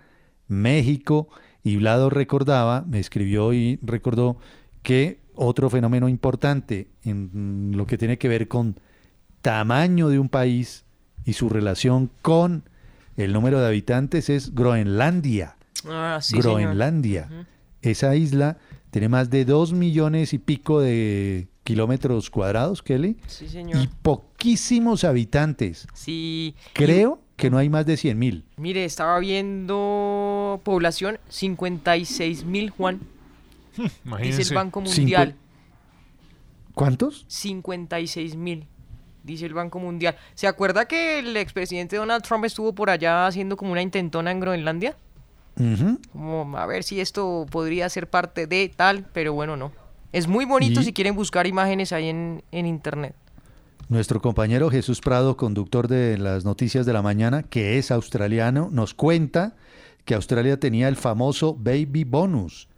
[0.48, 1.28] México,
[1.64, 4.36] y Vlado recordaba, me escribió y recordó
[4.82, 8.78] que otro fenómeno importante en lo que tiene que ver con
[9.42, 10.84] tamaño de un país
[11.24, 12.68] y su relación con
[13.16, 15.56] el número de habitantes es Groenlandia.
[15.88, 16.60] Ah, sí, señor.
[16.60, 17.46] Groenlandia.
[17.82, 18.58] Esa isla
[18.90, 23.82] tiene más de dos millones y pico de kilómetros cuadrados, Kelly, Sí, señor.
[23.82, 25.86] y poquísimos habitantes.
[25.94, 26.54] Sí.
[26.74, 28.44] Creo que no hay más de 100 mil.
[28.56, 33.00] Mire, estaba viendo población 56 mil, Juan.
[33.76, 34.42] Dice Imagínense.
[34.42, 35.34] el Banco Mundial.
[36.74, 37.24] ¿Cuántos?
[37.28, 38.66] 56 mil,
[39.22, 40.16] dice el Banco Mundial.
[40.34, 44.40] ¿Se acuerda que el expresidente Donald Trump estuvo por allá haciendo como una intentona en
[44.40, 44.96] Groenlandia?
[45.56, 46.00] Ujú.
[46.12, 49.70] Como a ver si esto podría ser parte de tal, pero bueno, no.
[50.12, 53.14] Es muy bonito Y- si quieren buscar imágenes ahí en, en internet.
[53.88, 58.94] Nuestro compañero Jesús Prado, conductor de las noticias de la mañana, que es australiano, nos
[58.94, 59.56] cuenta
[60.04, 62.68] que Australia tenía el famoso baby bonus.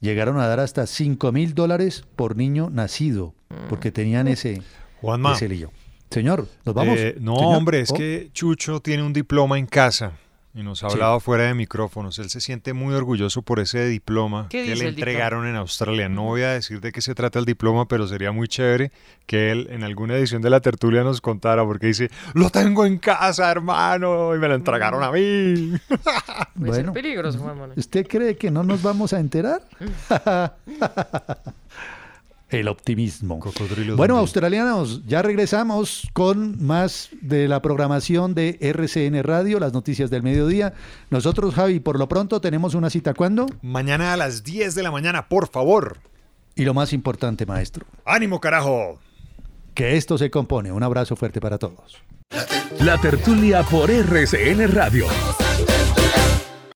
[0.00, 3.34] Llegaron a dar hasta 5 mil dólares por niño nacido,
[3.68, 4.62] porque tenían ese,
[5.00, 5.32] Juanma.
[5.34, 5.70] ese lío.
[6.10, 6.98] Señor, nos vamos.
[6.98, 7.56] Eh, no, Señor.
[7.56, 7.94] hombre, es Oh.
[7.94, 10.12] que Chucho tiene un diploma en casa
[10.54, 10.94] y nos ha Sí.
[10.94, 12.18] hablado fuera de micrófonos.
[12.18, 16.08] Él se siente muy orgulloso por ese diploma ¿Qué que le entregaron en Australia.
[16.10, 18.92] No voy a decir de qué se trata el diploma, pero sería muy chévere
[19.26, 22.98] que él en alguna edición de la tertulia nos contara, porque dice, lo tengo en
[22.98, 25.20] casa, hermano, y me lo entregaron a mí.
[25.88, 27.78] Puede ser Bueno, peligroso, Juan Manuel.
[27.78, 29.62] ¿Usted cree que no nos vamos a enterar?
[32.52, 33.40] El optimismo.
[33.96, 40.22] Bueno, australianos, ya regresamos con más de la programación de RCN Radio, las noticias del
[40.22, 40.74] mediodía.
[41.08, 43.46] Nosotros, Javi, por lo pronto tenemos una cita cuándo?
[43.62, 45.96] Mañana a las 10 de la mañana, por favor.
[46.54, 48.98] Y lo más importante, maestro, ¡Ánimo, carajo!
[49.74, 50.70] que esto se compone.
[50.70, 52.02] Un abrazo fuerte para todos.
[52.80, 55.06] La tertulia por RCN Radio.